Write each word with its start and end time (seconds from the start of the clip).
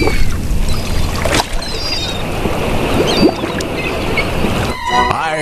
you 0.00 0.51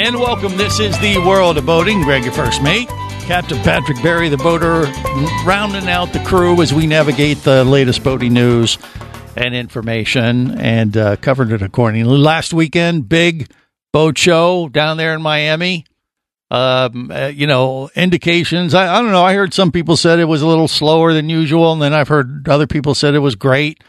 And 0.00 0.14
welcome. 0.14 0.56
This 0.56 0.78
is 0.78 0.96
the 1.00 1.18
world 1.26 1.58
of 1.58 1.66
boating. 1.66 2.02
Greg, 2.02 2.22
your 2.22 2.32
first 2.32 2.62
mate. 2.62 2.86
Captain 3.26 3.60
Patrick 3.64 4.00
Barry, 4.00 4.28
the 4.28 4.36
boater, 4.36 4.82
rounding 5.44 5.88
out 5.88 6.12
the 6.12 6.20
crew 6.20 6.62
as 6.62 6.72
we 6.72 6.86
navigate 6.86 7.38
the 7.38 7.64
latest 7.64 8.04
boating 8.04 8.32
news 8.32 8.78
and 9.34 9.56
information 9.56 10.56
and 10.60 10.96
uh, 10.96 11.16
covered 11.16 11.50
it 11.50 11.62
accordingly. 11.62 12.16
Last 12.16 12.54
weekend, 12.54 13.08
big 13.08 13.50
boat 13.92 14.16
show 14.16 14.68
down 14.68 14.98
there 14.98 15.14
in 15.14 15.20
Miami. 15.20 15.84
Um, 16.48 17.10
uh, 17.10 17.26
you 17.26 17.48
know, 17.48 17.90
indications. 17.96 18.74
I, 18.74 18.98
I 18.98 19.02
don't 19.02 19.10
know. 19.10 19.24
I 19.24 19.34
heard 19.34 19.52
some 19.52 19.72
people 19.72 19.96
said 19.96 20.20
it 20.20 20.26
was 20.26 20.42
a 20.42 20.46
little 20.46 20.68
slower 20.68 21.12
than 21.12 21.28
usual, 21.28 21.72
and 21.72 21.82
then 21.82 21.92
I've 21.92 22.06
heard 22.06 22.48
other 22.48 22.68
people 22.68 22.94
said 22.94 23.16
it 23.16 23.18
was 23.18 23.34
great. 23.34 23.82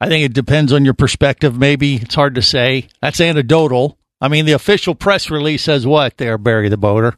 I 0.00 0.08
think 0.08 0.24
it 0.24 0.32
depends 0.32 0.72
on 0.72 0.86
your 0.86 0.94
perspective. 0.94 1.58
Maybe 1.58 1.96
it's 1.96 2.14
hard 2.14 2.36
to 2.36 2.42
say. 2.42 2.88
That's 3.02 3.20
anecdotal. 3.20 3.98
I 4.20 4.28
mean, 4.28 4.44
the 4.44 4.52
official 4.52 4.94
press 4.94 5.30
release 5.30 5.62
says 5.62 5.86
what 5.86 6.16
there, 6.18 6.36
Barry 6.38 6.68
the 6.68 6.76
boater 6.76 7.14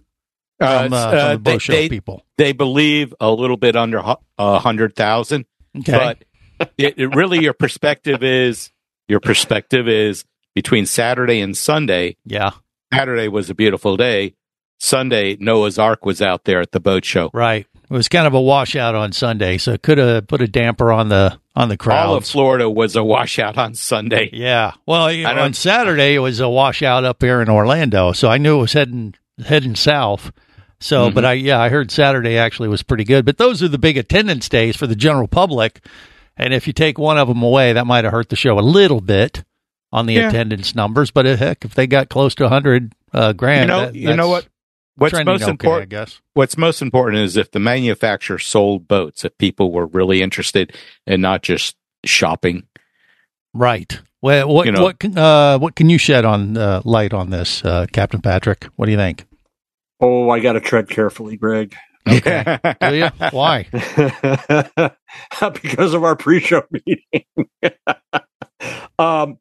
Uh, 0.61 0.85
from, 0.85 0.93
uh, 0.93 0.97
uh, 0.97 1.11
from 1.11 1.33
the 1.33 1.39
boat 1.39 1.51
they, 1.53 1.59
show 1.59 1.73
they- 1.73 1.89
people. 1.89 2.25
they 2.39 2.53
believe 2.53 3.15
a 3.21 3.31
little 3.31 3.57
bit 3.57 3.77
under 3.77 4.03
a 4.39 4.59
hundred 4.61 4.95
thousand, 4.95 5.47
Okay. 5.79 5.93
but 5.93 6.69
it, 6.79 6.95
it 6.99 7.15
really 7.15 7.41
your 7.41 7.55
perspective 7.55 8.23
is 8.23 8.71
your 9.09 9.21
perspective 9.21 9.89
is 9.89 10.25
between 10.55 10.87
Saturday 10.87 11.41
and 11.41 11.57
Sunday. 11.57 12.17
yeah, 12.25 12.51
Saturday 12.93 13.29
was 13.29 13.51
a 13.51 13.55
beautiful 13.55 13.97
day. 13.97 14.35
Sunday, 14.79 15.37
Noah's 15.39 15.79
Ark 15.79 16.05
was 16.05 16.21
out 16.21 16.45
there 16.45 16.61
at 16.61 16.73
the 16.73 16.81
boat 16.81 17.05
show. 17.05 17.31
right. 17.33 17.67
It 17.85 17.95
was 17.95 18.09
kind 18.09 18.27
of 18.27 18.33
a 18.35 18.41
washout 18.41 18.95
on 18.95 19.13
Sunday, 19.13 19.59
so 19.59 19.73
it 19.73 19.83
could 19.83 19.99
have 19.99 20.27
put 20.27 20.41
a 20.41 20.47
damper 20.49 20.91
on 20.93 21.09
the 21.11 21.39
on 21.55 21.69
the 21.69 21.77
crowd. 21.77 22.07
All 22.07 22.15
of. 22.17 22.25
Florida 22.27 22.69
was 22.71 22.97
a 22.97 23.05
washout 23.05 23.59
on 23.59 23.75
Sunday. 23.75 24.31
Yeah. 24.33 24.73
Well, 24.87 25.13
know, 25.13 25.43
on 25.43 25.53
Saturday 25.55 26.15
it 26.15 26.19
was 26.21 26.41
a 26.41 26.49
washout 26.49 27.05
up 27.05 27.23
here 27.23 27.41
in 27.43 27.49
Orlando, 27.49 28.13
so 28.13 28.29
I 28.29 28.39
knew 28.39 28.59
it 28.59 28.63
was 28.63 28.73
heading 28.73 29.15
heading 29.45 29.75
south. 29.77 30.33
So, 30.81 31.07
Mm-hmm. 31.07 31.15
but 31.15 31.25
I 31.25 31.33
yeah, 31.35 31.61
I 31.61 31.69
heard 31.69 31.91
Saturday 31.91 32.37
actually 32.39 32.69
was 32.69 32.83
pretty 32.83 33.05
good. 33.05 33.25
But 33.25 33.39
those 33.39 33.63
are 33.63 33.69
the 33.69 33.79
big 33.79 33.97
attendance 33.97 34.49
days 34.49 34.77
for 34.77 34.87
the 34.87 34.97
general 34.97 35.29
public, 35.29 35.85
and 36.37 36.53
if 36.55 36.67
you 36.67 36.73
take 36.73 36.99
one 36.99 37.19
of 37.19 37.29
them 37.29 37.43
away, 37.43 37.73
that 37.75 37.87
might 37.87 38.05
have 38.05 38.13
hurt 38.13 38.31
the 38.31 38.37
show 38.37 38.59
a 38.59 38.61
little 38.61 39.01
bit 39.01 39.45
on 39.93 40.07
the 40.07 40.15
Yeah. 40.15 40.29
attendance 40.29 40.75
numbers. 40.75 41.11
But 41.11 41.27
uh, 41.27 41.37
heck, 41.37 41.65
if 41.65 41.75
they 41.75 41.87
got 41.87 42.09
close 42.09 42.35
to 42.37 42.49
hundred 42.49 42.95
uh, 43.13 43.33
grand, 43.35 43.63
You 43.63 43.67
know, 43.77 43.81
that- 43.85 43.95
you 43.95 44.17
know 44.17 44.29
what? 44.29 44.47
What's 44.97 45.13
trending 45.13 45.33
most 45.33 45.43
okay, 45.43 45.51
important? 45.51 45.93
I 45.93 45.97
guess. 45.97 46.21
What's 46.35 46.59
most 46.59 46.83
important 46.83 47.23
is 47.23 47.37
if 47.37 47.51
the 47.51 47.61
manufacturer 47.61 48.39
sold 48.39 48.87
boats, 48.87 49.25
if 49.25 49.37
people 49.39 49.73
were 49.73 49.87
really 49.87 50.23
interested 50.23 50.75
and 51.07 51.23
not 51.23 51.43
just 51.43 51.77
shopping. 52.05 52.65
Right. 53.55 54.01
Well, 54.21 54.49
what 54.49 54.67
You 54.67 54.73
know- 54.73 54.83
what 54.83 54.99
can, 54.99 55.17
uh, 55.17 55.59
what 55.59 55.75
can 55.75 55.91
you 55.91 55.99
shed 55.99 56.25
on 56.25 56.57
uh, 56.57 56.83
light 56.85 57.13
on 57.13 57.31
this, 57.31 57.65
uh, 57.65 57.87
Captain 57.93 58.21
Patrick? 58.21 58.67
What 58.77 58.87
do 58.87 58.93
you 58.93 58.99
think? 58.99 59.25
Oh, 60.01 60.31
I 60.31 60.41
got 60.41 60.55
to 60.55 60.61
tread 60.61 60.89
carefully, 60.89 61.37
Greg. 61.37 61.75
Okay. 62.09 62.59
Do 62.81 62.97
you? 62.97 63.09
Why? 63.31 63.67
because 65.63 65.95
of 65.95 66.03
our 66.03 66.17
pre-show 66.17 66.65
meeting. 66.73 67.25
um, 68.99 69.39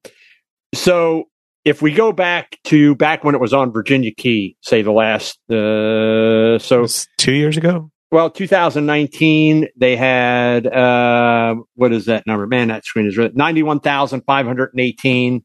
so 0.76 1.26
if 1.64 1.82
we 1.82 1.94
go 1.94 2.12
back 2.12 2.58
to 2.66 2.96
back 2.96 3.24
when 3.24 3.34
it 3.36 3.42
was 3.42 3.54
on 3.54 3.72
Virginia 3.72 4.12
Key, 4.16 4.58
say 4.62 4.82
the 4.82 4.92
last, 4.92 5.38
uh, 5.50 6.58
so 6.60 6.86
two 7.18 7.32
years 7.34 7.56
ago. 7.58 7.92
well, 8.12 8.30
2019, 8.30 9.68
they 9.78 9.96
had 9.96 10.68
uh, 10.68 11.56
what 11.76 11.94
is 11.94 12.06
that 12.06 12.26
number? 12.26 12.48
Man, 12.48 12.70
that 12.70 12.84
screen 12.86 13.06
is 13.08 13.18
red. 13.18 13.36
91,518. 13.38 15.44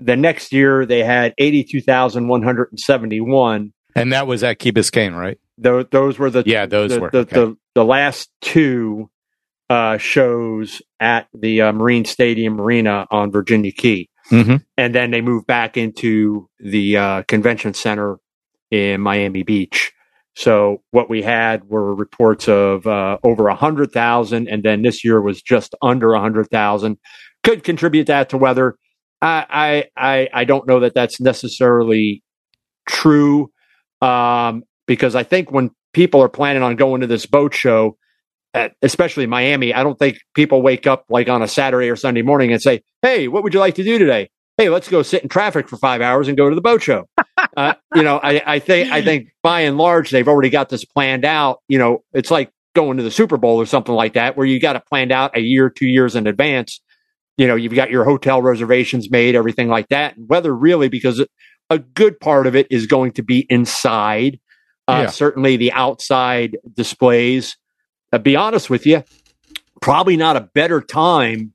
The 0.00 0.16
next 0.16 0.52
year, 0.52 0.84
they 0.84 1.04
had 1.04 1.32
82,171. 1.38 3.72
And 3.96 4.12
that 4.12 4.26
was 4.26 4.42
at 4.42 4.58
Key 4.58 4.72
Biscayne, 4.72 5.16
right? 5.16 5.38
Those, 5.56 5.86
those 5.92 6.18
were 6.18 6.30
the 6.30 6.42
Yeah, 6.44 6.66
those 6.66 6.90
the, 6.90 7.00
were. 7.00 7.10
the, 7.10 7.18
okay. 7.18 7.36
the, 7.36 7.56
the 7.76 7.84
last 7.84 8.28
two 8.40 9.08
uh, 9.70 9.98
shows 9.98 10.82
at 10.98 11.28
the 11.32 11.60
uh, 11.62 11.70
Marine 11.72 12.04
Stadium 12.04 12.60
Arena 12.60 13.06
on 13.10 13.30
Virginia 13.30 13.70
Key. 13.72 14.10
Mhm. 14.30 14.64
And 14.76 14.94
then 14.94 15.10
they 15.10 15.20
moved 15.20 15.46
back 15.46 15.76
into 15.76 16.48
the 16.58 16.96
uh, 16.96 17.22
convention 17.24 17.74
center 17.74 18.18
in 18.70 19.00
Miami 19.00 19.42
Beach. 19.42 19.92
So 20.36 20.82
what 20.90 21.08
we 21.08 21.22
had 21.22 21.64
were 21.68 21.94
reports 21.94 22.48
of 22.48 22.86
uh, 22.86 23.18
over 23.22 23.48
a 23.48 23.54
hundred 23.54 23.92
thousand, 23.92 24.48
and 24.48 24.62
then 24.64 24.82
this 24.82 25.04
year 25.04 25.20
was 25.20 25.40
just 25.40 25.74
under 25.82 26.12
a 26.14 26.20
hundred 26.20 26.50
thousand. 26.50 26.98
Could 27.44 27.62
contribute 27.62 28.06
that 28.08 28.30
to 28.30 28.38
weather. 28.38 28.76
I 29.22 29.86
I 29.96 30.28
I 30.32 30.44
don't 30.44 30.66
know 30.66 30.80
that 30.80 30.94
that's 30.94 31.20
necessarily 31.20 32.22
true, 32.88 33.50
um, 34.02 34.64
because 34.86 35.14
I 35.14 35.22
think 35.22 35.52
when 35.52 35.70
people 35.92 36.20
are 36.20 36.28
planning 36.28 36.62
on 36.62 36.76
going 36.76 37.00
to 37.02 37.06
this 37.06 37.26
boat 37.26 37.54
show, 37.54 37.96
at, 38.54 38.74
especially 38.82 39.26
Miami, 39.26 39.74
I 39.74 39.82
don't 39.82 39.98
think 39.98 40.18
people 40.34 40.62
wake 40.62 40.86
up 40.86 41.04
like 41.08 41.28
on 41.28 41.42
a 41.42 41.48
Saturday 41.48 41.90
or 41.90 41.96
Sunday 41.96 42.22
morning 42.22 42.52
and 42.52 42.62
say, 42.62 42.82
"Hey, 43.02 43.28
what 43.28 43.42
would 43.42 43.52
you 43.52 43.60
like 43.60 43.74
to 43.74 43.84
do 43.84 43.98
today?" 43.98 44.30
Hey, 44.56 44.68
let's 44.68 44.88
go 44.88 45.02
sit 45.02 45.22
in 45.24 45.28
traffic 45.28 45.68
for 45.68 45.76
five 45.76 46.00
hours 46.00 46.28
and 46.28 46.36
go 46.36 46.48
to 46.48 46.54
the 46.54 46.60
boat 46.60 46.80
show. 46.80 47.08
uh, 47.56 47.74
you 47.94 48.02
know, 48.04 48.20
I, 48.22 48.40
I 48.46 48.58
think 48.60 48.90
I 48.92 49.02
think 49.02 49.28
by 49.42 49.62
and 49.62 49.76
large 49.76 50.10
they've 50.10 50.28
already 50.28 50.50
got 50.50 50.68
this 50.68 50.84
planned 50.84 51.24
out. 51.24 51.58
You 51.68 51.78
know, 51.78 52.04
it's 52.12 52.30
like 52.30 52.50
going 52.74 52.96
to 52.96 53.02
the 53.02 53.10
Super 53.10 53.36
Bowl 53.36 53.60
or 53.60 53.66
something 53.66 53.94
like 53.94 54.14
that, 54.14 54.36
where 54.36 54.46
you 54.46 54.60
got 54.60 54.76
it 54.76 54.86
planned 54.86 55.12
out 55.12 55.36
a 55.36 55.40
year, 55.40 55.68
two 55.70 55.86
years 55.86 56.14
in 56.14 56.26
advance. 56.26 56.80
You 57.36 57.48
know, 57.48 57.56
you've 57.56 57.74
got 57.74 57.90
your 57.90 58.04
hotel 58.04 58.40
reservations 58.40 59.10
made, 59.10 59.34
everything 59.34 59.68
like 59.68 59.88
that. 59.88 60.16
And 60.16 60.28
weather 60.28 60.54
really, 60.54 60.88
because 60.88 61.24
a 61.70 61.78
good 61.78 62.20
part 62.20 62.46
of 62.46 62.54
it 62.54 62.68
is 62.70 62.86
going 62.86 63.12
to 63.12 63.22
be 63.22 63.46
inside. 63.50 64.38
Uh, 64.86 65.00
Yeah. 65.04 65.10
Certainly, 65.10 65.56
the 65.56 65.72
outside 65.72 66.58
displays. 66.72 67.56
Uh, 68.14 68.18
be 68.18 68.36
honest 68.36 68.70
with 68.70 68.86
you, 68.86 69.02
probably 69.82 70.16
not 70.16 70.36
a 70.36 70.40
better 70.54 70.80
time, 70.80 71.52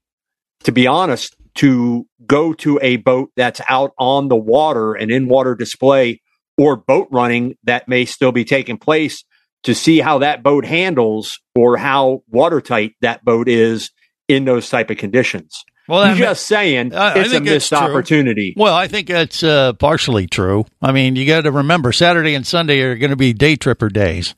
to 0.66 0.72
be 0.74 0.88
honest, 0.88 1.36
to 1.56 2.06
go 2.26 2.54
to 2.54 2.78
a 2.82 2.98
boat 2.98 3.32
that's 3.38 3.62
out 3.70 3.92
on 3.98 4.28
the 4.28 4.36
water 4.36 4.94
and 4.94 5.10
in 5.10 5.28
water 5.30 5.56
display 5.56 6.22
or 6.58 6.76
boat 6.76 7.08
running 7.12 7.56
that 7.64 7.88
may 7.88 8.04
still 8.04 8.32
be 8.34 8.44
taking 8.44 8.78
place 8.78 9.24
to 9.64 9.74
see 9.74 10.00
how 10.00 10.18
that 10.20 10.44
boat 10.44 10.66
handles 10.66 11.40
or 11.56 11.78
how 11.78 12.24
watertight 12.30 12.94
that 13.02 13.24
boat 13.24 13.48
is 13.48 13.92
in 14.28 14.44
those 14.46 14.70
type 14.70 14.90
of 14.90 14.98
conditions. 14.98 15.64
Well, 15.88 16.02
I'm 16.02 16.18
just 16.18 16.46
saying, 16.46 16.94
I- 16.94 17.14
I 17.14 17.20
it's 17.20 17.34
a 17.34 17.40
missed 17.40 17.74
opportunity. 17.74 18.54
Well, 18.56 18.76
I 18.76 18.88
think 18.88 19.08
that's 19.08 19.42
uh, 19.44 19.74
partially 19.74 20.28
true. 20.28 20.66
I 20.82 20.92
mean, 20.92 21.16
you 21.16 21.26
got 21.26 21.42
to 21.42 21.52
remember 21.52 21.92
Saturday 21.92 22.36
and 22.36 22.46
Sunday 22.46 22.82
are 22.82 22.96
going 22.96 23.10
to 23.10 23.16
be 23.16 23.34
day 23.34 23.56
tripper 23.56 23.90
days. 23.90 24.36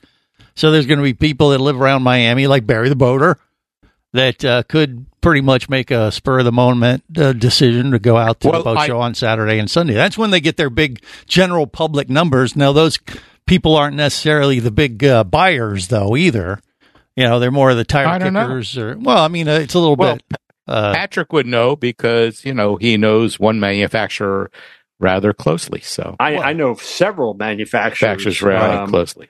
So 0.56 0.72
there's 0.72 0.86
going 0.86 1.00
to 1.00 1.04
be 1.04 1.14
people 1.14 1.50
that 1.50 1.60
live 1.60 1.80
around 1.80 2.04
Miami, 2.04 2.48
like 2.48 2.66
Barry 2.66 2.90
the 2.90 2.96
Boater, 2.96 3.38
that 4.14 4.44
uh, 4.44 4.64
could 4.64 5.06
pretty 5.22 5.42
much 5.42 5.70
make 5.70 5.92
a 5.92 6.12
spur 6.12 6.40
of 6.40 6.46
the 6.46 6.52
moment 6.52 7.04
uh, 7.18 7.32
decision 7.34 7.92
to 7.92 8.00
go 8.00 8.18
out 8.18 8.40
to 8.42 8.50
Well, 8.50 8.60
the 8.60 8.64
boat 8.66 8.78
I- 8.78 8.88
show 8.88 9.00
on 9.00 9.14
Saturday 9.14 9.60
and 9.60 9.70
Sunday. 9.70 9.94
That's 9.94 10.18
when 10.18 10.32
they 10.32 10.40
get 10.42 10.58
their 10.58 10.70
big 10.70 11.04
general 11.28 11.68
public 11.68 12.10
numbers. 12.10 12.56
Now, 12.56 12.72
those 12.74 13.00
people 13.46 13.76
aren't 13.76 13.96
necessarily 13.96 14.60
the 14.60 14.72
big 14.72 15.04
uh, 15.04 15.24
buyers, 15.24 15.88
though, 15.88 16.16
either. 16.16 16.62
You 17.16 17.26
know, 17.26 17.40
they're 17.40 17.52
more 17.52 17.72
of 17.72 17.78
the 17.78 17.84
tire 17.84 18.08
I 18.08 18.18
don't 18.18 18.34
know. 18.34 18.50
Or 18.82 18.98
well, 18.98 19.24
I 19.24 19.28
mean, 19.28 19.48
uh, 19.48 19.56
it's 19.60 19.74
a 19.74 19.80
little 19.80 19.96
Well, 19.96 20.16
bit. 20.16 20.40
Uh, 20.68 20.94
Patrick 20.94 21.34
would 21.34 21.48
know 21.48 21.76
because 21.76 22.46
you 22.46 22.54
know 22.54 22.78
he 22.78 22.96
knows 22.96 23.38
one 23.40 23.60
manufacturer 23.60 24.50
rather 25.00 25.34
closely. 25.34 25.82
So 25.82 26.16
I, 26.20 26.38
I 26.38 26.54
know 26.54 26.76
several 26.76 27.34
manufacturers, 27.34 28.02
manufacturers 28.02 28.42
rather 28.42 28.84
um, 28.84 28.90
closely. 28.90 29.30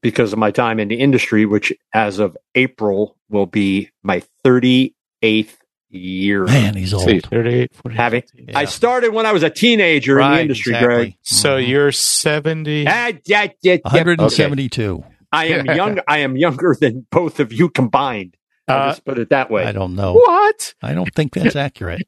Because 0.00 0.32
of 0.32 0.38
my 0.38 0.50
time 0.50 0.78
in 0.80 0.88
the 0.88 0.96
industry, 0.96 1.44
which 1.46 1.72
as 1.92 2.18
of 2.18 2.36
April 2.54 3.16
will 3.28 3.46
be 3.46 3.90
my 4.02 4.22
38th 4.44 5.56
year. 5.90 6.44
man, 6.44 6.74
he's 6.74 6.94
old. 6.94 7.04
See, 7.04 7.20
38, 7.20 7.74
40, 7.74 7.96
Having, 7.96 8.22
50. 8.22 8.54
I 8.54 8.64
started 8.64 9.12
when 9.12 9.26
I 9.26 9.32
was 9.32 9.42
a 9.42 9.50
teenager 9.50 10.20
in 10.20 10.30
the 10.32 10.40
industry, 10.40 10.72
exactly. 10.74 10.94
Greg. 10.96 11.14
So 11.22 11.56
Mhm. 11.58 11.68
you're 11.68 11.92
70. 11.92 12.86
Ah, 12.88 13.12
yeah, 13.26 13.48
yeah, 13.62 13.72
yeah. 13.74 13.76
172. 13.84 15.04
I 15.32 15.46
am 15.46 15.66
young. 15.76 15.98
I 16.08 16.18
am 16.18 16.36
younger 16.36 16.76
than 16.80 17.06
both 17.10 17.40
of 17.40 17.52
you 17.52 17.68
combined. 17.68 18.36
I'll 18.68 18.82
Uh, 18.82 18.88
just 18.90 19.04
put 19.04 19.18
it 19.18 19.30
that 19.30 19.50
way. 19.50 19.64
I 19.64 19.72
don't 19.72 19.94
know. 19.96 20.14
What? 20.14 20.74
I 20.82 20.94
don't 20.94 21.12
think 21.14 21.34
that's 21.34 21.56
accurate. 21.56 22.06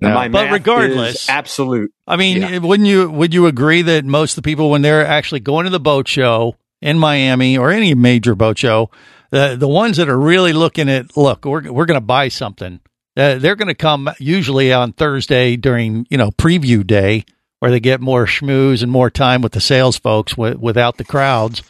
No. 0.00 0.10
my 0.14 0.28
But 0.28 0.44
math 0.44 0.52
regardless- 0.52 1.24
is 1.24 1.28
absolute. 1.28 1.92
I 2.06 2.16
mean, 2.16 2.36
Yeah. 2.38 2.58
wouldn't 2.58 2.88
you 2.88 3.10
would 3.10 3.34
you 3.34 3.46
agree 3.46 3.82
that 3.82 4.04
most 4.04 4.32
of 4.32 4.36
the 4.42 4.48
people 4.48 4.70
when 4.70 4.82
they're 4.82 5.04
actually 5.06 5.40
going 5.40 5.64
to 5.64 5.70
the 5.70 5.80
boat 5.80 6.06
show 6.08 6.54
in 6.80 6.98
Miami 6.98 7.56
or 7.58 7.70
any 7.70 7.94
major 7.94 8.34
boat 8.34 8.58
show, 8.58 8.90
the 9.30 9.56
the 9.58 9.68
ones 9.68 9.96
that 9.96 10.08
are 10.08 10.18
really 10.18 10.52
looking 10.52 10.88
at 10.88 11.16
look, 11.16 11.44
we're 11.44 11.70
we're 11.70 11.86
going 11.86 12.00
to 12.00 12.06
buy 12.06 12.28
something. 12.28 12.80
Uh, 13.16 13.36
they're 13.36 13.56
going 13.56 13.68
to 13.68 13.74
come 13.74 14.08
usually 14.18 14.72
on 14.72 14.92
Thursday 14.92 15.56
during 15.56 16.06
you 16.08 16.16
know 16.16 16.30
preview 16.30 16.86
day 16.86 17.24
where 17.58 17.70
they 17.70 17.80
get 17.80 18.00
more 18.00 18.26
schmooze 18.26 18.82
and 18.82 18.92
more 18.92 19.10
time 19.10 19.42
with 19.42 19.52
the 19.52 19.60
sales 19.60 19.98
folks 19.98 20.32
w- 20.34 20.56
without 20.58 20.96
the 20.96 21.04
crowds 21.04 21.62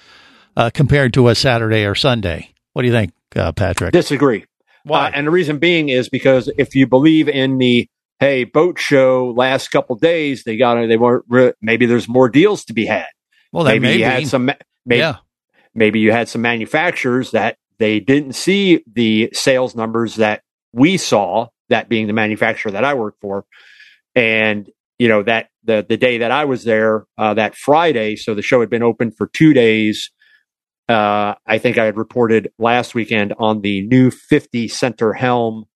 uh, 0.56 0.70
compared 0.72 1.14
to 1.14 1.28
a 1.28 1.34
Saturday 1.34 1.84
or 1.84 1.94
Sunday. 1.94 2.52
What 2.74 2.82
do 2.82 2.88
you 2.88 2.92
think, 2.92 3.12
uh, 3.34 3.52
Patrick? 3.52 3.92
Disagree. 3.92 4.44
Why? 4.84 5.06
Uh, 5.06 5.10
and 5.14 5.26
the 5.26 5.30
reason 5.30 5.58
being 5.58 5.88
is 5.88 6.08
because 6.08 6.50
if 6.58 6.74
you 6.74 6.86
believe 6.86 7.28
in 7.28 7.58
the 7.58 7.88
hey 8.20 8.44
boat 8.44 8.78
show 8.78 9.32
last 9.36 9.68
couple 9.68 9.96
days, 9.96 10.44
they 10.44 10.56
got 10.56 10.86
they 10.86 10.96
weren't 10.96 11.24
re- 11.28 11.52
maybe 11.62 11.86
there's 11.86 12.08
more 12.08 12.28
deals 12.28 12.64
to 12.66 12.74
be 12.74 12.86
had. 12.86 13.06
well, 13.52 13.64
maybe 13.64 13.80
may 13.80 13.96
you 13.96 14.04
had 14.04 14.26
some 14.26 14.50
maybe, 14.88 15.00
yeah, 15.00 15.16
maybe 15.74 16.00
you 16.00 16.12
had 16.12 16.28
some 16.28 16.42
manufacturers 16.42 17.30
that 17.32 17.56
they 17.78 18.00
didn't 18.00 18.34
see 18.34 18.82
the 18.92 19.30
sales 19.32 19.74
numbers 19.74 20.16
that 20.16 20.42
we 20.72 20.96
saw. 20.96 21.48
That 21.68 21.88
being 21.90 22.06
the 22.06 22.14
manufacturer 22.14 22.72
that 22.72 22.84
I 22.84 22.94
work 22.94 23.16
for, 23.20 23.44
and 24.14 24.68
you 24.98 25.08
know 25.08 25.22
that 25.22 25.50
the 25.64 25.84
the 25.86 25.98
day 25.98 26.18
that 26.18 26.30
I 26.30 26.46
was 26.46 26.64
there, 26.64 27.06
uh, 27.18 27.34
that 27.34 27.56
Friday, 27.56 28.16
so 28.16 28.34
the 28.34 28.42
show 28.42 28.60
had 28.60 28.70
been 28.70 28.82
open 28.82 29.10
for 29.10 29.26
two 29.26 29.52
days. 29.52 30.10
Uh, 30.88 31.34
I 31.46 31.58
think 31.58 31.76
I 31.76 31.84
had 31.84 31.98
reported 31.98 32.50
last 32.58 32.94
weekend 32.94 33.34
on 33.38 33.60
the 33.60 33.86
new 33.86 34.10
50 34.10 34.68
center 34.68 35.12
helm 35.12 35.66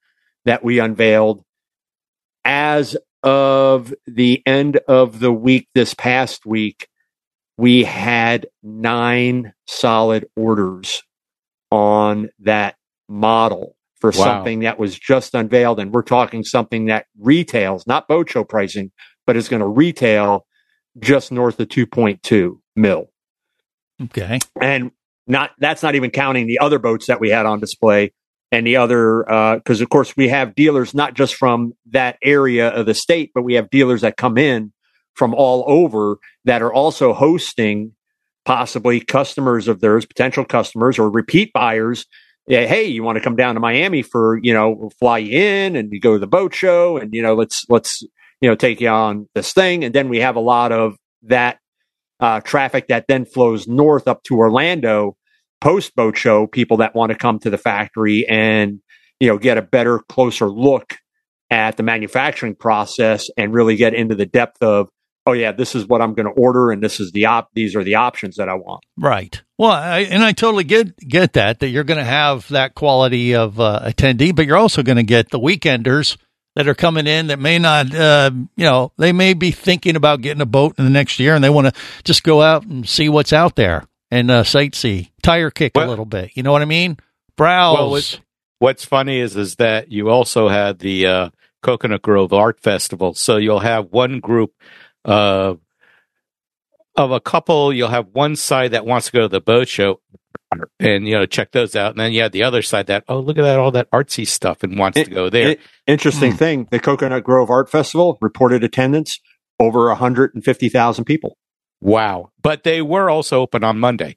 that 0.47 0.64
we 0.64 0.79
unveiled. 0.79 1.44
As 2.47 2.97
of 3.23 3.93
the 4.06 4.43
end 4.47 4.79
of 4.88 5.20
the 5.20 5.32
week 5.32 5.69
this 5.75 5.93
past 5.93 6.47
week, 6.47 6.88
we 7.58 7.84
had 7.84 8.46
nine 8.62 9.52
solid 9.66 10.26
orders 10.37 11.02
on 11.70 12.28
that 12.40 12.76
model 13.08 13.76
for 14.00 14.10
Wow. 14.10 14.25
something 14.25 14.60
that 14.60 14.78
was 14.78 14.99
just 14.99 15.34
unveiled. 15.34 15.78
And 15.78 15.93
we're 15.93 16.02
talking 16.02 16.43
something 16.44 16.87
that 16.87 17.06
retails, 17.19 17.87
not 17.87 18.08
boat 18.08 18.31
show 18.31 18.44
pricing, 18.44 18.90
but 19.26 19.37
is 19.37 19.49
going 19.49 19.60
to 19.60 19.69
retail 19.69 20.46
just 20.99 21.32
north 21.32 21.58
of 21.60 21.69
2.2 21.69 22.58
mil 22.76 23.10
okay. 24.02 24.38
and 24.60 24.90
not 25.26 25.50
that's 25.58 25.82
not 25.82 25.94
even 25.94 26.10
counting 26.10 26.46
the 26.46 26.58
other 26.58 26.78
boats 26.78 27.06
that 27.06 27.20
we 27.20 27.31
had 27.31 27.46
on 27.46 27.60
display 27.60 28.12
and 28.50 28.66
the 28.66 28.76
other 28.76 29.31
uh, 29.31 29.56
because 29.56 29.81
of 29.81 29.88
course 29.88 30.16
we 30.16 30.28
have 30.28 30.54
dealers 30.54 30.93
not 30.93 31.14
just 31.14 31.34
from 31.34 31.72
that 31.90 32.19
area 32.22 32.69
of 32.69 32.84
the 32.87 32.94
state 32.94 33.31
but 33.34 33.43
we 33.43 33.54
have 33.54 33.70
dealers 33.70 34.02
that 34.02 34.16
come 34.16 34.37
in 34.37 34.72
from 35.14 35.35
all 35.35 35.64
over 35.67 36.17
that 36.44 36.62
are 36.62 36.73
also 36.73 37.12
hosting 37.12 37.93
possibly 38.44 39.00
customers 39.00 39.69
of 39.69 39.81
theirs 39.81 40.05
potential 40.05 40.44
customers 40.44 40.99
or 40.99 41.11
repeat 41.11 41.53
buyers. 41.53 42.06
Yeah, 42.49 42.67
hey 42.67 42.87
you 42.87 43.05
want 43.05 43.17
to 43.17 43.25
come 43.25 43.37
down 43.37 43.55
to 43.55 43.61
miami 43.61 44.03
for 44.03 44.38
you 44.43 44.53
know 44.53 44.91
fly 44.99 45.20
in 45.20 45.76
and 45.76 45.93
you 45.93 46.00
go 46.00 46.14
to 46.14 46.19
the 46.19 46.26
boat 46.26 46.55
show 46.55 46.97
and 46.97 47.14
you 47.14 47.23
know 47.23 47.35
let's 47.35 47.64
let's 47.69 48.03
you 48.41 48.49
know 48.49 48.56
take 48.56 48.81
you 48.81 48.88
on 48.88 49.29
this 49.35 49.53
thing. 49.53 49.85
And 49.85 49.94
then 49.94 50.09
we 50.09 50.19
have 50.19 50.37
a 50.37 50.41
lot 50.41 50.73
of 50.73 50.97
that 51.23 51.59
uh, 52.20 52.41
traffic 52.41 52.88
that 52.88 53.06
then 53.09 53.25
flows 53.25 53.67
north 53.67 54.06
up 54.09 54.23
to 54.25 54.37
Orlando 54.37 55.17
post 55.62 55.94
boat 55.94 56.17
show, 56.17 56.47
people 56.47 56.79
that 56.79 56.94
want 56.94 57.11
to 57.11 57.19
come 57.19 57.38
to 57.38 57.49
the 57.49 57.56
factory 57.56 58.26
and, 58.29 58.81
you 59.20 59.29
know, 59.29 59.38
get 59.38 59.59
a 59.59 59.62
better, 59.62 60.00
closer 60.09 60.49
look 60.49 60.97
at 61.50 61.76
the 61.76 61.82
manufacturing 61.85 62.56
process 62.56 63.31
and 63.37 63.55
really 63.55 63.76
get 63.76 63.94
into 63.94 64.17
the 64.17 64.26
depth 64.26 64.62
of, 64.62 64.88
oh 65.26 65.32
yeah, 65.32 65.52
this 65.52 65.74
is 65.74 65.86
what 65.86 66.02
I'm 66.02 66.14
going 66.14 66.26
to 66.26 66.32
order 66.32 66.70
and 66.70 66.82
this 66.82 67.00
is 67.00 67.12
the 67.12 67.26
op, 67.26 67.50
these 67.54 67.76
are 67.76 67.84
the 67.84 67.96
options 67.96 68.36
that 68.36 68.48
I 68.48 68.54
want. 68.54 68.84
Right. 68.96 69.40
Well, 69.58 69.70
I, 69.70 70.00
and 70.00 70.22
I 70.22 70.32
totally 70.32 70.64
get 70.64 70.96
get 70.96 71.34
that 71.34 71.60
that 71.60 71.69
you're 71.69 71.84
going 71.84 71.98
to 71.98 72.04
have 72.04 72.48
that 72.48 72.74
quality 72.74 73.34
of 73.34 73.60
uh, 73.60 73.80
attendee, 73.84 74.34
but 74.34 74.46
you're 74.46 74.56
also 74.56 74.82
going 74.82 74.96
to 74.96 75.02
get 75.02 75.30
the 75.30 75.38
weekenders 75.38 76.16
that 76.54 76.69
are 76.69 76.74
coming 76.74 77.06
in 77.06 77.28
that 77.28 77.38
may 77.38 77.58
not, 77.58 77.94
uh, 77.94 78.30
you 78.56 78.64
know, 78.64 78.92
they 78.98 79.12
may 79.12 79.34
be 79.34 79.50
thinking 79.50 79.96
about 79.96 80.20
getting 80.20 80.42
a 80.42 80.46
boat 80.46 80.74
in 80.78 80.84
the 80.84 80.90
next 80.90 81.19
year, 81.19 81.34
and 81.34 81.42
they 81.42 81.50
want 81.50 81.75
to 81.75 81.80
just 82.04 82.22
go 82.25 82.42
out 82.42 82.64
and 82.64 82.86
see 82.88 83.08
what's 83.08 83.32
out 83.32 83.56
there 83.56 83.84
and 84.10 84.30
uh, 84.30 84.42
sightsee, 84.42 85.10
tire 85.22 85.50
kick 85.50 85.72
a 85.76 85.86
little 85.86 86.04
bit. 86.04 86.32
You 86.34 86.42
know 86.42 86.52
what 86.52 86.60
I 86.62 86.66
mean? 86.66 86.98
Browse. 87.36 87.78
Well, 87.78 87.90
what's, 87.90 88.20
what's 88.58 88.84
funny 88.84 89.18
is 89.18 89.36
is 89.36 89.56
that 89.56 89.90
you 89.90 90.10
also 90.10 90.48
had 90.48 90.78
the 90.78 91.06
uh, 91.06 91.30
Coconut 91.62 92.02
Grove 92.02 92.32
Art 92.34 92.60
Festival, 92.60 93.14
so 93.14 93.38
you'll 93.38 93.60
have 93.60 93.90
one 93.90 94.20
group 94.20 94.52
uh, 95.04 95.54
of 96.96 97.10
a 97.10 97.20
couple. 97.20 97.72
You'll 97.72 97.88
have 97.88 98.08
one 98.12 98.37
side 98.37 98.72
that 98.72 98.84
wants 98.87 99.06
to 99.06 99.12
go 99.12 99.20
to 99.22 99.28
the 99.28 99.40
boat 99.40 99.69
show 99.69 100.00
and 100.78 101.08
you 101.08 101.14
know 101.14 101.25
check 101.26 101.52
those 101.52 101.75
out, 101.75 101.93
and 101.93 102.00
then 102.00 102.12
you 102.12 102.22
have 102.22 102.32
the 102.32 102.43
other 102.43 102.60
side 102.62 102.87
that 102.88 103.04
oh 103.08 103.20
look 103.20 103.38
at 103.38 103.43
that 103.43 103.58
all 103.58 103.70
that 103.70 103.90
artsy 103.90 104.26
stuff 104.26 104.62
and 104.62 104.78
wants 104.78 104.99
It- 104.99 105.04
to 105.06 105.10
go 105.10 105.31
there. 105.31 105.50
it- 105.52 105.60
Interesting 105.87 106.32
Hmm. 106.32 106.37
thing. 106.37 106.69
The 106.70 106.78
Coconut 106.78 107.25
Grove 107.25 107.50
Art 107.50 107.70
Festival 107.70 108.19
reported 108.20 108.62
attendance 108.62 109.19
over 109.58 109.88
150,000 109.88 111.04
people. 111.04 111.37
wow! 111.81 112.31
But 112.43 112.62
they 112.64 112.82
were 112.82 113.08
also 113.10 113.40
open 113.40 113.64
on 113.64 113.78
Monday. 113.78 114.16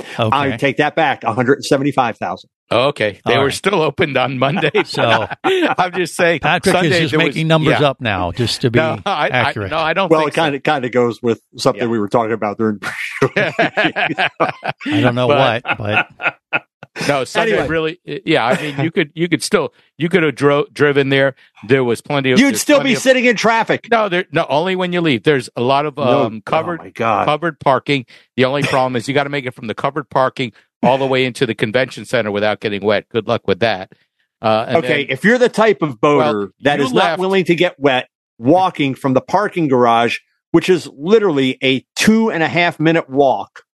okay. 0.00 0.28
I 0.32 0.56
take 0.56 0.76
that 0.78 0.94
back. 0.96 1.22
175,000. 1.24 2.48
Oh, 2.70 2.88
okay, 2.88 3.18
they 3.24 3.32
All 3.34 3.40
were 3.40 3.46
right. 3.46 3.54
still 3.54 3.80
opened 3.80 4.16
on 4.18 4.38
Monday. 4.38 4.70
So- 4.84 5.26
I'm 5.44 5.92
just 5.94 6.14
saying, 6.14 6.40
Patrick 6.40 6.74
Sunday, 6.74 6.90
is 6.90 6.98
just 6.98 7.10
there 7.12 7.18
was- 7.20 7.28
making 7.34 7.48
numbers 7.48 7.80
yeah. 7.80 7.88
up 7.88 8.00
now, 8.00 8.30
just 8.32 8.60
to 8.60 8.70
be 8.70 8.78
No, 8.78 8.98
I, 9.06 9.26
I, 9.26 9.28
accurate. 9.28 9.70
no, 9.70 9.78
I 9.78 9.94
don't. 9.94 10.10
Well, 10.10 10.20
think 10.20 10.32
it 10.32 10.34
kind 10.34 10.54
of 10.54 10.62
kind 10.62 10.84
of 10.84 10.92
goes 10.92 11.22
with 11.22 11.40
something 11.56 11.82
Yeah. 11.82 11.88
we 11.88 11.98
were 11.98 12.08
talking 12.08 12.32
about 12.32 12.58
during. 12.58 12.80
I 13.36 14.28
don't 14.86 15.14
know 15.14 15.28
But- 15.28 15.62
what, 15.64 15.78
but 16.52 16.64
No, 17.06 17.22
Sunday 17.24 17.52
Anyway. 17.52 17.68
really. 17.68 18.00
Yeah, 18.26 18.44
I 18.44 18.60
mean, 18.60 18.80
you 18.80 18.90
could 18.90 19.12
you 19.14 19.28
could 19.28 19.40
still 19.42 19.72
you 19.98 20.08
could 20.08 20.24
have 20.24 20.34
dro- 20.34 20.66
driven 20.72 21.10
there. 21.10 21.36
There 21.68 21.84
was 21.84 22.00
plenty 22.00 22.32
of. 22.32 22.40
You'd 22.40 22.56
still 22.56 22.82
be 22.82 22.94
of- 22.94 22.98
sitting 22.98 23.24
in 23.24 23.36
traffic. 23.36 23.86
No, 23.90 24.08
there 24.08 24.24
no 24.32 24.46
only 24.48 24.74
when 24.74 24.92
you 24.92 25.00
leave. 25.00 25.22
There's 25.22 25.48
a 25.54 25.60
lot 25.60 25.86
of 25.86 25.96
No- 25.96 26.24
um 26.24 26.40
covered 26.44 26.80
Oh 26.80 26.84
my 26.84 26.90
god! 26.90 27.24
covered 27.26 27.60
parking. 27.60 28.04
The 28.36 28.46
only 28.46 28.62
problem 28.64 28.96
is 28.96 29.06
you 29.06 29.14
got 29.14 29.24
to 29.24 29.30
make 29.30 29.46
it 29.46 29.54
from 29.54 29.68
the 29.68 29.74
covered 29.74 30.10
parking 30.10 30.52
all 30.82 30.98
the 30.98 31.06
way 31.06 31.24
into 31.24 31.46
the 31.46 31.54
convention 31.54 32.04
center 32.04 32.30
without 32.30 32.60
getting 32.60 32.84
wet. 32.84 33.08
Good 33.08 33.26
luck 33.26 33.46
with 33.46 33.60
that. 33.60 33.92
Uh, 34.40 34.66
and 34.68 34.76
Okay, 34.78 35.04
then- 35.04 35.06
if 35.12 35.24
you're 35.24 35.38
the 35.38 35.48
type 35.48 35.82
of 35.82 36.00
boater 36.00 36.38
Well, 36.38 36.48
that 36.60 36.80
is 36.80 36.92
not 36.92 37.18
willing 37.18 37.44
to 37.46 37.54
get 37.54 37.78
wet, 37.78 38.08
walking 38.38 38.94
from 38.94 39.14
the 39.14 39.20
parking 39.20 39.68
garage, 39.68 40.18
which 40.52 40.68
is 40.68 40.88
literally 40.96 41.58
a 41.62 41.84
two 41.96 42.30
and 42.30 42.42
a 42.42 42.48
half 42.48 42.78
minute 42.78 43.10
walk 43.10 43.64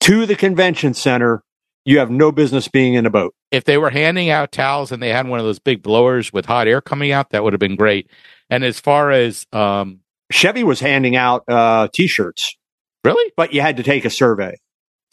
to 0.00 0.26
the 0.26 0.36
convention 0.36 0.92
center, 0.94 1.42
you 1.86 1.98
have 1.98 2.10
no 2.10 2.30
business 2.30 2.68
being 2.68 2.94
in 2.94 3.06
a 3.06 3.10
boat. 3.10 3.34
if 3.50 3.64
they 3.64 3.78
were 3.78 3.90
handing 3.90 4.30
out 4.30 4.50
towels 4.52 4.90
and 4.92 5.02
they 5.02 5.10
had 5.10 5.26
one 5.28 5.38
of 5.38 5.44
those 5.46 5.58
big 5.60 5.82
blowers 5.82 6.32
with 6.32 6.44
hot 6.44 6.66
air 6.66 6.80
coming 6.80 7.12
out, 7.12 7.30
that 7.30 7.44
would 7.44 7.52
have 7.52 7.60
been 7.60 7.76
great. 7.76 8.10
And 8.50 8.64
as 8.64 8.80
far 8.80 9.10
as 9.12 9.46
um, 9.52 10.00
Chevy 10.32 10.64
was 10.64 10.80
handing 10.80 11.14
out 11.16 11.44
uh, 11.48 11.88
t-shirts, 11.92 12.56
really, 13.04 13.32
but 13.36 13.54
you 13.54 13.60
had 13.60 13.76
to 13.78 13.82
take 13.82 14.04
a 14.04 14.10
survey. 14.10 14.56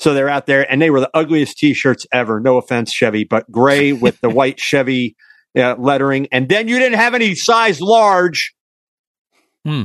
So 0.01 0.15
they're 0.15 0.29
out 0.29 0.47
there, 0.47 0.69
and 0.69 0.81
they 0.81 0.89
were 0.89 0.99
the 0.99 1.11
ugliest 1.13 1.59
t-shirts 1.59 2.07
ever. 2.11 2.39
No 2.39 2.57
offense, 2.57 2.91
Chevy, 2.91 3.23
but 3.23 3.49
gray 3.51 3.93
with 3.93 4.19
the 4.19 4.31
white 4.31 4.59
Chevy 4.59 5.15
uh, 5.55 5.75
lettering, 5.77 6.27
and 6.31 6.49
then 6.49 6.67
you 6.67 6.79
didn't 6.79 6.97
have 6.97 7.13
any 7.13 7.35
size 7.35 7.79
large. 7.79 8.55
Hmm. 9.63 9.83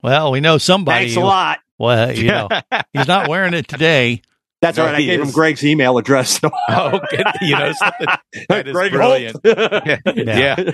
well, 0.00 0.30
we 0.30 0.38
know 0.38 0.58
somebody. 0.58 1.06
Thanks 1.06 1.16
a 1.16 1.20
lot. 1.20 1.58
Well, 1.76 2.14
you 2.14 2.26
know, 2.28 2.48
he's 2.92 3.08
not 3.08 3.28
wearing 3.28 3.52
it 3.52 3.66
today. 3.66 4.22
That's 4.60 4.76
No, 4.76 4.84
all 4.86 4.90
right. 4.92 4.98
I 4.98 5.02
gave 5.02 5.20
is. 5.20 5.28
him 5.28 5.32
Greg's 5.34 5.64
email 5.64 5.98
address. 5.98 6.40
oh, 6.68 7.00
good. 7.10 7.26
you 7.40 7.56
know, 7.56 7.72
something 7.72 8.06
that 8.48 8.66
is 8.68 8.72
Greg 8.72 8.92
brilliant. 8.92 9.36
Holt. 9.44 10.16
yeah. 10.16 10.70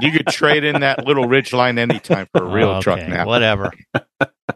you 0.00 0.12
could 0.12 0.26
trade 0.28 0.62
in 0.64 0.80
that 0.82 1.04
little 1.06 1.24
Ridgeline 1.26 1.78
anytime 1.78 2.26
for 2.32 2.44
a 2.44 2.48
real 2.48 2.68
Oh, 2.70 2.80
truck 2.80 2.98
now. 3.08 3.26
Whatever. 3.26 3.72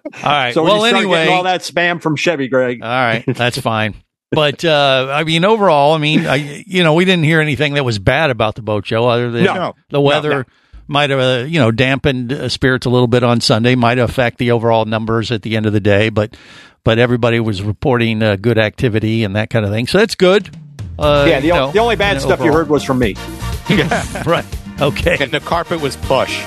All 0.04 0.20
right. 0.22 0.52
So 0.54 0.62
when 0.62 0.72
well, 0.72 0.82
you 0.82 0.88
start 0.90 1.02
anyway, 1.04 1.26
all 1.28 1.44
that 1.44 1.60
spam 1.62 2.00
from 2.02 2.16
Chevy, 2.16 2.48
Greg. 2.48 2.82
all 2.82 2.88
right, 2.88 3.24
that's 3.26 3.58
fine. 3.58 3.94
But 4.30 4.64
uh, 4.64 5.08
I 5.12 5.24
mean, 5.24 5.44
overall, 5.44 5.92
I 5.94 5.98
mean, 5.98 6.26
I, 6.26 6.64
you 6.66 6.82
know, 6.82 6.94
we 6.94 7.04
didn't 7.04 7.24
hear 7.24 7.40
anything 7.40 7.74
that 7.74 7.84
was 7.84 7.98
bad 7.98 8.30
about 8.30 8.54
the 8.56 8.62
boat 8.62 8.84
show, 8.86 9.08
other 9.08 9.30
than 9.30 9.44
No. 9.44 9.74
the 9.90 10.00
weather 10.00 10.30
No, 10.30 10.38
no. 10.38 10.44
might 10.88 11.10
have, 11.10 11.20
uh, 11.20 11.44
you 11.46 11.58
know, 11.60 11.70
dampened 11.70 12.32
uh, 12.32 12.48
spirits 12.48 12.84
a 12.84 12.90
little 12.90 13.06
bit 13.06 13.22
on 13.22 13.40
Sunday. 13.40 13.76
Might 13.76 13.98
affect 13.98 14.38
the 14.38 14.50
overall 14.50 14.84
numbers 14.86 15.30
at 15.30 15.42
the 15.42 15.56
end 15.56 15.66
of 15.66 15.72
the 15.72 15.80
day, 15.80 16.08
but 16.08 16.36
but 16.82 16.98
everybody 16.98 17.38
was 17.40 17.62
reporting 17.62 18.22
uh, 18.22 18.36
good 18.36 18.58
activity 18.58 19.24
and 19.24 19.36
that 19.36 19.50
kind 19.50 19.64
of 19.64 19.70
thing, 19.70 19.86
so 19.86 19.98
that's 19.98 20.16
good. 20.16 20.54
Uh, 20.98 21.24
yeah, 21.28 21.40
the, 21.40 21.46
you 21.46 21.52
o- 21.52 21.56
know, 21.56 21.72
the 21.72 21.78
only 21.78 21.96
bad 21.96 22.20
stuff 22.20 22.40
you 22.40 22.52
heard 22.52 22.68
was 22.68 22.82
from 22.84 22.98
me. 22.98 23.14
Yeah, 23.70 24.22
right? 24.26 24.44
Okay, 24.80 25.16
And 25.20 25.30
the 25.32 25.40
carpet 25.40 25.80
was 25.80 25.96
plush. 25.96 26.42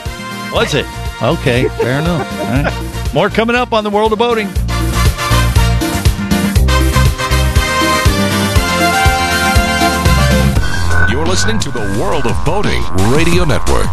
was 0.53 0.75
it? 0.75 0.85
Okay, 1.23 1.67
fair 1.69 1.99
enough. 1.99 2.96
More 3.13 3.29
coming 3.29 3.55
up 3.55 3.73
on 3.73 3.83
the 3.83 3.89
world 3.89 4.13
of 4.13 4.19
boating. 4.19 4.47
You're 11.09 11.25
listening 11.25 11.57
to 11.59 11.71
the 11.71 11.97
World 11.99 12.27
of 12.27 12.45
Boating 12.45 12.83
Radio 13.11 13.43
Network. 13.43 13.87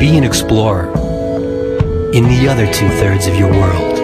Be 0.00 0.16
an 0.16 0.24
explorer 0.24 0.88
in 2.12 2.24
the 2.24 2.48
other 2.50 2.66
two 2.72 2.88
thirds 2.88 3.26
of 3.26 3.36
your 3.36 3.50
world. 3.50 3.94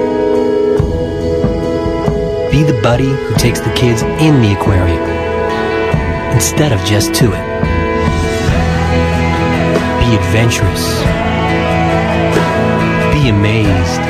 Be 2.52 2.62
the 2.62 2.78
buddy 2.82 3.09
who 3.09 3.35
takes 3.35 3.61
the 3.61 3.73
kids 3.75 4.02
in 4.02 4.42
the 4.42 4.52
aquarium 4.52 5.19
instead 6.32 6.72
of 6.72 6.80
just 6.84 7.14
to 7.14 7.26
it. 7.26 7.46
Be 10.00 10.16
adventurous. 10.16 10.84
Be 13.14 13.28
amazed. 13.28 14.00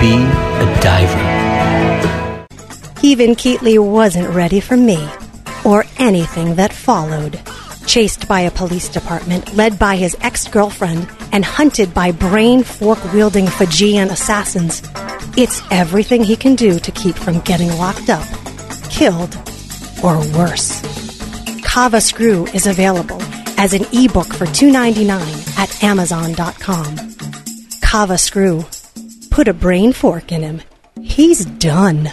Be 0.00 0.14
a 0.62 0.80
diver. 0.80 1.34
Even 3.02 3.34
Keatley 3.34 3.78
wasn't 3.78 4.28
ready 4.34 4.60
for 4.60 4.76
me 4.76 5.08
or 5.64 5.84
anything 5.98 6.54
that 6.54 6.72
followed. 6.72 7.40
Chased 7.86 8.26
by 8.26 8.40
a 8.40 8.50
police 8.50 8.88
department 8.88 9.54
led 9.54 9.78
by 9.78 9.96
his 9.96 10.16
ex 10.22 10.48
girlfriend 10.48 11.08
and 11.32 11.44
hunted 11.44 11.92
by 11.92 12.12
brain 12.12 12.62
fork 12.62 12.98
wielding 13.12 13.46
Fijian 13.46 14.08
assassins, 14.08 14.82
it's 15.36 15.60
everything 15.70 16.24
he 16.24 16.36
can 16.36 16.54
do 16.54 16.78
to 16.78 16.90
keep 16.92 17.16
from 17.16 17.40
getting 17.40 17.68
locked 17.76 18.08
up, 18.08 18.26
killed, 18.88 19.36
or 20.02 20.18
worse. 20.36 20.80
Kava 21.62 22.00
Screw 22.00 22.46
is 22.46 22.66
available 22.66 23.20
as 23.58 23.72
an 23.74 23.84
ebook 23.92 24.32
for 24.32 24.46
$2.99 24.46 25.58
at 25.58 25.84
Amazon.com. 25.84 26.96
Kava 27.80 28.18
Screw. 28.18 28.64
Put 29.30 29.48
a 29.48 29.54
brain 29.54 29.92
fork 29.92 30.32
in 30.32 30.42
him. 30.42 30.62
He's 31.02 31.44
done. 31.44 32.12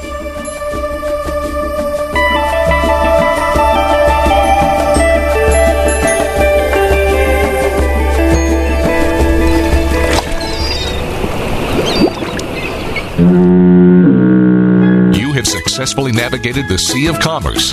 You 15.15 15.33
have 15.33 15.47
successfully 15.47 16.11
navigated 16.11 16.67
the 16.67 16.77
Sea 16.77 17.05
of 17.05 17.19
Commerce 17.19 17.71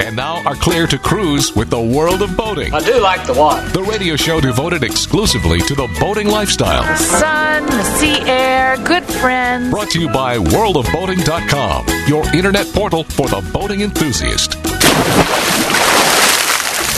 and 0.00 0.16
now 0.16 0.42
are 0.46 0.54
clear 0.54 0.86
to 0.86 0.96
cruise 0.98 1.54
with 1.54 1.68
the 1.68 1.80
world 1.80 2.22
of 2.22 2.34
boating. 2.34 2.72
I 2.72 2.80
do 2.80 2.98
like 3.00 3.26
the 3.26 3.34
water. 3.34 3.68
The 3.68 3.82
radio 3.82 4.16
show 4.16 4.40
devoted 4.40 4.82
exclusively 4.82 5.60
to 5.60 5.74
the 5.74 5.86
boating 6.00 6.28
lifestyle. 6.28 6.82
The 6.82 6.96
sun, 6.96 7.66
the 7.66 7.82
sea 7.98 8.20
air, 8.22 8.78
good 8.78 9.04
friends. 9.04 9.70
Brought 9.70 9.90
to 9.90 10.00
you 10.00 10.08
by 10.08 10.38
worldofboating.com, 10.38 11.86
your 12.08 12.26
internet 12.34 12.66
portal 12.72 13.04
for 13.04 13.28
the 13.28 13.46
boating 13.52 13.82
enthusiast. 13.82 14.54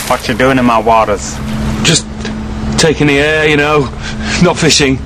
What 0.08 0.28
you 0.28 0.34
doing 0.34 0.58
in 0.58 0.64
my 0.64 0.78
waters? 0.78 1.34
Just 1.82 2.06
taking 2.78 3.08
the 3.08 3.18
air, 3.18 3.48
you 3.48 3.56
know, 3.56 3.80
not 4.42 4.56
fishing. 4.56 4.98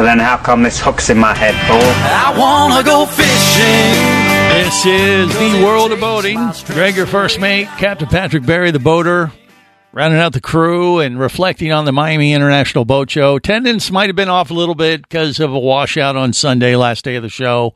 Well, 0.00 0.06
then 0.06 0.18
how 0.18 0.38
come 0.38 0.62
this 0.62 0.80
hook's 0.80 1.10
in 1.10 1.18
my 1.18 1.34
head, 1.34 1.52
bull? 1.68 1.76
I 1.78 2.34
wanna 2.34 2.82
go 2.82 3.04
fishing. 3.04 4.64
This 4.64 4.86
is 4.86 5.28
the 5.38 5.62
world 5.62 5.92
of 5.92 6.00
boating. 6.00 6.38
Greg, 6.68 6.96
your 6.96 7.04
first 7.04 7.38
mate, 7.38 7.68
Captain 7.76 8.08
Patrick 8.08 8.46
Barry, 8.46 8.70
the 8.70 8.78
boater, 8.78 9.30
rounding 9.92 10.18
out 10.18 10.32
the 10.32 10.40
crew 10.40 11.00
and 11.00 11.20
reflecting 11.20 11.70
on 11.70 11.84
the 11.84 11.92
Miami 11.92 12.32
International 12.32 12.86
Boat 12.86 13.10
Show. 13.10 13.36
Attendance 13.36 13.90
might 13.90 14.08
have 14.08 14.16
been 14.16 14.30
off 14.30 14.50
a 14.50 14.54
little 14.54 14.74
bit 14.74 15.02
because 15.02 15.38
of 15.38 15.52
a 15.52 15.58
washout 15.58 16.16
on 16.16 16.32
Sunday, 16.32 16.76
last 16.76 17.04
day 17.04 17.16
of 17.16 17.22
the 17.22 17.28
show, 17.28 17.74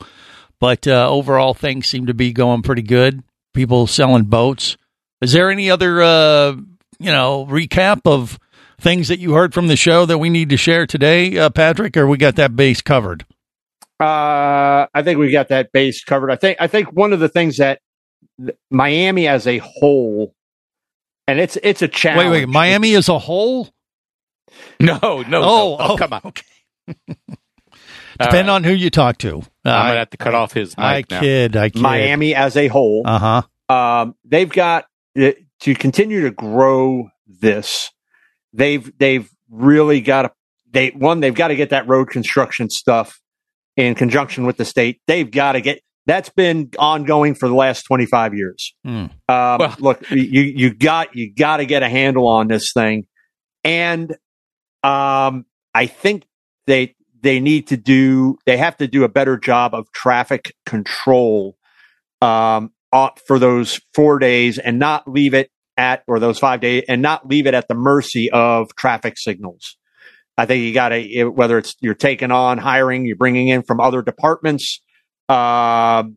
but 0.59 0.89
uh, 0.89 1.07
overall 1.11 1.53
things 1.53 1.89
seem 1.89 2.07
to 2.07 2.15
be 2.15 2.33
going 2.33 2.63
pretty 2.63 2.81
good. 2.81 3.23
People 3.53 3.87
selling 3.87 4.25
boats. 4.25 4.79
Is 5.21 5.33
there 5.33 5.51
any 5.51 5.71
other, 5.71 6.01
uh, 6.03 6.53
you 6.99 7.13
know, 7.13 7.45
recap 7.45 8.01
of 8.07 8.39
things 8.85 9.09
that 9.09 9.19
you 9.19 9.33
heard 9.35 9.53
from 9.53 9.67
the 9.67 9.75
show 9.77 10.07
that 10.07 10.19
we 10.19 10.31
need 10.31 10.51
to 10.51 10.57
share 10.57 10.87
today, 10.87 11.37
uh, 11.37 11.51
Patrick, 11.51 11.97
or 11.97 12.07
we 12.07 12.17
got 12.17 12.37
that 12.37 12.55
base 12.55 12.81
covered? 12.81 13.27
Uh, 13.99 14.87
I 14.95 15.03
think 15.03 15.19
we 15.19 15.33
got 15.33 15.49
that 15.49 15.73
base 15.73 16.05
covered. 16.05 16.31
I 16.31 16.37
think 16.37 16.59
I 16.61 16.67
think 16.69 16.93
one 16.93 17.13
of 17.13 17.19
the 17.21 17.29
things 17.29 17.57
that 17.57 17.81
Miami 18.71 19.27
as 19.27 19.47
a 19.47 19.59
whole, 19.59 20.35
and 21.27 21.41
it's 21.41 21.57
it's 21.63 21.83
a 21.83 21.89
challenge. 21.89 22.31
Wait, 22.31 22.41
wait, 22.43 22.49
Miami 22.49 22.95
as 22.95 23.09
a 23.09 23.19
whole? 23.19 23.69
No, 24.79 24.99
no, 25.03 25.23
no. 25.23 25.43
Oh, 25.43 25.77
Oh, 25.81 25.93
oh, 25.93 25.97
come 25.97 26.13
on. 26.13 26.21
Okay. 26.25 26.45
Depend 28.21 28.49
on 28.51 28.63
who 28.63 28.73
you 28.73 28.91
talk 28.91 29.19
to. 29.19 29.39
Uh, 29.65 29.71
I'm 29.71 29.87
gonna 29.89 29.99
have 30.01 30.11
to 30.11 30.17
cut 30.17 30.35
off 30.35 30.53
his 30.53 30.75
I 30.79 31.05
now. 31.11 31.21
kid, 31.21 31.57
I 31.57 31.71
kid. 31.71 31.83
Miami 31.83 32.35
as 32.35 32.57
a 32.57 32.69
whole. 32.69 33.03
Uh 33.05 33.43
huh. 33.69 33.75
um, 33.75 34.15
they've 34.25 34.49
got 34.51 34.85
uh, 35.21 35.33
to 35.61 35.75
continue 35.75 36.23
to 36.23 36.31
grow 36.31 37.09
this. 37.27 37.91
They've 38.55 38.91
they've 38.99 39.29
really 39.51 40.01
got 40.01 40.23
to 40.23 40.33
they 40.71 40.91
one 40.91 41.21
they've 41.21 41.35
got 41.35 41.49
to 41.49 41.57
get 41.57 41.71
that 41.71 41.89
road 41.89 42.09
construction 42.11 42.71
stuff 42.71 43.21
in 43.77 43.95
conjunction 43.95 44.47
with 44.47 44.57
the 44.57 44.65
state. 44.65 45.01
They've 45.07 45.31
got 45.31 45.53
to 45.53 45.61
get 45.61 45.81
that's 46.07 46.29
been 46.29 46.71
ongoing 46.79 47.35
for 47.35 47.49
the 47.49 47.55
last 47.55 47.83
twenty 47.83 48.07
five 48.07 48.35
years. 48.35 48.75
Hmm. 48.85 49.07
Um, 49.29 49.59
Well- 49.59 49.77
look, 49.81 50.11
you 50.11 50.43
you 50.43 50.75
got 50.75 51.15
you 51.17 51.35
got 51.35 51.59
to 51.59 51.67
get 51.67 51.83
a 51.83 51.89
handle 51.89 52.29
on 52.29 52.49
this 52.49 52.73
thing, 52.73 53.07
and 53.65 54.13
um, 54.83 55.47
I 55.75 55.87
think 55.87 56.27
they 56.67 56.95
they 57.23 57.41
need 57.41 57.69
to 57.69 57.77
do 57.77 58.39
they 58.47 58.57
have 58.57 58.77
to 58.77 58.87
do 58.87 59.03
a 59.03 59.09
better 59.09 59.37
job 59.37 59.75
of 59.75 59.91
traffic 59.93 60.55
control 60.67 61.57
um, 62.21 62.71
uh, 62.93 63.11
for 63.27 63.39
those 63.39 63.81
four 63.95 64.19
days 64.19 64.59
and 64.59 64.79
not 64.79 65.09
leave 65.09 65.35
it 65.35 65.51
at 65.77 66.03
or 66.07 66.19
those 66.21 66.39
five 66.39 66.61
days 66.61 66.85
and 66.89 67.03
not 67.03 67.27
leave 67.27 67.47
it 67.47 67.55
at 67.55 67.69
the 67.69 67.75
mercy 67.75 68.31
of 68.31 68.75
traffic 68.77 69.19
signals. 69.19 69.77
I 70.37 70.47
think 70.47 70.65
you 70.65 70.75
got 70.75 70.89
to 70.89 71.29
whether 71.29 71.59
it's 71.59 71.77
you're 71.81 71.95
taking 71.95 72.31
on 72.31 72.59
hiring, 72.59 73.07
you're 73.07 73.17
bringing 73.17 73.49
in 73.49 73.63
from 73.63 73.81
other 73.81 74.03
departments, 74.03 74.81
um, 75.29 76.17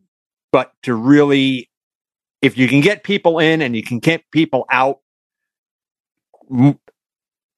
but 0.50 0.72
to 0.82 0.94
really, 0.94 1.70
if 2.42 2.58
you 2.58 2.68
can 2.68 2.80
get 2.80 3.04
people 3.04 3.38
in 3.38 3.62
and 3.62 3.76
you 3.76 3.82
can 3.82 3.98
get 4.00 4.22
people 4.32 4.64
out 4.70 4.98
m- 6.50 6.78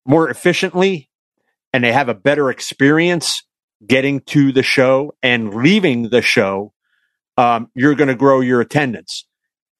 more 0.07 0.29
efficiently, 0.29 1.09
and 1.73 1.85
they 1.85 1.93
have 1.93 2.09
a 2.09 2.15
better 2.15 2.51
experience 2.51 3.43
getting 3.87 4.21
to 4.21 4.53
the 4.53 4.63
show 4.63 5.15
and 5.23 5.55
leaving 5.55 6.11
the 6.11 6.21
show, 6.23 6.73
um, 7.37 7.69
you're 7.75 7.95
going 7.95 8.09
to 8.09 8.15
grow 8.15 8.41
your 8.41 8.61
attendance. 8.61 9.27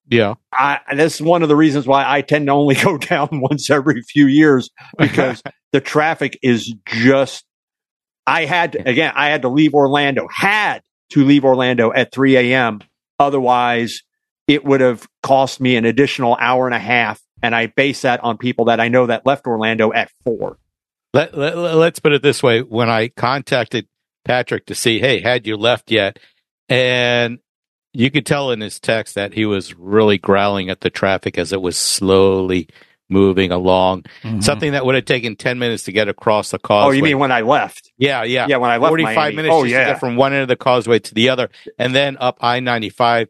Yeah. 0.07 0.35
I, 0.51 0.79
this 0.95 1.15
is 1.15 1.21
one 1.21 1.43
of 1.43 1.49
the 1.49 1.55
reasons 1.55 1.87
why 1.87 2.03
I 2.05 2.21
tend 2.21 2.47
to 2.47 2.51
only 2.53 2.75
go 2.83 2.97
down 2.97 3.29
once 3.31 3.69
every 3.69 4.01
few 4.01 4.27
years 4.27 4.69
because 4.97 5.41
the 5.71 5.81
traffic 5.81 6.37
is 6.41 6.73
just. 6.85 7.45
I 8.27 8.45
had 8.45 8.73
to, 8.73 8.87
again. 8.87 9.13
I 9.15 9.29
had 9.29 9.41
to 9.41 9.49
leave 9.49 9.73
Orlando. 9.73 10.27
Had 10.31 10.83
to 11.11 11.25
leave 11.25 11.43
Orlando 11.43 11.91
at 11.91 12.11
3 12.11 12.37
a.m. 12.37 12.79
Otherwise, 13.19 14.03
it 14.47 14.63
would 14.63 14.81
have 14.81 15.07
cost 15.23 15.59
me 15.59 15.75
an 15.75 15.85
additional 15.85 16.37
hour 16.39 16.65
and 16.65 16.75
a 16.75 16.79
half. 16.79 17.21
And 17.43 17.55
I 17.55 17.67
base 17.67 18.01
that 18.03 18.23
on 18.23 18.37
people 18.37 18.65
that 18.65 18.79
I 18.79 18.89
know 18.89 19.07
that 19.07 19.25
left 19.25 19.47
Orlando 19.47 19.91
at 19.91 20.11
four. 20.23 20.57
Let, 21.13 21.37
let, 21.37 21.57
let's 21.57 21.99
put 21.99 22.13
it 22.13 22.21
this 22.21 22.43
way. 22.43 22.61
When 22.61 22.89
I 22.89 23.07
contacted 23.09 23.87
Patrick 24.23 24.67
to 24.67 24.75
see, 24.75 24.99
hey, 24.99 25.21
had 25.21 25.47
you 25.47 25.57
left 25.57 25.91
yet? 25.91 26.19
And 26.69 27.39
you 27.93 28.09
could 28.11 28.25
tell 28.25 28.51
in 28.51 28.61
his 28.61 28.79
text 28.79 29.15
that 29.15 29.33
he 29.33 29.45
was 29.45 29.75
really 29.77 30.17
growling 30.17 30.69
at 30.69 30.81
the 30.81 30.89
traffic 30.89 31.37
as 31.37 31.51
it 31.53 31.61
was 31.61 31.75
slowly 31.77 32.67
moving 33.09 33.51
along. 33.51 34.03
Mhm. 34.23 34.41
Something 34.41 34.71
that 34.71 34.85
would 34.85 34.95
have 34.95 35.03
taken 35.05 35.35
10 35.35 35.59
minutes 35.59 35.83
to 35.83 35.91
get 35.91 36.07
across 36.07 36.51
the 36.51 36.59
causeway. 36.59 36.87
Oh, 36.87 36.91
you 36.95 37.03
mean 37.03 37.19
when 37.19 37.31
I 37.33 37.41
left? 37.41 37.91
Yeah, 37.97 38.23
yeah. 38.23 38.45
Yeah, 38.47 38.57
when 38.57 38.69
I 38.71 38.77
left 38.77 38.91
45 38.91 39.15
Miami. 39.15 39.35
minutes 39.35 39.53
Oh, 39.53 39.63
yeah. 39.65 39.85
get 39.87 39.99
from 39.99 40.15
one 40.15 40.31
end 40.31 40.43
of 40.43 40.47
the 40.47 40.55
causeway 40.55 40.99
to 40.99 41.13
the 41.13 41.27
other, 41.29 41.49
and 41.77 41.93
then 41.93 42.15
up 42.21 42.37
I 42.41 42.61
95 42.61 43.27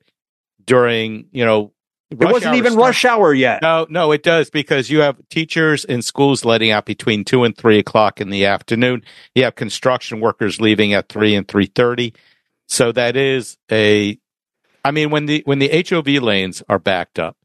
during, 0.64 1.26
you 1.32 1.44
know, 1.46 1.72
It 2.12 2.20
wasn't 2.20 2.56
even 2.58 2.74
start. 2.74 2.86
rush 2.88 3.06
hour 3.06 3.34
yet. 3.34 3.62
No, 3.64 3.88
no, 3.90 4.12
it 4.12 4.22
does 4.22 4.50
because 4.52 4.90
you 4.92 5.00
have 5.00 5.16
teachers 5.30 5.86
in 5.86 6.02
schools 6.04 6.44
letting 6.46 6.70
out 6.70 6.86
between 6.86 7.24
two 7.24 7.44
and 7.44 7.58
three 7.58 7.80
o'clock 7.80 8.20
in 8.22 8.30
the 8.30 8.46
afternoon. 8.46 9.04
You 9.34 9.46
have 9.46 9.56
construction 9.56 10.20
workers 10.20 10.60
leaving 10.62 10.94
at 10.94 11.08
three 11.10 11.34
and 11.34 11.48
three 11.48 11.68
thirty. 11.74 12.14
So 12.68 12.92
that 12.92 13.16
is 13.18 13.58
a, 13.72 14.20
I 14.84 14.92
mean, 14.92 15.10
when 15.12 15.26
the 15.26 15.42
when 15.46 15.60
the 15.60 15.86
HOV 15.88 16.08
lanes 16.24 16.64
are 16.68 16.80
backed 16.80 17.20
up, 17.20 17.38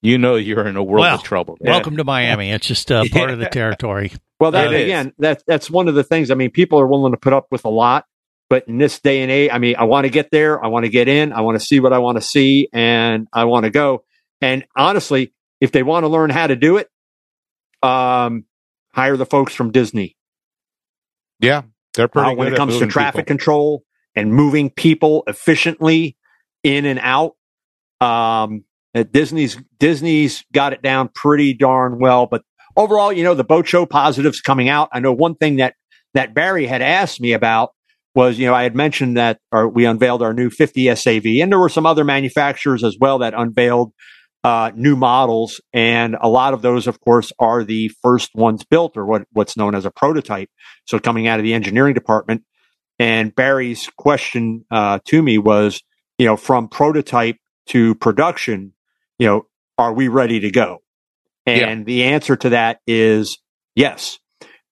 you 0.00 0.16
know 0.18 0.36
you're 0.36 0.66
in 0.66 0.76
a 0.76 0.82
world 0.82 1.02
Well, 1.02 1.14
of 1.16 1.22
trouble. 1.22 1.56
Welcome 1.60 1.96
to 1.98 2.04
Miami. 2.04 2.50
It's 2.50 2.66
just 2.66 2.90
uh, 2.90 3.04
part 3.12 3.30
of 3.30 3.38
the 3.38 3.48
territory. 3.52 4.12
Well, 4.40 4.52
that 4.52 4.72
It 4.72 4.80
is. 4.80 4.84
again, 4.84 5.12
that's 5.18 5.42
that's 5.46 5.70
one 5.70 5.88
of 5.88 5.94
the 5.94 6.04
things. 6.04 6.30
I 6.30 6.34
mean, 6.34 6.50
people 6.50 6.80
are 6.80 6.86
willing 6.86 7.12
to 7.12 7.18
put 7.18 7.32
up 7.32 7.48
with 7.50 7.64
a 7.64 7.68
lot, 7.70 8.04
but 8.48 8.66
in 8.68 8.78
this 8.78 9.00
day 9.00 9.20
and 9.22 9.30
age, 9.30 9.50
I 9.52 9.58
mean, 9.58 9.76
I 9.76 9.84
want 9.84 10.04
to 10.04 10.10
get 10.10 10.30
there, 10.30 10.62
I 10.64 10.68
want 10.68 10.84
to 10.84 10.90
get 10.90 11.08
in, 11.08 11.32
I 11.32 11.40
want 11.42 11.58
to 11.60 11.64
see 11.66 11.80
what 11.80 11.92
I 11.92 11.98
want 11.98 12.16
to 12.16 12.22
see, 12.22 12.68
and 12.72 13.26
I 13.32 13.44
want 13.44 13.64
to 13.64 13.70
go. 13.70 14.04
And 14.40 14.64
honestly, 14.76 15.34
if 15.60 15.72
they 15.72 15.82
want 15.82 16.04
to 16.04 16.08
learn 16.08 16.30
how 16.30 16.46
to 16.46 16.54
do 16.56 16.76
it, 16.78 16.88
um, 17.82 18.44
hire 18.92 19.16
the 19.16 19.26
folks 19.26 19.54
from 19.54 19.72
Disney. 19.72 20.16
Yeah, 21.40 21.62
they're 21.94 22.08
pretty 22.08 22.30
Uh, 22.30 22.34
when 22.34 22.46
good 22.46 22.52
it 22.52 22.54
at 22.54 22.58
comes 22.58 22.78
to 22.78 22.86
traffic 22.86 23.26
people. 23.26 23.36
control 23.36 23.84
and 24.14 24.32
moving 24.32 24.70
people 24.70 25.24
efficiently 25.26 26.16
in 26.68 26.84
and 26.84 27.00
out. 27.02 27.34
Um, 28.00 28.64
Disney's 29.10 29.56
Disney's 29.78 30.44
got 30.52 30.72
it 30.72 30.82
down 30.82 31.08
pretty 31.14 31.54
darn 31.54 31.98
well. 31.98 32.26
But 32.26 32.42
overall, 32.76 33.12
you 33.12 33.24
know, 33.24 33.34
the 33.34 33.44
boat 33.44 33.66
show 33.66 33.86
positives 33.86 34.40
coming 34.40 34.68
out. 34.68 34.88
I 34.92 35.00
know 35.00 35.12
one 35.12 35.34
thing 35.34 35.56
that 35.56 35.74
that 36.14 36.34
Barry 36.34 36.66
had 36.66 36.82
asked 36.82 37.20
me 37.20 37.32
about 37.32 37.70
was, 38.14 38.38
you 38.38 38.46
know, 38.46 38.54
I 38.54 38.64
had 38.64 38.74
mentioned 38.74 39.16
that 39.16 39.38
we 39.72 39.84
unveiled 39.84 40.22
our 40.22 40.32
new 40.32 40.50
50 40.50 40.94
SAV, 40.94 41.26
and 41.40 41.52
there 41.52 41.58
were 41.58 41.68
some 41.68 41.86
other 41.86 42.04
manufacturers 42.04 42.82
as 42.82 42.96
well 42.98 43.18
that 43.18 43.34
unveiled 43.34 43.92
uh, 44.44 44.70
new 44.74 44.96
models, 44.96 45.60
and 45.72 46.16
a 46.20 46.28
lot 46.28 46.54
of 46.54 46.62
those, 46.62 46.86
of 46.86 47.00
course, 47.00 47.32
are 47.38 47.64
the 47.64 47.90
first 48.02 48.30
ones 48.34 48.64
built 48.64 48.96
or 48.96 49.06
what 49.06 49.26
what's 49.32 49.56
known 49.56 49.74
as 49.74 49.84
a 49.84 49.90
prototype. 49.90 50.48
So 50.86 50.98
coming 50.98 51.26
out 51.26 51.38
of 51.38 51.44
the 51.44 51.54
engineering 51.54 51.94
department, 51.94 52.44
and 52.98 53.34
Barry's 53.34 53.88
question 53.96 54.64
uh, 54.70 54.98
to 55.06 55.22
me 55.22 55.38
was, 55.38 55.82
you 56.18 56.26
know, 56.26 56.36
from 56.36 56.68
prototype 56.68 57.36
to 57.66 57.94
production, 57.94 58.72
you 59.18 59.26
know, 59.26 59.46
are 59.78 59.92
we 59.92 60.08
ready 60.08 60.40
to 60.40 60.50
go? 60.50 60.82
And 61.46 61.86
the 61.86 62.04
answer 62.04 62.36
to 62.36 62.50
that 62.50 62.80
is 62.86 63.38
yes. 63.74 64.18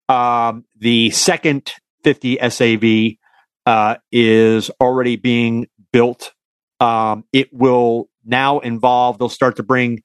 Um, 0.09 0.65
the 0.79 1.11
second 1.11 1.73
50 2.05 2.38
SAV 2.50 3.17
uh, 3.65 3.97
is 4.12 4.71
already 4.81 5.17
being 5.17 5.69
built. 5.93 6.33
Um, 6.81 7.25
it 7.33 7.49
will 7.53 8.09
now 8.25 8.59
involve, 8.59 9.19
they'll 9.19 9.29
start 9.29 9.57
to 9.57 9.62
bring 9.62 10.03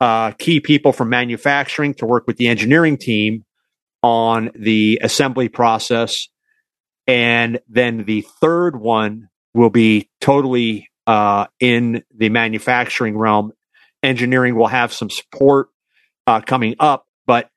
uh, 0.00 0.32
key 0.32 0.60
people 0.60 0.92
from 0.92 1.08
manufacturing 1.08 1.94
to 1.94 2.06
work 2.06 2.26
with 2.26 2.36
the 2.36 2.48
engineering 2.48 2.96
team 2.96 3.44
on 4.02 4.50
the 4.54 5.00
assembly 5.02 5.48
process. 5.48 6.28
And 7.06 7.60
then 7.68 8.04
the 8.04 8.24
third 8.40 8.76
one 8.76 9.28
will 9.54 9.70
be 9.70 10.08
totally 10.20 10.88
uh, 11.06 11.46
in 11.60 12.02
the 12.14 12.28
manufacturing 12.28 13.16
realm. 13.16 13.52
Engineering 14.02 14.56
will 14.56 14.66
have 14.68 14.92
some 14.92 15.10
support 15.10 15.68
uh, 16.26 16.40
coming 16.40 16.74
up, 16.80 17.06
but 17.26 17.50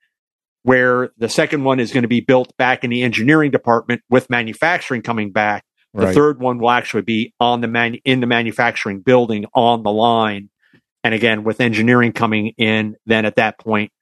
where 0.62 1.10
the 1.18 1.28
second 1.28 1.64
one 1.64 1.78
is 1.80 1.92
going 1.92 2.02
to 2.02 2.08
be 2.08 2.20
built 2.20 2.56
back 2.56 2.84
in 2.84 2.90
the 2.90 3.02
engineering 3.02 3.50
department 3.50 4.02
with 4.10 4.28
manufacturing 4.30 5.02
coming 5.02 5.30
back, 5.32 5.64
the 5.94 6.06
Right. 6.06 6.14
third 6.14 6.40
one 6.40 6.58
will 6.58 6.70
actually 6.70 7.02
be 7.02 7.32
on 7.40 7.60
the 7.62 7.68
man 7.68 7.94
in 8.04 8.20
the 8.20 8.26
manufacturing 8.26 9.00
building 9.00 9.46
on 9.54 9.82
the 9.82 9.92
line. 9.92 10.50
And 11.02 11.14
again, 11.14 11.44
with 11.44 11.60
engineering 11.60 12.12
coming 12.12 12.48
in, 12.58 12.96
then 13.06 13.24
at 13.24 13.36
that 13.36 13.58
point 13.58 13.92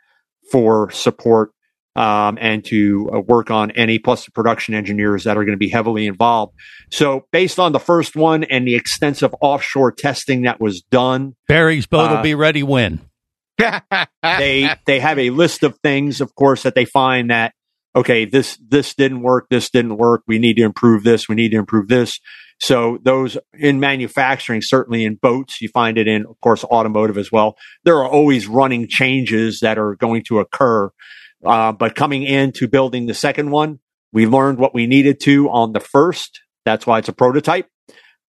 for 0.50 0.90
support 0.90 1.52
um, 1.96 2.38
and 2.40 2.64
to 2.66 3.10
uh, 3.12 3.20
work 3.20 3.50
on 3.50 3.70
any 3.72 3.98
plus 3.98 4.24
the 4.24 4.30
production 4.30 4.74
engineers 4.74 5.24
that 5.24 5.36
are 5.36 5.44
going 5.44 5.56
to 5.56 5.58
be 5.58 5.70
heavily 5.70 6.06
involved. 6.06 6.54
So, 6.90 7.26
based 7.32 7.58
on 7.58 7.72
the 7.72 7.80
first 7.80 8.16
one 8.16 8.44
and 8.44 8.66
the 8.66 8.74
extensive 8.74 9.34
offshore 9.40 9.92
testing 9.92 10.42
that 10.42 10.60
was 10.60 10.82
done, 10.82 11.36
Barry's 11.48 11.86
boat 11.86 12.10
will 12.10 12.18
Uh, 12.18 12.22
be 12.22 12.34
ready 12.34 12.62
when. 12.62 13.00
they 14.22 14.68
they 14.86 15.00
have 15.00 15.18
a 15.18 15.30
list 15.30 15.62
of 15.62 15.78
things, 15.78 16.20
of 16.20 16.34
course, 16.34 16.64
that 16.64 16.74
they 16.74 16.84
find 16.84 17.30
that 17.30 17.54
okay, 17.96 18.24
this 18.24 18.58
this 18.66 18.94
didn't 18.94 19.22
work, 19.22 19.46
this 19.50 19.70
didn't 19.70 19.96
work. 19.96 20.22
We 20.26 20.38
need 20.38 20.56
to 20.56 20.64
improve 20.64 21.04
this. 21.04 21.28
We 21.28 21.36
need 21.36 21.50
to 21.50 21.58
improve 21.58 21.88
this. 21.88 22.18
So 22.60 22.98
those 23.02 23.36
in 23.52 23.80
manufacturing, 23.80 24.62
certainly 24.62 25.04
in 25.04 25.16
boats, 25.16 25.60
you 25.60 25.68
find 25.68 25.98
it 25.98 26.06
in, 26.06 26.24
of 26.26 26.40
course, 26.40 26.64
automotive 26.64 27.18
as 27.18 27.30
well. 27.32 27.56
There 27.84 27.96
are 27.98 28.08
always 28.08 28.46
running 28.46 28.86
changes 28.88 29.60
that 29.60 29.78
are 29.78 29.96
going 29.96 30.22
to 30.28 30.38
occur. 30.38 30.90
Uh, 31.44 31.72
but 31.72 31.94
coming 31.94 32.22
into 32.22 32.68
building 32.68 33.06
the 33.06 33.14
second 33.14 33.50
one, 33.50 33.78
we 34.12 34.26
learned 34.26 34.58
what 34.58 34.74
we 34.74 34.86
needed 34.86 35.20
to 35.20 35.48
on 35.50 35.72
the 35.72 35.80
first. 35.80 36.40
That's 36.64 36.86
why 36.86 36.98
it's 36.98 37.08
a 37.08 37.12
prototype. 37.12 37.68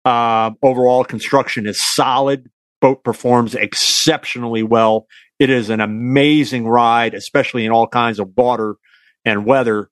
Uh, 0.03 0.51
overall 0.61 1.03
construction 1.03 1.67
is 1.67 1.79
solid. 1.79 2.49
Boat 2.81 3.03
performs 3.03 3.55
exceptionally 3.55 4.63
well. 4.63 5.07
It 5.39 5.49
is 5.49 5.69
an 5.69 5.81
amazing 5.81 6.67
ride, 6.67 7.13
especially 7.13 7.65
in 7.65 7.71
all 7.71 7.87
kinds 7.87 8.19
of 8.19 8.29
water 8.35 8.75
and 9.23 9.45
weather. 9.45 9.89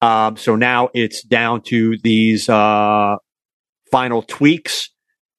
Um, 0.00 0.36
so 0.36 0.56
now 0.56 0.90
it's 0.94 1.22
down 1.22 1.62
to 1.62 1.96
these 2.02 2.48
uh, 2.48 3.16
final 3.90 4.22
tweaks 4.22 4.90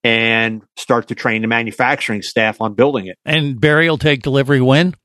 and 0.04 0.64
start 0.78 1.10
to 1.10 1.16
train 1.16 1.42
the 1.42 1.48
manufacturing 1.48 2.22
staff 2.22 2.62
on 2.62 2.74
building 2.74 3.08
it. 3.08 3.18
And 3.26 3.60
Barry 3.60 3.90
will 3.90 3.98
take 3.98 4.22
delivery 4.22 4.62
when? 4.62 4.96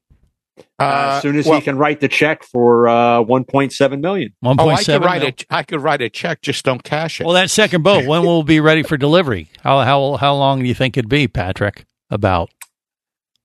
Uh, 0.79 1.15
as 1.17 1.23
soon 1.23 1.37
as 1.37 1.47
well- 1.47 1.59
he 1.59 1.65
can 1.65 1.77
write 1.79 2.01
the 2.01 2.09
check 2.09 2.43
for 2.45 2.89
uh, 2.89 3.23
1.7 3.23 4.01
million. 4.01 4.33
One 4.41 4.57
Oh, 4.59 4.65
point 4.65 4.75
I 4.75 4.77
could 4.79 4.85
seven. 4.87 5.07
write 5.07 5.23
a, 5.43 5.55
I 5.55 5.63
could 5.63 5.81
write 5.81 6.03
a 6.03 6.09
check, 6.11 6.43
just 6.43 6.65
don't 6.65 6.83
cash 6.83 7.21
it. 7.21 7.25
Well, 7.25 7.35
that 7.35 7.51
second 7.51 7.83
boat, 7.83 8.05
when 8.07 8.23
will 8.23 8.41
it 8.41 8.47
be 8.47 8.61
ready 8.61 8.83
for 8.83 8.97
delivery? 8.97 9.49
How 9.63 9.81
how 9.81 10.17
how 10.17 10.35
long 10.35 10.61
do 10.61 10.67
you 10.69 10.75
think 10.75 10.97
it'd 10.97 11.09
be, 11.09 11.27
Patrick? 11.29 11.87
About 12.11 12.51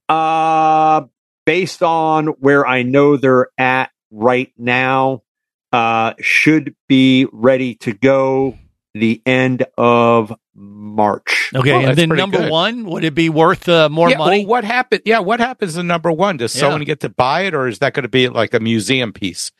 Uh, 0.07 1.03
based 1.45 1.81
on 1.83 2.27
where 2.39 2.65
I 2.67 2.83
know 2.83 3.17
they're 3.17 3.47
at 3.57 3.91
right 4.11 4.51
now, 4.57 5.23
uh, 5.71 6.13
should 6.19 6.75
be 6.87 7.27
ready 7.31 7.75
to 7.75 7.93
go 7.93 8.57
the 8.93 9.21
end 9.25 9.65
of 9.77 10.33
March. 10.55 11.51
okay. 11.55 11.71
Well, 11.71 11.89
and 11.89 11.97
then 11.97 12.09
number 12.09 12.39
good. 12.39 12.51
one, 12.51 12.85
would 12.85 13.03
it 13.03 13.15
be 13.15 13.29
worth 13.29 13.69
uh, 13.69 13.89
more 13.89 14.09
yeah, 14.09 14.17
money? 14.17 14.39
Well, 14.39 14.49
what 14.49 14.63
happened? 14.63 15.01
Yeah, 15.05 15.19
what 15.19 15.39
happens 15.39 15.75
to 15.75 15.83
number 15.83 16.11
one? 16.11 16.37
Does 16.37 16.55
Yeah. 16.55 16.61
someone 16.61 16.83
get 16.83 17.01
to 17.01 17.09
buy 17.09 17.41
it, 17.41 17.53
or 17.53 17.67
is 17.67 17.79
that 17.79 17.93
going 17.93 18.03
to 18.03 18.09
be 18.09 18.29
like 18.29 18.53
a 18.53 18.59
museum 18.59 19.13
piece? 19.13 19.51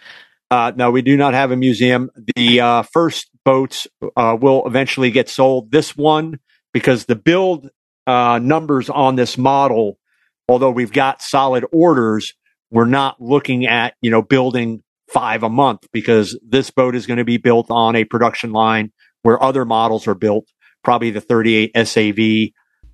Uh, 0.51 0.71
no, 0.75 0.89
we 0.91 1.01
do 1.01 1.15
not 1.15 1.33
have 1.33 1.51
a 1.51 1.55
museum. 1.55 2.09
The 2.35 2.59
uh, 2.59 2.81
first 2.81 3.29
boats 3.45 3.87
uh, 4.17 4.35
will 4.39 4.65
eventually 4.65 5.11
get 5.11 5.29
sold. 5.29 5.71
This 5.71 5.95
one, 5.95 6.39
because 6.73 7.05
the 7.05 7.15
build 7.15 7.69
uh, 8.07 8.39
numbers 8.41 8.89
on 8.89 9.15
this 9.15 9.37
model, 9.37 9.99
although 10.47 10.71
we've 10.71 10.91
got 10.91 11.21
solid 11.21 11.65
orders, 11.71 12.33
we're 12.71 12.85
not 12.85 13.21
looking 13.21 13.67
at 13.67 13.93
you 14.01 14.09
know 14.09 14.23
building 14.23 14.83
five 15.07 15.43
a 15.43 15.49
month 15.49 15.87
because 15.91 16.37
this 16.47 16.71
boat 16.71 16.95
is 16.95 17.05
going 17.07 17.17
to 17.17 17.25
be 17.25 17.37
built 17.37 17.67
on 17.69 17.95
a 17.95 18.03
production 18.03 18.51
line 18.51 18.91
where 19.23 19.41
other 19.41 19.65
models 19.65 20.07
are 20.07 20.15
built, 20.15 20.45
probably 20.83 21.11
the 21.11 21.21
38 21.21 21.71
SAV, 21.87 22.49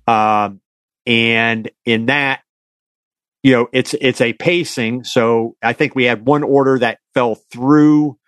um, 0.06 0.60
and 1.06 1.70
in 1.84 2.06
that 2.06 2.40
you 3.42 3.52
know 3.52 3.68
it's 3.72 3.94
it's 3.94 4.20
a 4.20 4.32
pacing. 4.32 5.04
So 5.04 5.56
i 5.62 5.72
think 5.72 5.94
we 5.94 6.04
had 6.04 6.26
one 6.26 6.42
order 6.42 6.78
that 6.80 6.98
fell 7.14 7.36
through 7.52 8.18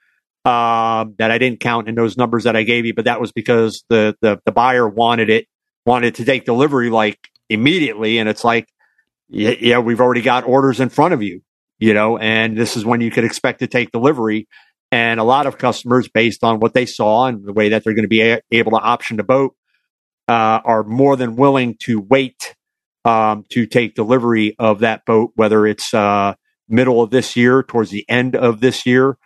um, 0.45 1.15
that 1.19 1.31
i 1.31 1.39
didn't 1.39 1.61
count 1.61 1.89
in 1.89 1.95
those 1.97 2.17
numbers 2.17 2.45
that 2.45 2.55
i 2.57 2.63
gave 2.63 2.87
you 2.87 2.95
but 2.95 3.07
that 3.07 3.21
was 3.21 3.33
because 3.33 3.85
the 3.89 4.17
the, 4.21 4.41
the 4.47 4.53
buyer 4.53 4.89
wanted 4.89 5.29
it 5.29 5.47
wanted 5.85 6.15
to 6.17 6.25
take 6.25 6.45
delivery 6.45 6.91
like 6.91 7.19
immediately. 7.49 8.19
And 8.19 8.29
it's 8.29 8.45
like 8.45 8.69
yeah, 9.29 9.55
yeah 9.59 9.79
we've 9.79 10.01
already 10.01 10.23
got 10.23 10.45
orders 10.45 10.81
in 10.81 10.89
front 10.89 11.15
of 11.15 11.23
you 11.23 11.43
you 11.79 11.95
know 11.95 12.19
and 12.19 12.57
this 12.57 12.77
is 12.77 12.85
when 12.85 13.01
you 13.01 13.11
could 13.11 13.25
expect 13.25 13.61
to 13.61 13.67
take 13.67 13.91
delivery 13.91 14.47
and 14.91 15.21
a 15.21 15.25
lot 15.25 15.47
of 15.47 15.59
customers 15.59 16.09
based 16.09 16.43
on 16.45 16.61
what 16.61 16.75
they 16.75 16.87
saw 16.87 17.27
and 17.27 17.45
the 17.45 17.53
way 17.53 17.71
that 17.71 17.85
they're 17.85 17.95
going 17.95 18.05
to 18.05 18.09
be 18.09 18.23
a- 18.23 18.41
able 18.51 18.73
to 18.73 18.79
option 18.79 19.17
the 19.17 19.23
boat 19.23 19.55
uh, 20.29 20.61
are 20.65 20.83
more 20.85 21.17
than 21.17 21.37
willing 21.37 21.77
to 21.85 22.01
wait 22.01 22.55
um, 23.05 23.45
to 23.51 23.67
take 23.67 23.95
delivery 23.95 24.55
of 24.59 24.81
that 24.81 25.05
boat, 25.07 25.33
whether 25.35 25.67
it's 25.67 25.93
uh, 25.95 26.35
middle 26.69 27.03
of 27.03 27.11
this 27.11 27.37
year, 27.37 27.63
towards 27.63 27.91
the 27.91 28.05
end 28.09 28.37
of 28.37 28.61
this 28.61 28.85
year, 28.87 29.17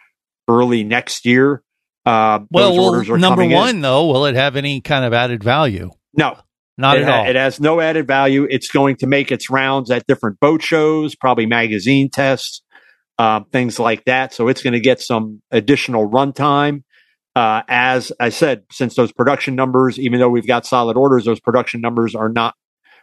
early 0.48 0.84
next 0.84 1.24
year. 1.26 1.62
Uh, 2.04 2.40
well, 2.50 2.70
those 2.74 2.78
orders 2.84 3.10
are 3.10 3.18
number 3.18 3.42
coming 3.42 3.50
in. 3.52 3.56
one 3.56 3.80
though, 3.80 4.06
will 4.06 4.26
it 4.26 4.34
have 4.34 4.56
any 4.56 4.80
kind 4.80 5.04
of 5.04 5.12
added 5.12 5.42
value? 5.42 5.90
No, 6.14 6.36
Not 6.76 6.98
it 6.98 7.04
at 7.04 7.08
all. 7.08 7.26
It 7.26 7.36
has 7.36 7.60
no 7.60 7.80
added 7.80 8.06
value. 8.06 8.46
It's 8.50 8.68
going 8.68 8.96
to 8.96 9.06
make 9.06 9.30
its 9.30 9.48
rounds 9.50 9.90
at 9.90 10.06
different 10.06 10.40
boat 10.40 10.62
shows, 10.62 11.14
probably 11.14 11.46
magazine 11.46 12.10
tests, 12.10 12.62
um, 13.18 13.44
things 13.46 13.78
like 13.78 14.04
that. 14.04 14.34
So 14.34 14.48
it's 14.48 14.62
going 14.62 14.72
to 14.72 14.80
get 14.80 15.00
some 15.00 15.42
additional 15.50 16.08
runtime. 16.08 16.82
Uh, 17.34 17.62
as 17.68 18.12
I 18.20 18.28
said, 18.28 18.64
since 18.70 18.94
those 18.94 19.12
production 19.12 19.54
numbers, 19.54 19.98
even 19.98 20.20
though 20.20 20.28
we've 20.28 20.46
got 20.46 20.66
solid 20.66 20.96
orders, 20.96 21.24
those 21.24 21.40
production 21.40 21.80
numbers 21.80 22.14
are 22.14 22.28
not 22.28 22.54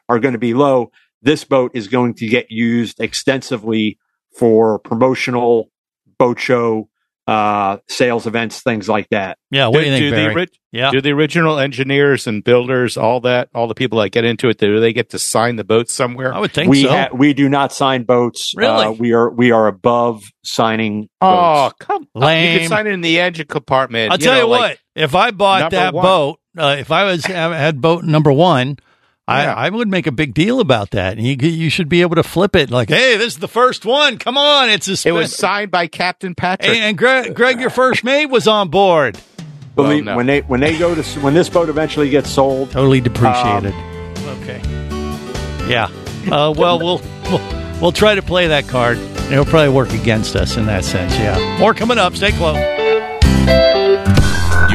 are 0.07 0.19
going 0.19 0.33
to 0.33 0.39
be 0.39 0.53
low. 0.53 0.91
This 1.21 1.43
boat 1.43 1.71
is 1.73 1.87
going 1.87 2.15
to 2.15 2.27
get 2.27 2.47
used 2.49 2.99
extensively 2.99 3.97
for 4.37 4.79
promotional 4.79 5.71
boat 6.17 6.39
show 6.39 6.89
uh, 7.29 7.77
sales 7.87 8.25
events, 8.27 8.61
things 8.61 8.89
like 8.89 9.07
that. 9.09 9.37
Yeah, 9.51 9.67
what 9.67 9.81
do 9.81 9.85
you 9.85 9.91
think, 9.91 10.05
the 10.05 10.11
Barry? 10.11 10.33
ori- 10.33 10.47
Yeah. 10.71 10.91
do 10.91 11.01
the 11.01 11.11
original 11.11 11.59
engineers 11.59 12.27
and 12.27 12.43
builders, 12.43 12.97
all 12.97 13.19
that, 13.21 13.49
all 13.53 13.67
the 13.67 13.75
people 13.75 13.99
that 13.99 14.09
get 14.09 14.23
into 14.25 14.49
it, 14.49 14.57
do 14.57 14.79
they 14.79 14.93
get 14.93 15.09
to 15.11 15.19
sign 15.19 15.55
the 15.55 15.63
boat 15.63 15.89
somewhere? 15.89 16.33
I 16.33 16.39
would 16.39 16.51
think 16.51 16.69
we 16.69 16.83
so. 16.83 16.89
ha- 16.89 17.09
we 17.13 17.33
do 17.33 17.49
not 17.49 17.71
sign 17.71 18.03
boats. 18.03 18.53
Really? 18.55 18.85
Uh, 18.85 18.91
we 18.91 19.13
are 19.13 19.29
we 19.29 19.51
are 19.51 19.67
above 19.67 20.21
signing. 20.43 21.07
Oh, 21.21 21.67
boats. 21.69 21.75
come 21.79 22.07
on! 22.15 22.37
You 22.37 22.59
can 22.59 22.67
sign 22.69 22.87
it 22.87 22.91
in 22.93 23.01
the 23.01 23.19
engine 23.19 23.47
compartment. 23.47 24.11
I'll 24.11 24.17
tell 24.17 24.35
you, 24.35 24.41
know, 24.41 24.47
what. 24.47 24.61
like- 24.61 24.79
If 24.95 25.15
I 25.15 25.31
bought 25.31 25.71
that 25.71 25.93
one. 25.93 26.03
boat, 26.03 26.39
uh, 26.57 26.75
if 26.79 26.91
I 26.91 27.03
was 27.05 27.25
had 27.25 27.79
boat 27.81 28.03
number 28.03 28.31
one, 28.31 28.77
Yeah. 29.29 29.53
I, 29.53 29.67
I 29.67 29.69
would 29.69 29.87
make 29.87 30.07
a 30.07 30.11
big 30.11 30.33
deal 30.33 30.59
about 30.59 30.91
that. 30.91 31.17
And 31.17 31.25
you 31.25 31.35
you 31.47 31.69
should 31.69 31.89
be 31.89 32.01
able 32.01 32.15
to 32.15 32.23
flip 32.23 32.55
it 32.55 32.69
like, 32.71 32.89
hey, 32.89 33.17
this 33.17 33.33
is 33.33 33.39
the 33.39 33.47
first 33.47 33.85
one. 33.85 34.17
Come 34.17 34.37
on, 34.37 34.69
it's 34.69 34.87
a. 34.87 35.07
It 35.07 35.11
was 35.11 35.35
signed 35.35 35.71
by 35.71 35.87
Captain 35.87 36.35
Patrick. 36.35 36.69
and, 36.69 36.77
and 36.79 36.97
Greg, 36.97 37.35
Greg, 37.35 37.59
your 37.59 37.69
first 37.69 38.03
mate 38.03 38.27
was 38.27 38.47
on 38.47 38.69
board. 38.69 39.17
Believe 39.75 40.05
Well, 40.05 40.13
no. 40.13 40.17
when 40.17 40.25
they 40.25 40.41
when 40.41 40.59
they 40.59 40.77
go 40.77 40.93
to 40.95 41.03
when 41.21 41.33
this 41.33 41.47
boat 41.49 41.69
eventually 41.69 42.09
gets 42.09 42.29
sold, 42.29 42.71
Totally 42.71 43.01
depreciated. 43.01 43.73
Um, 43.73 44.41
okay. 44.41 44.61
Yeah. 45.69 45.89
Uh, 46.29 46.51
well, 46.57 46.79
we'll 46.79 47.01
we'll 47.29 47.79
we'll 47.81 47.91
try 47.91 48.15
to 48.15 48.21
play 48.21 48.47
that 48.47 48.67
card. 48.67 48.97
It'll 49.31 49.45
probably 49.45 49.69
work 49.69 49.93
against 49.93 50.35
us 50.35 50.57
in 50.57 50.65
that 50.65 50.83
sense. 50.83 51.13
Yeah. 51.13 51.59
More 51.59 51.73
coming 51.75 51.97
up. 51.99 52.15
Stay 52.15 52.31
close. 52.31 52.57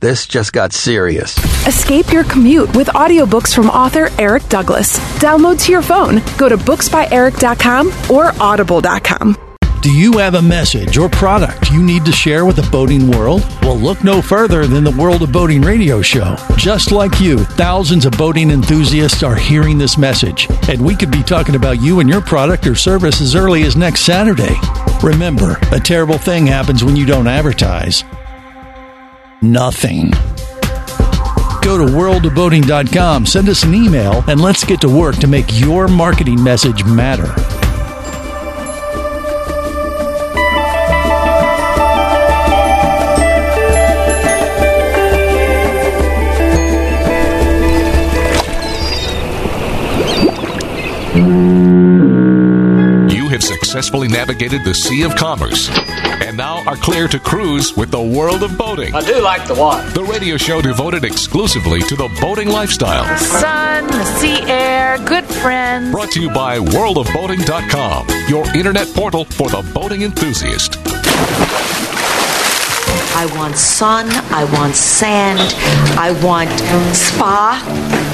This 0.00 0.26
just 0.26 0.52
got 0.52 0.72
serious. 0.72 1.36
Escape 1.66 2.12
your 2.12 2.24
commute 2.24 2.74
with 2.76 2.88
audiobooks 2.88 3.54
from 3.54 3.70
author 3.70 4.10
Eric 4.18 4.46
Douglas. 4.48 4.98
Download 5.18 5.58
to 5.62 5.72
your 5.72 5.82
phone. 5.82 6.22
Go 6.36 6.48
to 6.48 6.56
booksbyeric.com 6.56 8.10
or 8.10 8.32
audible.com. 8.40 9.36
Do 9.80 9.92
you 9.96 10.18
have 10.18 10.34
a 10.34 10.42
message 10.42 10.98
or 10.98 11.08
product 11.08 11.70
you 11.70 11.80
need 11.80 12.04
to 12.06 12.12
share 12.12 12.44
with 12.44 12.56
the 12.56 12.68
boating 12.70 13.08
world? 13.10 13.46
Well, 13.62 13.76
look 13.76 14.02
no 14.02 14.20
further 14.20 14.66
than 14.66 14.82
the 14.82 14.90
World 14.90 15.22
of 15.22 15.30
Boating 15.30 15.62
radio 15.62 16.02
show. 16.02 16.36
Just 16.56 16.90
like 16.90 17.20
you, 17.20 17.38
thousands 17.38 18.04
of 18.04 18.12
boating 18.18 18.50
enthusiasts 18.50 19.22
are 19.22 19.36
hearing 19.36 19.78
this 19.78 19.96
message, 19.96 20.48
and 20.68 20.84
we 20.84 20.96
could 20.96 21.12
be 21.12 21.22
talking 21.22 21.54
about 21.54 21.80
you 21.80 22.00
and 22.00 22.08
your 22.08 22.20
product 22.20 22.66
or 22.66 22.74
service 22.74 23.20
as 23.20 23.36
early 23.36 23.62
as 23.62 23.76
next 23.76 24.00
Saturday. 24.00 24.56
Remember, 25.04 25.56
a 25.70 25.78
terrible 25.78 26.18
thing 26.18 26.48
happens 26.48 26.82
when 26.82 26.96
you 26.96 27.06
don't 27.06 27.28
advertise. 27.28 28.02
Nothing. 29.42 30.10
Go 31.60 31.76
to 31.78 31.84
worldofboating.com, 31.92 33.26
send 33.26 33.48
us 33.48 33.64
an 33.64 33.74
email, 33.74 34.24
and 34.28 34.40
let's 34.40 34.64
get 34.64 34.80
to 34.80 34.88
work 34.88 35.16
to 35.16 35.26
make 35.26 35.60
your 35.60 35.88
marketing 35.88 36.42
message 36.42 36.84
matter. 36.84 37.55
Successfully 53.76 54.08
navigated 54.08 54.64
the 54.64 54.72
Sea 54.72 55.02
of 55.02 55.14
Commerce 55.16 55.68
and 56.24 56.34
now 56.34 56.64
are 56.66 56.76
clear 56.76 57.06
to 57.06 57.18
cruise 57.18 57.76
with 57.76 57.90
the 57.90 58.00
World 58.00 58.42
of 58.42 58.56
Boating. 58.56 58.94
I 58.94 59.02
do 59.02 59.20
like 59.20 59.46
the 59.46 59.54
water. 59.54 59.86
The 59.90 60.02
radio 60.02 60.38
show 60.38 60.62
devoted 60.62 61.04
exclusively 61.04 61.80
to 61.82 61.94
the 61.94 62.08
boating 62.18 62.48
lifestyle. 62.48 63.04
The 63.04 63.18
sun, 63.18 63.86
the 63.88 64.04
sea 64.18 64.40
air, 64.50 64.96
good 65.04 65.26
friends. 65.26 65.90
Brought 65.90 66.10
to 66.12 66.22
you 66.22 66.30
by 66.30 66.58
worldofboating.com, 66.58 68.08
your 68.28 68.46
internet 68.56 68.88
portal 68.94 69.26
for 69.26 69.50
the 69.50 69.60
boating 69.74 70.00
enthusiast. 70.00 70.78
I 73.14 73.26
want 73.36 73.56
sun. 73.56 74.06
I 74.32 74.44
want 74.54 74.74
sand. 74.74 75.40
I 75.98 76.18
want 76.24 76.50
spa. 76.96 78.05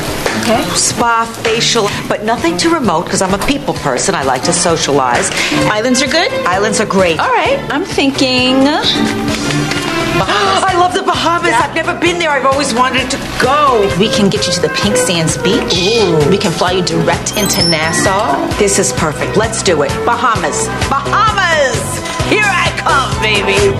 Okay. 0.42 0.64
Spa, 0.74 1.24
facial, 1.44 1.86
but 2.08 2.24
nothing 2.24 2.56
too 2.58 2.74
remote 2.74 3.04
because 3.04 3.22
I'm 3.22 3.32
a 3.32 3.46
people 3.46 3.74
person. 3.74 4.16
I 4.16 4.24
like 4.24 4.42
to 4.44 4.52
socialize. 4.52 5.30
Islands 5.70 6.02
are 6.02 6.10
good? 6.10 6.32
Islands 6.44 6.80
are 6.80 6.86
great. 6.86 7.20
All 7.20 7.30
right, 7.30 7.60
I'm 7.70 7.84
thinking. 7.84 8.56
I 10.24 10.74
love 10.76 10.94
the 10.94 11.02
Bahamas. 11.02 11.52
I've 11.54 11.76
never 11.76 11.94
been 11.98 12.18
there. 12.18 12.30
I've 12.30 12.44
always 12.44 12.74
wanted 12.74 13.08
to 13.12 13.18
go. 13.40 13.86
We 14.00 14.08
can 14.08 14.28
get 14.30 14.44
you 14.48 14.52
to 14.54 14.60
the 14.60 14.68
Pink 14.82 14.96
Sands 14.96 15.38
Beach. 15.38 15.78
We 16.28 16.38
can 16.38 16.50
fly 16.50 16.72
you 16.72 16.82
direct 16.84 17.36
into 17.38 17.62
Nassau. 17.68 18.34
This 18.58 18.80
is 18.80 18.92
perfect. 18.94 19.36
Let's 19.36 19.62
do 19.62 19.82
it. 19.82 19.90
Bahamas. 20.04 20.66
Bahamas! 20.90 21.78
Here 22.26 22.42
I 22.42 22.66
come, 22.82 23.14
baby. 23.22 23.70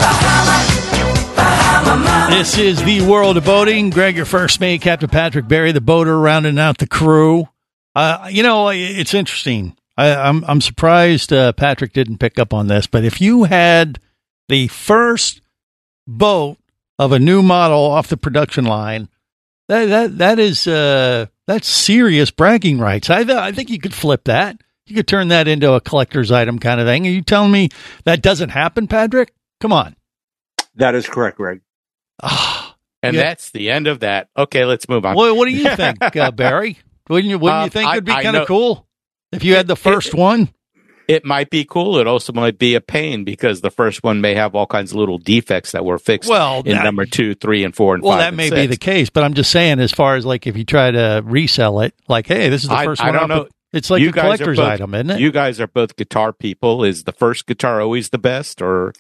This 2.33 2.59
is 2.59 2.83
the 2.83 3.03
world 3.03 3.37
of 3.37 3.45
boating. 3.45 3.91
Greg, 3.91 4.17
your 4.17 4.25
first 4.25 4.59
mate, 4.59 4.81
Captain 4.81 5.09
Patrick 5.09 5.47
Barry, 5.47 5.71
the 5.71 5.81
boater, 5.81 6.19
rounding 6.19 6.59
out 6.59 6.79
the 6.79 6.87
crew. 6.87 7.49
Uh, 7.95 8.29
you 8.33 8.43
know, 8.43 8.71
it's 8.71 9.15
interesting. 9.15 9.77
I, 9.97 10.15
I'm 10.15 10.43
I'm 10.45 10.61
surprised 10.61 11.33
uh, 11.33 11.53
Patrick 11.53 11.93
didn't 11.93 12.19
pick 12.19 12.39
up 12.39 12.53
on 12.53 12.67
this, 12.67 12.87
but 12.87 13.05
if 13.05 13.21
you 13.21 13.45
had 13.45 14.01
the 14.49 14.67
first 14.69 15.43
boat 16.07 16.57
of 16.99 17.13
a 17.13 17.19
new 17.19 17.43
model 17.43 17.79
off 17.79 18.09
the 18.09 18.17
production 18.17 18.65
line, 18.65 19.09
that 19.69 19.87
that 19.87 20.19
that 20.19 20.39
is 20.39 20.67
uh, 20.67 21.27
that's 21.47 21.69
serious 21.69 22.31
bragging 22.31 22.79
rights. 22.79 23.11
I 23.11 23.21
I 23.21 23.53
think 23.53 23.71
you 23.71 23.79
could 23.79 23.95
flip 23.95 24.25
that. 24.25 24.61
You 24.87 24.97
could 24.97 25.07
turn 25.07 25.29
that 25.29 25.47
into 25.47 25.75
a 25.75 25.81
collector's 25.81 26.33
item 26.33 26.59
kind 26.59 26.81
of 26.81 26.87
thing. 26.87 27.07
Are 27.07 27.11
you 27.11 27.23
telling 27.23 27.53
me 27.53 27.69
that 28.05 28.23
doesn't 28.23 28.49
happen, 28.49 28.89
Patrick? 28.89 29.33
Come 29.61 29.73
on. 29.73 29.95
that 30.75 30.95
is 30.95 31.07
correct, 31.07 31.37
Greg. 31.37 31.61
and 33.03 33.17
Yeah. 33.17 33.23
that's 33.23 33.51
the 33.51 33.71
end 33.71 33.87
of 33.87 34.01
that. 34.01 34.29
Okay, 34.37 34.65
let's 34.65 34.89
move 34.89 35.05
on. 35.05 35.15
What, 35.15 35.37
what 35.37 35.47
do 35.47 35.53
you 35.53 35.69
think, 35.77 36.17
uh, 36.17 36.31
Barry? 36.31 36.79
Wouldn't 37.09 37.29
you 37.31 37.39
Wouldn't 37.39 37.59
you 37.61 37.65
Um, 37.65 37.71
think 37.71 37.89
I- 37.89 37.93
it'd 37.95 38.05
be 38.05 38.13
kind 38.13 38.37
of 38.37 38.47
cool 38.47 38.87
if 39.33 39.45
you 39.45 39.55
had 39.55 39.67
the 39.67 39.77
first 39.77 40.09
it- 40.09 40.15
one? 40.15 40.49
It 41.09 41.25
might 41.25 41.51
be 41.51 41.65
cool. 41.69 41.99
It 41.99 42.07
also 42.07 42.33
might 42.33 42.59
be 42.59 42.77
a 42.77 42.81
pain 42.81 43.25
because 43.25 43.61
the 43.61 43.73
first 43.73 44.05
one 44.05 44.21
may 44.21 44.35
have 44.35 44.55
all 44.55 44.67
kinds 44.67 44.93
of 44.93 44.99
little 44.99 45.19
defects 45.19 45.73
that 45.73 45.85
were 45.85 45.99
fixed 45.99 46.31
Well, 46.31 46.61
in 46.65 46.77
that- 46.77 46.85
number 46.85 47.05
two, 47.05 47.35
three, 47.35 47.65
and 47.65 47.75
four, 47.75 47.95
and 47.97 48.05
Well, 48.05 48.13
five. 48.13 48.21
that 48.21 48.35
may 48.35 48.49
six. 48.49 48.61
be 48.61 48.67
the 48.69 48.77
case, 48.77 49.11
but 49.11 49.25
I'm 49.25 49.35
just 49.35 49.51
saying, 49.51 49.81
as 49.81 49.91
far 49.91 50.15
as 50.15 50.25
like 50.25 50.47
if 50.47 50.57
you 50.57 50.65
try 50.65 50.93
to 50.93 51.21
resell 51.25 51.81
it, 51.81 51.93
like, 52.09 52.29
hey, 52.29 52.49
this 52.49 52.63
is 52.63 52.69
the 52.71 52.77
first 52.79 53.03
I 53.03 53.07
one. 53.07 53.17
I 53.17 53.19
don't 53.19 53.29
know. 53.29 53.49
It's 53.73 53.91
like 53.91 54.01
You 54.01 54.11
a 54.11 54.13
collector's 54.13 54.59
both- 54.59 54.69
item, 54.69 54.95
isn't 54.95 55.11
it? 55.11 55.21
You 55.21 55.33
guys 55.33 55.61
are 55.61 55.67
both 55.67 55.97
guitar 55.97 56.33
people. 56.33 56.85
Is 56.85 57.03
the 57.05 57.13
first 57.13 57.47
guitar 57.47 57.81
always 57.83 58.11
the 58.11 58.19
best, 58.19 58.63
or 58.63 58.93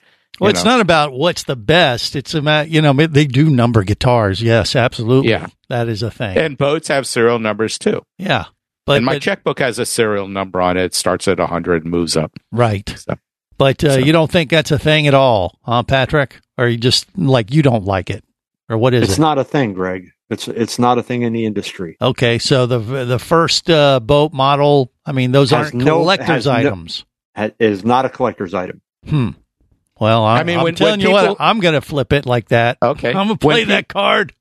well, 0.42 0.50
it's 0.50 0.64
know? 0.64 0.72
not 0.72 0.81
about 0.81 1.12
what's 1.12 1.44
the 1.44 1.57
best. 1.57 2.14
It's 2.16 2.35
about 2.35 2.68
you 2.68 2.83
know 2.83 2.92
they 2.92 3.26
do 3.26 3.48
number 3.50 3.83
guitars. 3.85 4.42
Yes, 4.42 4.76
absolutely. 4.76 5.31
Yeah. 5.31 5.46
that 5.68 5.88
is 5.88 6.02
a 6.02 6.11
thing. 6.11 6.37
And 6.37 6.59
boats 6.59 6.88
have 6.88 7.07
serial 7.07 7.38
numbers 7.38 7.78
too. 7.78 8.02
yeah, 8.18 8.44
but 8.87 8.96
and 8.98 9.07
my 9.07 9.14
but- 9.14 9.22
checkbook 9.22 9.59
has 9.61 9.78
a 9.78 9.87
serial 9.87 10.28
number 10.28 10.61
on 10.61 10.76
it. 10.76 10.85
It 10.85 10.94
starts 10.94 11.26
at 11.28 11.38
100 11.38 11.83
and 11.85 11.90
moves 11.90 12.16
up. 12.16 12.33
right. 12.50 12.88
So, 12.96 13.14
But 13.59 13.83
uh, 13.85 13.94
So- 13.94 13.98
you 14.00 14.12
don't 14.12 14.31
think 14.31 14.50
that's 14.50 14.70
a 14.70 14.78
thing 14.78 15.07
at 15.07 15.14
all, 15.14 15.59
huh, 15.62 15.83
Patrick? 15.85 16.40
Or 16.59 16.68
you 16.68 16.76
just 16.76 17.07
like 17.16 17.52
you 17.52 17.62
don't 17.62 17.85
like 17.85 18.11
it, 18.11 18.22
or 18.68 18.76
what 18.78 18.92
is 18.94 19.02
it's 19.02 19.11
it? 19.11 19.12
It's 19.14 19.18
not 19.18 19.38
a 19.38 19.44
thing, 19.44 19.72
Greg. 19.72 20.11
It's 20.31 20.48
it's 20.48 20.78
not 20.78 20.96
a 20.98 21.02
thing 21.02 21.22
in 21.22 21.33
the 21.33 21.44
industry. 21.44 21.96
Okay, 22.00 22.38
so 22.38 22.66
the 22.66 22.78
the 22.78 23.18
first 23.18 23.68
uh, 23.70 24.00
boat 24.00 24.33
model, 24.33 24.92
I 25.07 25.12
mean, 25.12 25.33
those 25.33 25.50
Has 25.50 25.66
aren't 25.66 25.74
no- 25.76 25.98
collector's 25.98 26.46
no- 26.46 26.52
items. 26.52 27.05
Ha- 27.37 27.50
Is 27.59 27.85
not 27.85 28.05
a 28.05 28.09
collector's 28.11 28.52
item. 28.55 28.81
Hmm. 29.09 29.31
Well, 30.03 30.25
I'm, 30.25 30.41
I 30.41 30.45
mean, 30.45 30.59
I'm 30.59 30.65
when- 30.65 30.75
telling 30.75 31.01
when 31.01 31.09
you 31.09 31.12
what, 31.12 31.37
I'm 31.41 31.61
going 31.61 31.75
to 31.75 31.81
flip 31.81 32.12
it 32.12 32.27
like 32.27 32.49
that. 32.49 32.77
Okay. 32.83 33.09
I'm 33.11 33.15
going 33.15 33.38
to 33.38 33.47
When 33.47 33.55
play 33.55 33.65
pe- 33.65 33.69
that 33.71 33.88
card. 33.88 34.33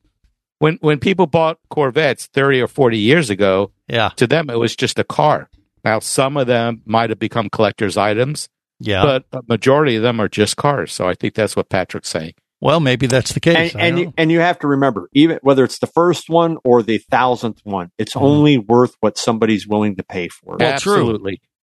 when 0.59 0.77
when 0.81 0.99
people 0.99 1.27
bought 1.27 1.59
Corvettes 1.69 2.25
30 2.33 2.61
or 2.61 2.67
40 2.67 2.97
years 2.97 3.29
ago, 3.29 3.71
Yeah. 3.87 4.09
to 4.17 4.27
them 4.27 4.49
it 4.49 4.57
was 4.57 4.75
just 4.75 4.97
a 4.99 5.03
car. 5.03 5.49
Now 5.85 5.99
some 5.99 6.35
of 6.37 6.47
them 6.47 6.81
might 6.85 7.09
have 7.11 7.19
become 7.19 7.49
collector's 7.49 7.95
items, 7.97 8.49
Yeah. 8.79 9.03
But 9.03 9.25
a 9.31 9.41
majority 9.47 9.95
of 9.95 10.01
them 10.03 10.19
are 10.19 10.27
just 10.27 10.57
cars. 10.57 10.91
So 10.91 11.07
I 11.07 11.13
think 11.13 11.35
that's 11.35 11.55
what 11.55 11.69
Patrick's 11.69 12.09
saying. 12.09 12.33
Well, 12.59 12.79
maybe 12.79 13.07
that's 13.07 13.33
the 13.33 13.39
case. 13.39 13.73
And 13.73 13.81
and 13.81 13.99
you, 13.99 14.13
and 14.17 14.31
you 14.31 14.39
have 14.39 14.59
to 14.59 14.67
remember, 14.67 15.09
even 15.13 15.39
whether 15.43 15.63
it's 15.63 15.79
the 15.79 15.87
first 15.87 16.29
one 16.29 16.57
or 16.63 16.83
the 16.83 16.97
thousandth 16.99 17.59
one, 17.63 17.89
it's 17.99 18.13
Mm-hmm. 18.13 18.25
only 18.25 18.57
worth 18.59 18.95
what 18.99 19.17
somebody's 19.17 19.67
willing 19.67 19.95
to 19.97 20.03
pay 20.03 20.27
for. 20.27 20.57
Well, 20.59 20.77
true. 20.79 21.19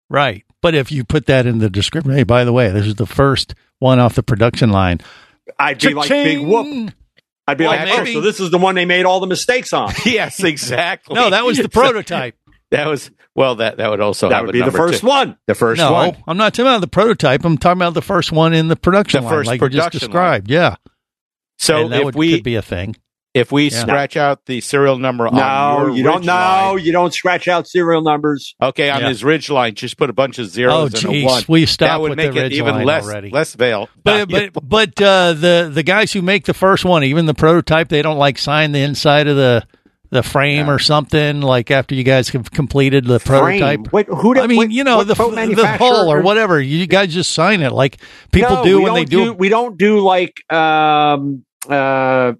Right. 0.09 0.43
But 0.61 0.75
if 0.75 0.91
you 0.91 1.03
put 1.03 1.25
that 1.27 1.45
in 1.45 1.59
the 1.59 1.69
description, 1.69 2.13
hey, 2.13 2.23
by 2.23 2.43
the 2.43 2.51
way, 2.53 2.69
this 2.69 2.85
is 2.85 2.95
the 2.95 3.05
first 3.05 3.55
one 3.79 3.99
off 3.99 4.15
the 4.15 4.23
production 4.23 4.71
line. 4.71 4.99
I'd 5.57 5.79
be 5.79 5.93
like 5.93 6.09
big 6.09 6.39
whoop. 6.45 6.93
I'd 7.47 7.57
be 7.57 7.63
Well, 7.63 7.75
like, 7.75 7.99
oh, 7.99 8.05
so 8.13 8.21
this 8.21 8.39
is 8.39 8.51
the 8.51 8.57
one 8.59 8.75
they 8.75 8.85
made 8.85 9.05
all 9.05 9.19
the 9.19 9.27
mistakes 9.27 9.73
on. 9.73 9.91
yes, 10.05 10.43
exactly. 10.43 11.15
No, 11.15 11.29
that 11.31 11.43
was 11.45 11.57
the 11.57 11.69
prototype. 11.69 12.35
that 12.71 12.85
was 12.87 13.09
well. 13.33 13.55
That 13.55 13.77
that 13.77 13.89
would 13.89 14.01
also 14.01 14.29
That 14.29 14.43
would 14.45 14.51
be 14.51 14.61
the 14.61 14.69
first 14.71 15.01
two. 15.01 15.07
one. 15.07 15.37
The 15.47 15.55
first 15.55 15.79
no, 15.79 15.91
one. 15.93 16.17
I'm 16.27 16.37
not 16.37 16.53
talking 16.53 16.67
about 16.67 16.81
the 16.81 16.87
prototype. 16.87 17.43
I'm 17.45 17.57
talking 17.57 17.81
about 17.81 17.95
the 17.95 18.01
first 18.03 18.31
one 18.31 18.53
in 18.53 18.67
the 18.67 18.75
production 18.75 19.21
The 19.21 19.25
line, 19.27 19.33
first 19.33 19.47
like 19.47 19.61
you 19.61 19.69
just 19.69 19.77
production 19.87 19.99
described. 20.09 20.49
Yeah. 20.51 20.75
So 21.57 21.83
And 21.85 21.93
that 21.93 21.99
if 21.99 22.05
would, 22.05 22.15
we 22.15 22.35
could 22.35 22.43
be 22.43 22.55
a 22.55 22.61
thing. 22.61 22.95
If 23.35 23.51
we 23.51 23.69
Yeah. 23.69 23.81
scratch 23.81 24.17
out 24.17 24.47
the 24.47 24.59
serial 24.59 24.97
number 24.97 25.27
on 25.27 25.35
No, 25.35 25.85
your 25.87 25.95
you 25.97 26.03
don't 26.03 26.17
ridge 26.17 26.25
know. 26.25 26.33
line- 26.33 26.79
You 26.79 26.91
don't 26.91 27.13
scratch 27.13 27.47
out 27.47 27.67
serial 27.67 28.01
numbers. 28.01 28.55
Okay, 28.61 28.89
on 28.89 29.01
Yeah. 29.01 29.09
his 29.09 29.21
Ridgeline, 29.21 29.75
just 29.75 29.97
put 29.97 30.09
a 30.09 30.13
bunch 30.13 30.39
of 30.39 30.45
Oh, 30.45 30.49
zeros 30.49 30.93
and 30.95 31.05
a 31.05 31.13
geez, 31.13 31.25
one. 31.25 31.43
we 31.47 31.65
stop 31.67 31.89
that 31.89 32.01
would 32.01 32.09
with 32.11 32.17
make 32.17 32.33
the 32.33 32.45
it 32.45 32.53
even 32.53 32.73
line 32.75 32.85
less 32.85 33.05
already. 33.05 33.29
less 33.29 33.53
veil. 33.53 33.87
But 34.03 34.29
but 34.29 34.49
but 34.63 35.01
uh, 35.01 35.33
the 35.33 35.69
the 35.71 35.83
guys 35.83 36.11
who 36.13 36.23
make 36.23 36.45
the 36.45 36.55
first 36.55 36.85
one, 36.85 37.03
even 37.03 37.27
the 37.27 37.35
prototype, 37.35 37.89
they 37.89 38.01
don't 38.01 38.17
like 38.17 38.39
sign 38.39 38.71
the 38.71 38.79
inside 38.81 39.27
of 39.27 39.35
the 39.35 39.63
the 40.11 40.23
frame 40.23 40.67
or 40.67 40.79
something. 40.79 41.41
Like 41.41 41.69
after 41.69 41.93
you 41.93 42.03
guys 42.03 42.29
have 42.29 42.49
completed 42.49 43.05
the 43.05 43.19
prototype. 43.19 43.81
Frame? 43.81 43.85
Wait, 43.91 44.07
who 44.07 44.33
did- 44.33 44.43
I 44.43 44.47
mean, 44.47 44.57
what- 44.57 44.71
you 44.71 44.83
know, 44.83 45.03
the 45.03 45.13
boat 45.13 45.35
the 45.35 45.67
hull 45.67 46.11
or 46.11 46.21
whatever. 46.21 46.59
You 46.59 46.87
guys 46.87 47.13
just 47.13 47.31
sign 47.31 47.61
it 47.61 47.73
like 47.73 47.97
people 48.31 48.55
No, 48.55 48.63
do 48.63 48.81
when 48.81 48.95
they 48.95 49.05
don't 49.05 49.25
do. 49.25 49.33
We 49.33 49.49
don't 49.49 49.77
do 49.77 49.99
like 49.99 50.33
um, 50.51 51.43
uh, 51.69 52.31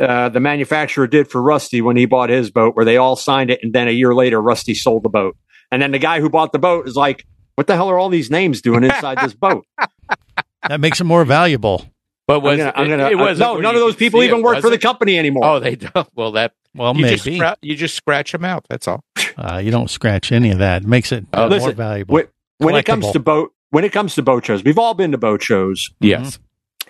uh, 0.00 0.28
the 0.28 0.40
manufacturer 0.40 1.06
did 1.06 1.28
for 1.30 1.42
Rusty 1.42 1.80
when 1.80 1.96
he 1.96 2.06
bought 2.06 2.30
his 2.30 2.50
boat, 2.50 2.74
where 2.76 2.84
they 2.84 2.96
all 2.96 3.16
signed 3.16 3.50
it, 3.50 3.60
and 3.62 3.72
then 3.72 3.88
a 3.88 3.92
year 3.92 4.14
later, 4.14 4.40
Rusty 4.40 4.74
sold 4.74 5.02
the 5.02 5.08
boat, 5.08 5.36
and 5.70 5.80
then 5.82 5.90
the 5.92 5.98
guy 5.98 6.20
who 6.20 6.28
bought 6.30 6.52
the 6.52 6.58
boat 6.58 6.86
is 6.88 6.96
like, 6.96 7.24
"What 7.56 7.66
the 7.66 7.74
hell 7.76 7.88
are 7.90 7.98
all 7.98 8.08
these 8.08 8.30
names 8.30 8.60
doing 8.62 8.84
inside 8.84 9.18
this 9.18 9.34
boat?" 9.34 9.64
that 10.68 10.80
makes 10.80 11.00
it 11.00 11.04
more 11.04 11.24
valuable. 11.24 11.84
But 12.26 12.38
I'm 12.38 12.42
was 12.42 12.58
gonna, 12.58 12.72
I'm 12.76 12.88
gonna, 12.88 13.06
it, 13.06 13.12
it 13.12 13.14
uh, 13.14 13.18
wasn't 13.18 13.38
no, 13.40 13.56
none 13.60 13.74
of 13.74 13.80
those 13.80 13.96
people 13.96 14.22
even 14.22 14.40
it, 14.40 14.42
work 14.42 14.56
was 14.56 14.64
for 14.64 14.70
the 14.70 14.76
company 14.78 15.18
anymore. 15.18 15.44
Oh, 15.44 15.60
they 15.60 15.76
don't. 15.76 16.08
Well, 16.14 16.32
that 16.32 16.52
Well, 16.74 16.94
you 16.94 17.08
just 17.08 17.24
maybe. 17.24 17.38
scra- 17.38 17.56
you 17.62 17.74
just 17.74 17.94
scratch 17.94 18.32
them 18.32 18.44
out. 18.44 18.66
That's 18.68 18.86
all. 18.88 19.02
Uh, 19.38 19.58
you 19.58 19.70
don't 19.70 19.88
scratch 19.88 20.32
any 20.32 20.50
of 20.50 20.58
that. 20.58 20.82
It 20.82 20.88
makes 20.88 21.12
it 21.12 21.24
Uh, 21.32 21.42
more 21.42 21.48
Listen, 21.50 21.76
valuable. 21.76 22.12
when, 22.12 22.24
when 22.56 22.74
it 22.74 22.84
comes 22.84 23.08
to 23.12 23.20
boat, 23.20 23.52
when 23.70 23.84
it 23.84 23.92
comes 23.92 24.16
to 24.16 24.22
boat 24.22 24.44
shows, 24.44 24.64
we've 24.64 24.80
all 24.80 24.94
been 24.94 25.12
to 25.12 25.18
boat 25.18 25.44
shows. 25.44 25.90
Yes. 26.00 26.40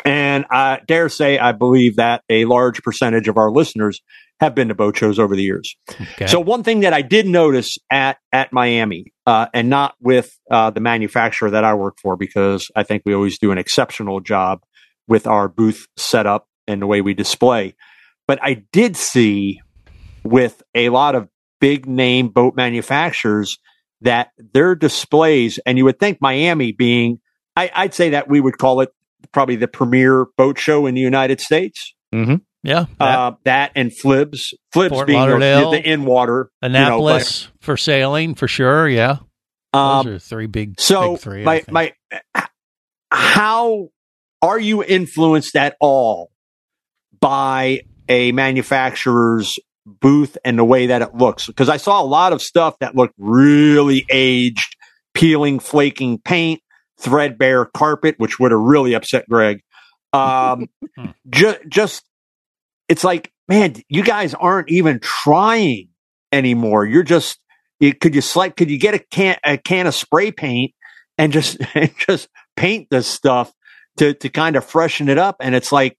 And 0.04 0.46
I 0.50 0.80
dare 0.86 1.08
say, 1.08 1.38
I 1.38 1.52
believe 1.52 1.96
that 1.96 2.22
a 2.28 2.44
large 2.44 2.82
percentage 2.82 3.28
of 3.28 3.36
our 3.36 3.50
listeners 3.50 4.00
have 4.40 4.54
been 4.54 4.68
to 4.68 4.74
boat 4.74 4.96
shows 4.96 5.18
over 5.18 5.34
the 5.34 5.42
years. 5.42 5.76
Okay. 5.90 6.26
So 6.26 6.38
one 6.38 6.62
thing 6.62 6.80
that 6.80 6.92
I 6.92 7.02
did 7.02 7.26
notice 7.26 7.76
at 7.90 8.18
at 8.32 8.52
Miami, 8.52 9.12
uh, 9.26 9.46
and 9.52 9.68
not 9.68 9.94
with 10.00 10.38
uh, 10.50 10.70
the 10.70 10.80
manufacturer 10.80 11.50
that 11.50 11.64
I 11.64 11.74
work 11.74 11.98
for, 12.00 12.16
because 12.16 12.70
I 12.76 12.84
think 12.84 13.02
we 13.04 13.14
always 13.14 13.38
do 13.38 13.50
an 13.50 13.58
exceptional 13.58 14.20
job 14.20 14.60
with 15.08 15.26
our 15.26 15.48
booth 15.48 15.88
setup 15.96 16.46
and 16.66 16.80
the 16.80 16.86
way 16.86 17.00
we 17.00 17.14
display. 17.14 17.74
But 18.26 18.38
I 18.42 18.64
did 18.72 18.96
see 18.96 19.60
with 20.22 20.62
a 20.74 20.90
lot 20.90 21.14
of 21.14 21.28
big 21.60 21.86
name 21.86 22.28
boat 22.28 22.54
manufacturers 22.54 23.58
that 24.02 24.30
their 24.38 24.76
displays, 24.76 25.58
and 25.66 25.76
you 25.78 25.84
would 25.84 25.98
think 25.98 26.18
Miami 26.20 26.70
being, 26.70 27.18
I, 27.56 27.70
I'd 27.74 27.94
say 27.94 28.10
that 28.10 28.28
we 28.28 28.40
would 28.40 28.58
call 28.58 28.82
it 28.82 28.90
probably 29.32 29.56
the 29.56 29.68
premier 29.68 30.26
boat 30.36 30.58
show 30.58 30.86
in 30.86 30.94
the 30.94 31.00
United 31.00 31.40
States. 31.40 31.94
Mm-hmm. 32.14 32.36
yeah, 32.62 32.86
that, 32.98 33.18
Uh, 33.18 33.32
that 33.44 33.72
and 33.74 33.90
Flibs, 33.92 34.54
Flibs 34.74 34.88
Fort 34.90 35.06
being 35.06 35.18
the, 35.20 35.26
Lauderdale, 35.26 35.70
the 35.72 35.88
in 35.92 36.04
water, 36.04 36.50
Annapolis 36.62 37.48
for 37.60 37.76
sailing 37.76 38.34
for 38.34 38.48
sure. 38.48 38.88
Yeah, 38.88 39.18
those 39.72 40.06
Um, 40.06 40.08
are 40.08 40.18
three 40.18 40.46
big. 40.46 40.80
so 40.80 41.12
big 41.12 41.20
three. 41.20 41.42
My 41.44 41.62
my, 41.70 41.92
how 43.10 43.88
are 44.42 44.58
you 44.58 44.84
influenced 44.84 45.56
at 45.56 45.76
all 45.80 46.30
by 47.20 47.82
a 48.08 48.32
manufacturer's 48.32 49.58
booth 49.86 50.36
and 50.44 50.58
the 50.58 50.64
way 50.64 50.86
that 50.86 51.02
it 51.02 51.14
looks? 51.14 51.46
Because 51.46 51.68
I 51.68 51.76
saw 51.76 52.00
a 52.02 52.04
lot 52.04 52.32
of 52.32 52.42
stuff 52.42 52.78
that 52.80 52.94
looked 52.94 53.14
really 53.18 54.04
aged, 54.10 54.76
peeling, 55.14 55.58
flaking 55.58 56.18
paint, 56.18 56.60
threadbare 57.00 57.64
carpet, 57.64 58.16
which 58.18 58.38
would 58.38 58.52
have 58.52 58.60
really 58.60 58.94
upset 58.94 59.28
Greg. 59.28 59.62
Um, 60.12 60.68
just, 61.30 61.60
just, 61.68 62.04
it's 62.88 63.04
like, 63.04 63.32
man, 63.48 63.74
you 63.88 64.02
guys 64.02 64.34
aren't 64.34 64.70
even 64.70 65.00
trying 65.00 65.88
anymore. 66.32 66.86
You're 66.86 67.02
just, 67.02 67.38
you, 67.80 67.94
could 67.94 68.14
you 68.14 68.20
select, 68.20 68.56
could 68.56 68.70
you 68.70 68.78
get 68.78 68.94
a 68.94 68.98
can, 68.98 69.36
a 69.44 69.56
can 69.58 69.86
of 69.86 69.94
spray 69.94 70.32
paint 70.32 70.72
and 71.16 71.32
just, 71.32 71.58
and 71.74 71.92
just 72.06 72.28
paint 72.56 72.88
this 72.90 73.06
stuff 73.06 73.52
to, 73.98 74.14
to 74.14 74.28
kind 74.28 74.56
of 74.56 74.64
freshen 74.64 75.08
it 75.08 75.18
up? 75.18 75.36
And 75.40 75.54
it's 75.54 75.72
like, 75.72 75.96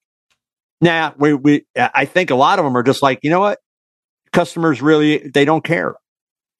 nah, 0.81 1.13
we, 1.17 1.33
we, 1.33 1.65
I 1.77 2.05
think 2.05 2.31
a 2.31 2.35
lot 2.35 2.59
of 2.59 2.65
them 2.65 2.75
are 2.75 2.83
just 2.83 3.01
like, 3.01 3.19
you 3.23 3.29
know 3.29 3.39
what? 3.39 3.59
Customers 4.31 4.81
really, 4.81 5.29
they 5.33 5.45
don't 5.45 5.63
care. 5.63 5.95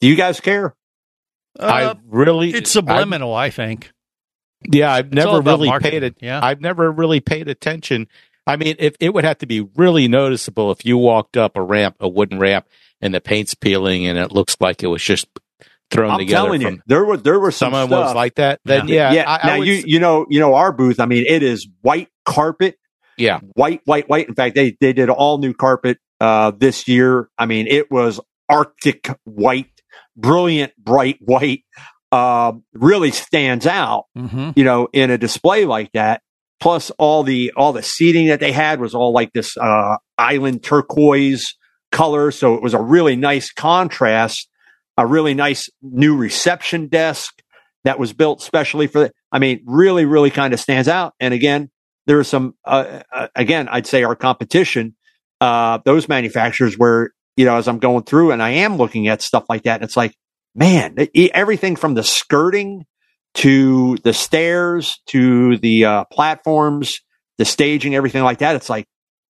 Do 0.02 0.08
you 0.08 0.15
guys 0.15 0.39
care? 0.39 0.75
I 1.60 1.84
Uh, 1.86 1.95
really 2.08 2.52
it's 2.52 2.71
subliminal. 2.71 3.34
I 3.34 3.49
think. 3.49 3.91
Yeah, 4.63 4.91
I've 4.91 5.13
never 5.13 5.41
really 5.41 5.67
marketing, 5.67 5.91
paid 5.91 6.04
it. 6.04 6.17
yeah. 6.19 6.39
I've 6.43 6.62
never 6.62 6.91
really 6.91 7.19
paid 7.22 7.48
attention. 7.48 8.08
I 8.45 8.56
mean, 8.56 8.76
if 8.80 8.95
it 9.00 9.13
would 9.13 9.24
have 9.24 9.38
to 9.39 9.45
be 9.45 9.62
really 9.76 10.08
noticeable 10.08 10.72
if 10.72 10.86
you 10.86 10.98
walked 10.98 11.38
up 11.38 11.56
a 11.56 11.62
ramp, 11.62 11.98
a 12.00 12.10
wooden 12.10 12.39
ramp, 12.39 12.67
and 13.02 13.13
the 13.13 13.22
paint's 13.22 13.54
peeling 13.54 14.06
and 14.06 14.17
it 14.17 14.32
looks 14.32 14.58
like 14.60 14.84
it 14.84 14.88
was 14.88 15.04
just 15.04 15.28
thrown 15.91 16.12
I'm 16.12 16.19
together. 16.19 16.45
telling 16.45 16.62
from, 16.62 16.74
you, 16.76 16.82
there 16.88 17.06
was 17.06 17.22
there 17.24 17.39
was 17.39 17.56
some 17.56 17.72
someone 17.72 17.88
stuff. 17.88 18.06
was 18.08 18.15
like 18.15 18.36
that. 18.36 18.60
Then 18.65 18.88
yeah, 18.88 19.13
yeah. 19.13 19.30
I, 19.30 19.39
I 19.41 19.48
now 19.48 19.58
would 19.60 19.67
you 19.67 19.84
you 19.86 20.00
know 20.00 20.26
you 20.30 20.39
know 20.39 20.56
our 20.56 20.72
booth. 20.72 21.00
I 21.00 21.06
mean, 21.06 21.26
it 21.28 21.43
is 21.43 21.67
white 21.82 22.10
carpet, 22.26 22.78
yeah, 23.17 23.39
white, 23.54 23.82
white, 23.86 24.10
white. 24.10 24.28
In 24.28 24.36
fact, 24.36 24.56
they 24.56 24.76
they 24.80 24.93
did 24.93 25.10
all 25.10 25.38
new 25.38 25.54
carpet 25.54 25.98
uh, 26.19 26.52
this 26.52 26.88
year. 26.88 27.30
I 27.38 27.45
mean, 27.45 27.67
it 27.67 27.89
was 27.91 28.19
Arctic 28.50 29.10
white, 29.24 29.82
brilliant, 30.15 30.74
bright 30.78 31.17
white. 31.22 31.63
Um, 32.12 32.63
really 32.74 33.12
stands 33.12 33.67
out, 33.67 34.06
Mm-hmm. 34.17 34.52
you 34.56 34.63
know, 34.63 34.88
in 34.93 35.12
a 35.12 35.17
display 35.17 35.65
like 35.65 35.91
that. 35.93 36.22
Plus, 36.60 36.89
all 36.98 37.24
the 37.24 37.54
all 37.56 37.72
the 37.72 37.84
seating 37.84 38.28
that 38.28 38.39
they 38.39 38.52
had 38.52 38.80
was 38.82 38.95
all 38.95 39.13
like 39.13 39.32
this 39.34 39.56
uh, 39.58 39.98
island 40.17 40.63
turquoise 40.63 41.56
color, 41.91 42.32
so 42.32 42.56
it 42.56 42.62
was 42.63 42.74
a 42.74 42.82
really 42.82 43.15
nice 43.15 43.52
contrast. 43.52 44.50
A 44.98 45.06
really 45.06 45.34
nice 45.34 45.69
new 45.82 46.17
reception 46.17 46.88
desk 46.88 47.41
that 47.86 47.98
was 47.98 48.12
built 48.12 48.41
specially 48.41 48.88
for 48.88 49.00
the, 49.00 49.12
I 49.32 49.39
mean, 49.39 49.63
really, 49.65 50.04
really 50.04 50.30
kind 50.30 50.54
of 50.54 50.60
stands 50.60 50.89
out. 50.89 51.13
And 51.22 51.34
again, 51.34 51.69
there 52.06 52.19
are 52.19 52.26
some, 52.26 52.56
uh, 52.65 53.04
uh, 53.13 53.28
again, 53.34 53.69
I'd 53.69 53.88
say 53.88 54.04
our 54.04 54.17
competition, 54.17 54.98
uh, 55.39 55.80
those 55.86 56.10
manufacturers 56.10 56.78
where, 56.78 57.12
you 57.38 57.45
know, 57.45 57.56
as 57.56 57.69
I'm 57.69 57.80
going 57.80 58.04
through 58.04 58.32
and 58.32 58.43
I 58.43 58.50
am 58.50 58.76
looking 58.76 59.08
at 59.08 59.22
stuff 59.22 59.45
like 59.48 59.63
that, 59.63 59.76
and 59.76 59.84
it's 59.86 59.95
like, 59.95 60.13
man, 60.56 60.96
everything 61.16 61.76
from 61.76 61.94
the 61.94 62.04
skirting 62.04 62.86
to 63.36 63.98
the 64.04 64.14
stairs 64.14 65.00
to 65.08 65.58
the 65.58 65.86
uh, 65.86 66.04
platforms, 66.06 67.02
the 67.38 67.46
staging, 67.46 67.96
everything 67.96 68.24
like 68.24 68.40
that. 68.40 68.56
It's 68.56 68.70
like, 68.70 68.86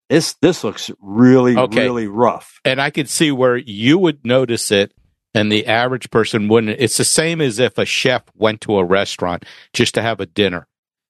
this, 0.09 0.33
this 0.41 0.63
looks 0.63 0.89
really, 0.99 1.55
Okay. 1.55 1.83
really 1.83 2.07
rough. 2.07 2.59
and 2.65 2.81
I 2.81 2.89
could 2.89 3.09
see 3.09 3.31
where 3.31 3.57
you 3.57 3.97
would 3.99 4.25
notice 4.25 4.71
it 4.71 4.93
and 5.35 5.51
the 5.51 5.67
average 5.67 6.09
person 6.09 6.47
wouldn't. 6.47 6.79
It's 6.79 6.97
the 6.97 7.03
same 7.03 7.41
as 7.41 7.59
if 7.59 7.77
a 7.77 7.85
chef 7.85 8.23
went 8.33 8.61
to 8.61 8.77
a 8.79 8.83
restaurant 8.83 9.45
just 9.73 9.93
to 9.95 10.01
have 10.01 10.19
a 10.19 10.25
dinner 10.25 10.67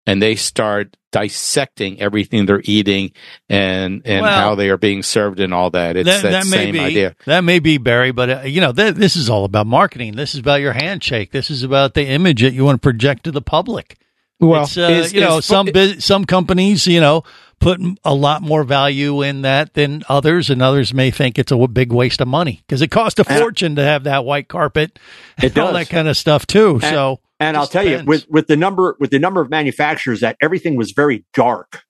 and 0.10 0.22
they 0.22 0.36
start 0.36 0.96
dissecting 1.12 2.00
everything 2.02 2.46
they're 2.46 2.62
eating 2.64 3.12
and 3.50 4.02
and 4.06 4.22
Well, 4.22 4.40
how 4.40 4.56
they 4.56 4.70
are 4.70 4.78
being 4.78 5.04
served 5.04 5.40
and 5.40 5.54
all 5.54 5.70
that. 5.72 5.96
It's 5.98 6.08
that, 6.08 6.22
that, 6.24 6.32
that 6.32 6.46
may 6.46 6.58
same 6.66 6.74
be 6.74 6.80
idea. 6.80 7.16
that 7.26 7.42
may 7.44 7.60
be 7.60 7.78
Barry, 7.78 8.12
but 8.12 8.30
uh, 8.30 8.42
you 8.46 8.62
know 8.62 8.72
th- 8.72 8.96
this 8.96 9.16
is 9.16 9.30
all 9.30 9.46
about 9.46 9.68
marketing. 9.68 10.16
This 10.16 10.34
is 10.34 10.40
about 10.40 10.62
your 10.62 10.74
handshake. 10.74 11.32
This 11.32 11.50
is 11.50 11.64
about 11.64 11.94
the 11.94 12.06
image 12.06 12.42
that 12.42 12.54
you 12.54 12.66
want 12.66 12.82
to 12.82 12.86
project 12.86 13.24
to 13.26 13.32
the 13.32 13.42
public. 13.42 13.98
Well, 14.40 14.64
it's, 14.64 14.78
uh, 14.78 14.82
is- 14.82 15.14
you 15.14 15.22
know 15.22 15.40
is- 15.40 15.46
some 15.46 15.68
some 16.00 16.26
companies 16.26 16.88
you 16.88 17.02
know 17.02 17.24
put 17.60 17.82
a 18.06 18.14
lot 18.14 18.42
more 18.42 18.64
value 18.64 19.22
in 19.22 19.42
that 19.42 19.74
than 19.74 20.04
others, 20.08 20.50
and 20.50 20.62
others 20.62 20.94
may 20.94 21.12
think 21.12 21.38
it's 21.38 21.52
a 21.52 21.68
big 21.68 21.92
waste 21.92 22.22
of 22.22 22.28
money 22.28 22.62
because 22.66 22.82
it 22.82 22.88
costs 22.90 23.20
a 23.20 23.24
fortune 23.26 23.76
to 23.76 23.84
have 23.84 24.06
that 24.06 24.24
white 24.26 24.48
carpet 24.48 24.98
and 25.38 25.58
all 25.58 25.74
that 25.74 25.90
kind 25.90 26.08
of 26.08 26.16
stuff 26.18 26.48
too. 26.48 26.74
And- 26.76 26.84
so 26.84 27.20
and 27.40 27.56
I'll 27.58 27.68
tell 27.68 27.86
you, 27.88 28.04
with 28.06 28.26
with 28.30 28.48
the 28.48 28.58
number 28.58 28.96
with 29.00 29.12
the 29.12 29.20
number 29.20 29.42
of 29.42 29.50
manufacturers 29.50 30.22
that 30.22 30.38
everything 30.42 30.76
was 30.76 30.92
very 30.92 31.26
dark, 31.34 31.84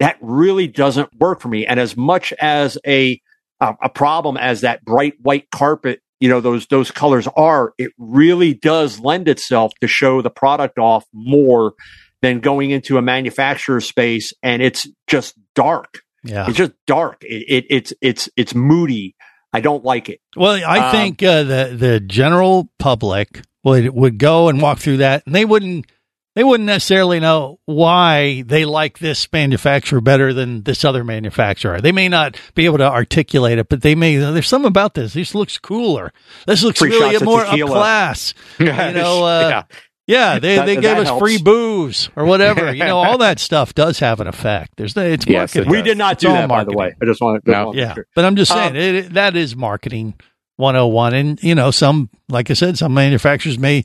that 0.00 0.16
really 0.20 0.66
doesn't 0.66 1.10
work 1.18 1.40
for 1.40 1.48
me. 1.48 1.66
And 1.66 1.78
as 1.78 1.96
much 1.96 2.32
as 2.40 2.78
a 2.86 3.20
a, 3.60 3.74
a 3.84 3.88
problem 3.88 4.36
as 4.36 4.62
that 4.62 4.84
bright 4.84 5.14
white 5.20 5.50
carpet 5.50 6.00
you 6.20 6.28
know 6.28 6.40
those 6.40 6.66
those 6.66 6.90
colors 6.90 7.28
are, 7.36 7.74
it 7.78 7.92
really 7.98 8.54
does 8.54 8.98
lend 8.98 9.28
itself 9.28 9.72
to 9.80 9.86
show 9.86 10.20
the 10.22 10.30
product 10.30 10.78
off 10.78 11.04
more 11.12 11.74
than 12.22 12.40
going 12.40 12.70
into 12.70 12.98
a 12.98 13.02
manufacturer 13.02 13.80
space 13.80 14.32
and 14.42 14.60
it's 14.62 14.88
just 15.06 15.34
dark. 15.54 16.00
Yeah. 16.24 16.46
It's 16.48 16.56
just 16.56 16.72
dark. 16.86 17.22
It, 17.22 17.44
it 17.48 17.64
it's 17.70 17.92
it's 18.00 18.28
it's 18.36 18.54
moody. 18.54 19.14
I 19.52 19.60
don't 19.60 19.84
like 19.84 20.08
it. 20.08 20.20
Well, 20.36 20.60
I 20.66 20.86
Um, 20.86 20.92
think 20.92 21.22
uh, 21.22 21.42
the 21.44 21.74
the 21.76 22.00
general 22.00 22.68
public 22.78 23.42
would 23.68 23.88
would 23.94 24.18
go 24.18 24.48
and 24.48 24.60
walk 24.60 24.78
through 24.78 24.98
that, 24.98 25.24
and 25.26 25.34
they 25.34 25.44
wouldn't 25.44 25.86
they 26.34 26.44
wouldn't 26.44 26.66
necessarily 26.66 27.18
know 27.18 27.58
why 27.64 28.42
they 28.46 28.64
like 28.64 28.98
this 29.00 29.26
manufacturer 29.32 30.00
better 30.00 30.32
than 30.32 30.62
this 30.62 30.84
other 30.84 31.02
manufacturer. 31.02 31.80
They 31.80 31.90
may 31.90 32.08
not 32.08 32.36
be 32.54 32.64
able 32.66 32.78
to 32.78 32.88
articulate 32.88 33.58
it, 33.58 33.68
but 33.68 33.82
they 33.82 33.94
may. 33.96 34.16
There's 34.16 34.46
something 34.46 34.68
about 34.68 34.94
this. 34.94 35.14
This 35.14 35.34
looks 35.34 35.58
cooler. 35.58 36.12
This 36.46 36.62
looks 36.62 36.78
Free 36.78 36.90
really 36.90 37.18
more 37.24 37.40
up 37.40 37.50
tequila. 37.50 37.70
class. 37.70 38.34
You 38.60 38.66
know, 38.66 39.24
uh, 39.24 39.48
Yeah. 39.48 39.62
yeah. 40.06 40.38
they 40.38 40.56
That- 40.56 40.66
they 40.66 40.76
gave 40.76 40.96
us 40.98 41.08
helps. 41.08 41.20
free 41.20 41.38
booze 41.38 42.08
or 42.14 42.24
whatever. 42.24 42.72
you 42.72 42.84
know, 42.84 42.98
all 42.98 43.18
that 43.26 43.40
stuff 43.40 43.74
does 43.74 43.98
have 43.98 44.20
an 44.20 44.28
effect. 44.28 44.74
There's 44.76 44.96
it's 44.96 45.26
Yes, 45.26 45.56
it 45.56 45.60
marketing. 45.66 45.70
We 45.72 45.82
did 45.82 45.98
not 45.98 46.18
do 46.20 46.28
that, 46.28 46.48
by 46.48 46.62
the 46.62 46.72
way. 46.76 46.94
I 47.02 47.04
just 47.04 47.20
want 47.20 47.44
to. 47.44 47.50
No. 47.50 47.74
Yeah, 47.74 47.94
but 48.14 48.24
I'm 48.24 48.36
just 48.36 48.52
saying 48.52 48.70
Um, 48.70 48.76
it, 48.76 48.94
it- 48.94 49.12
that 49.14 49.34
is 49.34 49.56
marketing 49.56 50.14
101, 50.58 51.14
and 51.14 51.42
you 51.42 51.54
know, 51.54 51.70
some 51.70 52.10
like 52.28 52.50
I 52.50 52.54
said, 52.54 52.76
some 52.76 52.92
manufacturers 52.92 53.58
may 53.58 53.84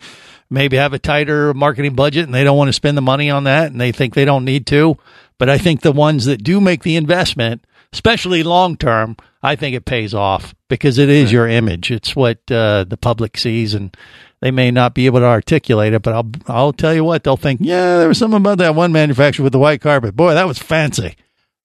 maybe 0.50 0.78
have 0.78 0.94
a 0.94 1.00
tighter 1.00 1.54
marketing 1.54 1.96
budget 1.96 2.26
and 2.26 2.34
they 2.34 2.44
don't 2.44 2.58
want 2.58 2.68
to 2.68 2.74
spend 2.74 2.98
the 2.98 3.02
money 3.02 3.30
on 3.30 3.46
that, 3.46 3.72
and 3.72 3.80
they 3.80 3.92
think 3.92 4.14
they 4.14 4.26
don't 4.26 4.46
need 4.46 4.68
to. 4.68 4.98
But 5.38 5.50
I 5.50 5.58
think 5.58 5.82
the 5.82 5.92
ones 5.92 6.26
that 6.26 6.44
do 6.44 6.60
make 6.60 6.84
the 6.84 6.96
investment, 6.96 7.66
especially 7.92 8.44
long 8.44 8.76
term, 8.78 9.18
I 9.42 9.56
think 9.56 9.76
it 9.76 9.86
pays 9.86 10.14
off 10.14 10.56
because 10.68 10.98
it 10.98 11.10
is 11.10 11.32
your 11.32 11.48
image. 11.48 11.92
It's 11.92 12.16
what 12.16 12.40
uh, 12.52 12.86
the 12.86 12.98
public 12.98 13.38
sees, 13.38 13.74
and 13.74 13.96
they 14.42 14.52
may 14.52 14.72
not 14.72 14.96
be 14.96 15.06
able 15.06 15.20
to 15.20 15.26
articulate 15.26 15.94
it, 15.94 16.02
but 16.02 16.14
I'll 16.14 16.32
I'll 16.48 16.74
tell 16.74 16.94
you 16.94 17.04
what 17.04 17.24
they'll 17.24 17.38
think. 17.38 17.62
Yeah, 17.62 18.00
there 18.00 18.08
was 18.08 18.18
something 18.18 18.38
about 18.38 18.58
that 18.58 18.76
one 18.76 18.92
manufacturer 18.92 19.44
with 19.44 19.54
the 19.54 19.60
white 19.60 19.82
carpet. 19.82 20.16
Boy, 20.16 20.34
that 20.34 20.48
was 20.48 20.58
fancy, 20.58 21.16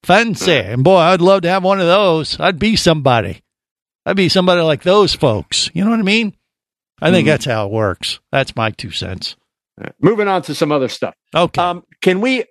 fancy, 0.02 0.52
and 0.52 0.84
boy, 0.84 0.98
I'd 0.98 1.20
love 1.20 1.42
to 1.42 1.48
have 1.48 1.64
one 1.64 1.80
of 1.80 1.86
those. 1.86 2.38
I'd 2.38 2.58
be 2.58 2.76
somebody. 2.76 3.42
I'd 4.08 4.16
be 4.16 4.30
somebody 4.30 4.62
like 4.62 4.82
those 4.84 5.14
folks. 5.14 5.70
You 5.74 5.84
know 5.84 5.90
what 5.90 6.00
I 6.00 6.02
mean? 6.02 6.34
I 7.02 7.10
think 7.10 7.26
Mhm. 7.26 7.30
that's 7.30 7.44
how 7.44 7.66
it 7.66 7.72
works. 7.72 8.20
That's 8.32 8.56
my 8.56 8.70
two 8.70 8.90
cents. 8.90 9.36
Moving 10.00 10.26
on 10.28 10.40
to 10.42 10.54
some 10.54 10.72
other 10.72 10.88
stuff. 10.88 11.14
Okay. 11.36 11.60
Um, 11.60 11.82
can 12.00 12.20
we? 12.22 12.44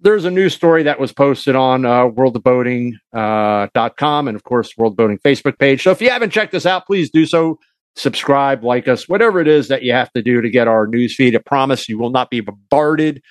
There's 0.00 0.24
a 0.24 0.30
news 0.30 0.54
story 0.54 0.84
that 0.84 0.98
was 0.98 1.12
posted 1.12 1.54
on 1.56 1.84
uh, 1.84 2.08
worldofboating.com 2.08 2.98
uh, 3.14 3.68
dot 3.74 3.96
com 3.96 4.28
and, 4.28 4.34
of 4.34 4.44
course, 4.44 4.76
World 4.78 4.96
Boating 4.96 5.18
Facebook 5.18 5.58
page. 5.58 5.82
So 5.82 5.90
if 5.90 6.00
you 6.00 6.08
haven't 6.10 6.30
checked 6.30 6.52
this 6.52 6.66
out, 6.66 6.86
please 6.86 7.10
do 7.10 7.26
so. 7.26 7.58
Subscribe, 7.96 8.64
like 8.64 8.88
us, 8.88 9.08
whatever 9.08 9.40
it 9.40 9.48
is 9.48 9.68
that 9.68 9.82
you 9.82 9.92
have 9.92 10.10
to 10.12 10.22
do 10.22 10.40
to 10.40 10.48
get 10.50 10.68
our 10.68 10.86
news 10.86 11.14
feed. 11.14 11.34
I 11.36 11.40
promise 11.44 11.88
you 11.88 11.98
will 11.98 12.10
not 12.10 12.30
be 12.30 12.40
bombarded 12.40 13.22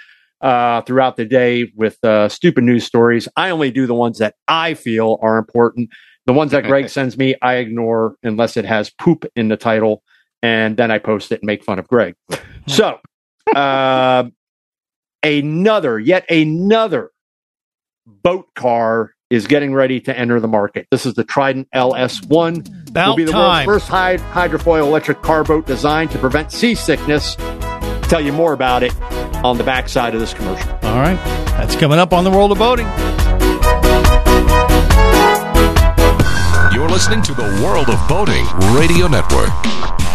uh, 0.41 0.81
throughout 0.81 1.15
the 1.15 1.25
day 1.25 1.71
with 1.75 1.97
uh, 2.03 2.27
stupid 2.29 2.63
news 2.65 2.83
stories. 2.85 3.27
I 3.35 3.49
only 3.49 3.71
do 3.71 3.87
the 3.87 3.93
ones 3.95 4.19
that 4.19 4.35
I 4.47 4.73
feel 4.75 5.17
are 5.21 5.37
important. 5.37 5.89
The 6.27 6.33
ones 6.33 6.51
that 6.51 6.65
Greg 6.65 6.89
sends 6.97 7.17
me, 7.17 7.35
I 7.41 7.55
ignore 7.55 8.15
unless 8.21 8.57
it 8.57 8.65
has 8.65 8.91
poop 8.91 9.25
in 9.35 9.47
the 9.47 9.57
title, 9.57 10.03
and 10.43 10.77
then 10.77 10.91
I 10.91 10.99
post 10.99 11.31
it 11.31 11.41
and 11.41 11.47
make 11.47 11.63
fun 11.63 11.79
of 11.79 11.87
Greg. 11.87 12.15
So, 12.69 12.99
uh, 13.55 14.25
another, 15.23 15.97
yet 15.99 16.29
another 16.29 17.11
boat 18.05 18.53
car 18.55 19.13
is 19.29 19.47
getting 19.47 19.73
ready 19.73 20.01
to 20.01 20.17
enter 20.17 20.41
the 20.41 20.49
market. 20.49 20.85
This 20.91 21.05
is 21.05 21.13
the 21.13 21.23
Trident 21.23 21.69
LS1. 21.73 22.89
About 22.89 23.07
will 23.07 23.15
be 23.15 23.23
the 23.23 23.31
time. 23.31 23.65
world's 23.65 23.85
first 23.85 23.91
hyd- 23.91 24.31
hydrofoil 24.33 24.85
electric 24.85 25.21
car 25.21 25.45
boat 25.45 25.65
designed 25.65 26.11
to 26.11 26.17
prevent 26.19 26.51
seasickness. 26.51 27.35
Tell 28.09 28.19
you 28.19 28.33
more 28.33 28.51
about 28.51 28.83
it 28.83 28.93
on 29.45 29.57
the 29.57 29.63
backside 29.63 30.13
of 30.13 30.19
this 30.19 30.33
commercial. 30.33 30.69
All 30.83 30.99
right. 30.99 31.15
That's 31.57 31.77
coming 31.77 31.99
up 31.99 32.11
on 32.11 32.25
the 32.25 32.31
world 32.31 32.51
of 32.51 32.57
boating. 32.57 32.87
You're 36.87 36.95
listening 36.95 37.21
to 37.23 37.33
the 37.33 37.43
World 37.65 37.89
of 37.89 38.07
Boating 38.07 38.45
Radio 38.73 39.09
Network. 39.09 40.06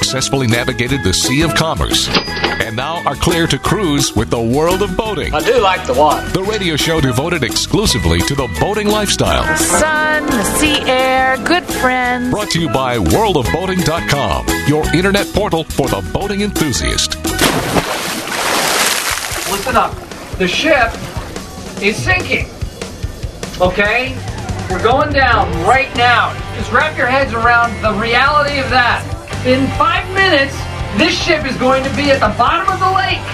Successfully 0.00 0.46
navigated 0.46 1.04
the 1.04 1.12
Sea 1.12 1.42
of 1.42 1.54
Commerce 1.54 2.08
and 2.08 2.74
now 2.74 3.02
are 3.04 3.14
clear 3.14 3.46
to 3.46 3.58
cruise 3.58 4.16
with 4.16 4.30
the 4.30 4.40
World 4.40 4.82
of 4.82 4.96
Boating. 4.96 5.34
I 5.34 5.40
do 5.40 5.60
like 5.60 5.86
the 5.86 5.92
water. 5.92 6.26
The 6.30 6.42
radio 6.42 6.74
show 6.74 7.02
devoted 7.02 7.44
exclusively 7.44 8.20
to 8.20 8.34
the 8.34 8.48
boating 8.58 8.88
lifestyle. 8.88 9.42
The 9.42 9.56
sun, 9.58 10.26
the 10.26 10.42
sea 10.56 10.80
air, 10.90 11.36
good 11.44 11.64
friends. 11.64 12.30
Brought 12.30 12.50
to 12.52 12.60
you 12.60 12.68
by 12.70 12.96
worldofboating.com, 12.96 14.46
your 14.66 14.86
internet 14.94 15.26
portal 15.34 15.64
for 15.64 15.86
the 15.88 16.00
boating 16.14 16.40
enthusiast. 16.40 17.16
Listen 19.52 19.76
up. 19.76 19.94
The 20.38 20.48
ship 20.48 20.90
is 21.82 21.94
sinking. 22.02 22.48
Okay? 23.60 24.16
We're 24.70 24.82
going 24.82 25.12
down 25.12 25.50
right 25.66 25.94
now. 25.94 26.32
Just 26.56 26.72
wrap 26.72 26.96
your 26.96 27.06
heads 27.06 27.34
around 27.34 27.78
the 27.82 27.92
reality 28.00 28.58
of 28.60 28.70
that. 28.70 29.19
In 29.46 29.66
five 29.78 30.06
minutes, 30.12 30.52
this 30.98 31.16
ship 31.16 31.46
is 31.46 31.56
going 31.56 31.82
to 31.82 31.88
be 31.96 32.10
at 32.10 32.20
the 32.20 32.28
bottom 32.36 32.68
of 32.68 32.78
the 32.78 32.92
lake. 32.92 33.24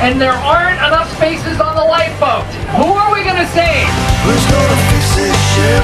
And 0.00 0.20
there 0.20 0.30
aren't 0.30 0.76
enough 0.76 1.12
spaces 1.16 1.58
on 1.60 1.74
the 1.74 1.82
lifeboat. 1.82 2.44
Who 2.78 2.84
are 2.84 3.12
we 3.12 3.24
going 3.24 3.42
to 3.42 3.46
save? 3.48 3.88
Who's 4.22 4.46
going 4.48 4.70
to 4.70 4.76
fix 4.94 5.16
this 5.16 5.54
ship? 5.56 5.82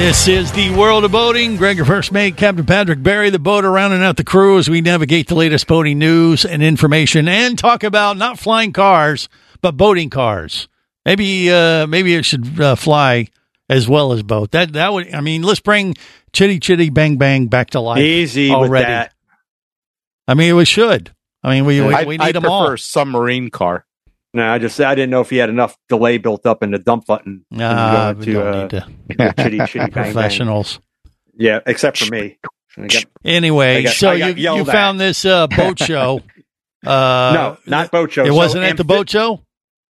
This 0.00 0.28
is 0.28 0.52
the 0.52 0.70
world 0.78 1.04
of 1.04 1.10
boating. 1.10 1.56
Greg, 1.56 1.76
your 1.76 1.84
first 1.84 2.12
mate, 2.12 2.36
Captain 2.36 2.64
Patrick 2.64 3.02
Barry, 3.02 3.28
the 3.30 3.40
boat 3.40 3.64
around 3.64 3.90
and 3.92 4.04
out 4.04 4.18
the 4.18 4.24
crew 4.24 4.56
as 4.56 4.70
we 4.70 4.80
navigate 4.80 5.26
the 5.26 5.34
latest 5.34 5.66
boating 5.66 5.98
news 5.98 6.44
and 6.44 6.62
information 6.62 7.26
and 7.26 7.58
talk 7.58 7.82
about 7.82 8.16
not 8.16 8.38
flying 8.38 8.72
cars, 8.72 9.28
but 9.62 9.76
boating 9.76 10.10
cars. 10.10 10.68
Maybe, 11.04 11.50
uh, 11.50 11.88
maybe 11.88 12.14
it 12.14 12.24
should 12.24 12.60
uh, 12.60 12.76
fly 12.76 13.26
as 13.68 13.88
well 13.88 14.12
as 14.12 14.22
boat. 14.22 14.52
That, 14.52 14.74
that 14.74 14.92
would, 14.92 15.12
I 15.12 15.20
mean, 15.20 15.42
let's 15.42 15.58
bring 15.58 15.96
Chitty 16.36 16.60
Chitty 16.60 16.90
Bang 16.90 17.16
Bang 17.16 17.46
back 17.46 17.70
to 17.70 17.80
life. 17.80 17.98
Easy 17.98 18.50
with 18.50 18.56
already. 18.58 18.84
that. 18.86 19.14
I 20.28 20.34
mean, 20.34 20.54
we 20.54 20.66
should. 20.66 21.14
I 21.42 21.50
mean, 21.54 21.64
we, 21.64 21.80
we, 21.80 21.94
I, 21.94 22.04
we 22.04 22.18
I 22.18 22.26
need 22.26 22.34
them 22.34 22.42
prefer 22.42 22.54
all. 22.72 22.76
submarine 22.76 23.48
car. 23.50 23.86
No, 24.34 24.46
I 24.46 24.58
just 24.58 24.78
I 24.80 24.94
didn't 24.94 25.08
know 25.10 25.22
if 25.22 25.30
he 25.30 25.38
had 25.38 25.48
enough 25.48 25.78
delay 25.88 26.18
built 26.18 26.44
up 26.44 26.62
in 26.62 26.72
the 26.72 26.78
dump 26.78 27.06
button. 27.06 27.46
when 27.48 27.60
you 27.60 27.66
Nah, 27.66 28.12
go 28.12 28.20
to, 28.22 28.32
don't 28.34 28.46
uh, 28.46 28.60
need 28.60 28.70
to. 28.70 28.86
the 29.08 29.34
chitty 29.42 29.58
chitty 29.60 29.78
bang 29.78 29.90
bang. 29.90 30.12
Professionals. 30.12 30.78
Yeah, 31.38 31.60
except 31.64 31.96
for 31.98 32.10
me. 32.12 32.38
Got- 32.76 33.04
Anyway, 33.24 33.84
got- 33.84 33.94
so 33.94 34.10
I 34.10 34.14
you, 34.16 34.34
yelled 34.34 34.58
you 34.58 34.62
at. 34.66 34.72
found 34.72 35.00
this 35.00 35.24
uh, 35.24 35.46
boat 35.46 35.78
show. 35.82 36.20
Uh, 36.84 37.32
no, 37.34 37.56
not 37.66 37.90
boat 37.90 38.12
show. 38.12 38.24
It 38.24 38.28
So 38.28 38.34
wasn't 38.34 38.64
at 38.64 38.76
the 38.76 38.84
boat 38.84 39.08
show. 39.08 39.40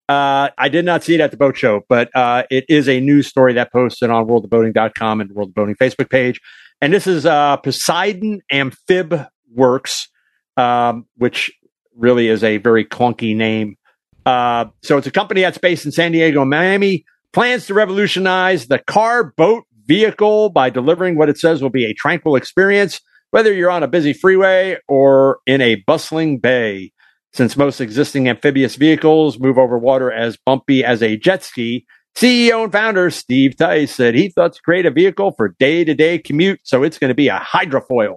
Uh, 0.09 0.51
I 0.57 0.69
did 0.69 0.85
not 0.85 1.03
see 1.03 1.15
it 1.15 1.21
at 1.21 1.33
the 1.33 1.37
boat 1.37 1.57
show, 1.57 1.83
but 1.89 2.15
uh, 2.15 2.45
it 2.51 2.65
is 2.69 2.89
a 2.89 3.01
news 3.01 3.27
story 3.27 3.55
that 3.55 3.73
posted 3.73 4.09
on 4.09 4.27
worldofboating.com 4.27 5.21
and 5.21 5.33
World 5.33 5.49
of 5.49 5.55
Boating 5.55 5.75
Facebook 5.75 6.11
page. 6.11 6.41
And 6.81 6.93
this 6.93 7.07
is 7.07 7.27
uh, 7.27 7.57
Poseidon 7.57 8.41
Amphib 8.53 9.27
Works, 9.53 10.09
um, 10.57 11.07
which 11.17 11.51
really 11.97 12.29
is 12.29 12.45
a 12.45 12.59
very 12.59 12.85
clunky 12.85 13.35
name. 13.35 13.77
Uh, 14.25 14.67
so 14.83 14.99
it's 14.99 15.07
a 15.07 15.13
company 15.13 15.41
that's 15.41 15.59
based 15.59 15.87
in 15.87 15.93
San 15.93 16.13
Diego 16.13 16.45
Miami, 16.45 17.05
plans 17.33 17.67
to 17.67 17.75
revolutionize 17.75 18.67
the 18.67 18.79
car 18.79 19.33
boat 19.37 19.65
vehicle 19.87 20.51
by 20.51 20.71
delivering 20.71 21.17
what 21.17 21.29
it 21.29 21.39
says 21.39 21.63
will 21.63 21.71
be 21.71 21.85
a 21.85 21.95
tranquil 21.95 22.37
experience, 22.37 23.01
whether 23.31 23.53
you're 23.53 23.71
on 23.71 23.83
a 23.83 23.89
busy 23.89 24.13
freeway 24.13 24.77
or 24.89 25.39
in 25.47 25.61
a 25.61 25.77
bustling 25.87 26.39
bay. 26.39 26.93
Since 27.33 27.57
most 27.57 27.81
existing 27.81 28.29
amphibious 28.29 28.77
vehicles 28.77 29.39
move 29.39 29.59
over 29.59 29.79
water 29.79 30.11
as 30.11 30.37
bumpy 30.37 30.85
as 30.85 31.03
a 31.03 31.17
jet 31.17 31.43
ski, 31.43 31.87
CEO 32.17 32.65
and 32.65 32.73
founder 32.73 33.11
Steve 33.11 33.57
Tice 33.57 33.95
said 33.95 34.15
he 34.15 34.31
thought 34.31 34.55
to 34.55 34.63
create 34.63 34.87
a 34.87 34.91
vehicle 34.91 35.33
for 35.37 35.55
day 35.59 35.85
to 35.85 35.95
day 35.95 36.19
commute. 36.19 36.61
So 36.65 36.83
it's 36.83 36.99
going 36.99 37.11
to 37.11 37.15
be 37.15 37.29
a 37.29 37.39
hydrofoil. 37.39 38.17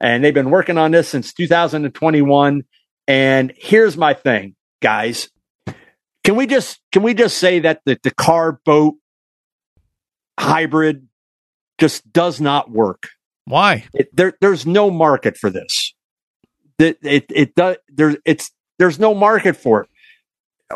And 0.00 0.24
they've 0.24 0.34
been 0.34 0.50
working 0.50 0.76
on 0.76 0.90
this 0.90 1.08
since 1.08 1.32
2021. 1.32 2.62
And 3.06 3.52
here's 3.56 3.96
my 3.96 4.14
thing, 4.14 4.56
guys. 4.82 5.28
Can 6.24 6.34
we 6.34 6.46
just 6.46 6.80
can 6.90 7.02
we 7.02 7.14
just 7.14 7.38
say 7.38 7.60
that 7.60 7.80
the, 7.86 7.98
the 8.02 8.10
car 8.10 8.60
boat 8.64 8.96
hybrid 10.38 11.06
just 11.78 12.12
does 12.12 12.40
not 12.40 12.70
work? 12.70 13.08
Why? 13.44 13.86
It, 13.94 14.14
there, 14.14 14.34
there's 14.40 14.66
no 14.66 14.90
market 14.90 15.36
for 15.36 15.48
this. 15.48 15.94
It, 16.78 16.98
it, 17.02 17.26
it 17.30 17.54
does. 17.54 17.76
There's, 17.88 18.16
it's, 18.24 18.50
there's 18.78 18.98
no 18.98 19.14
market 19.14 19.56
for 19.56 19.82
it. 19.82 19.88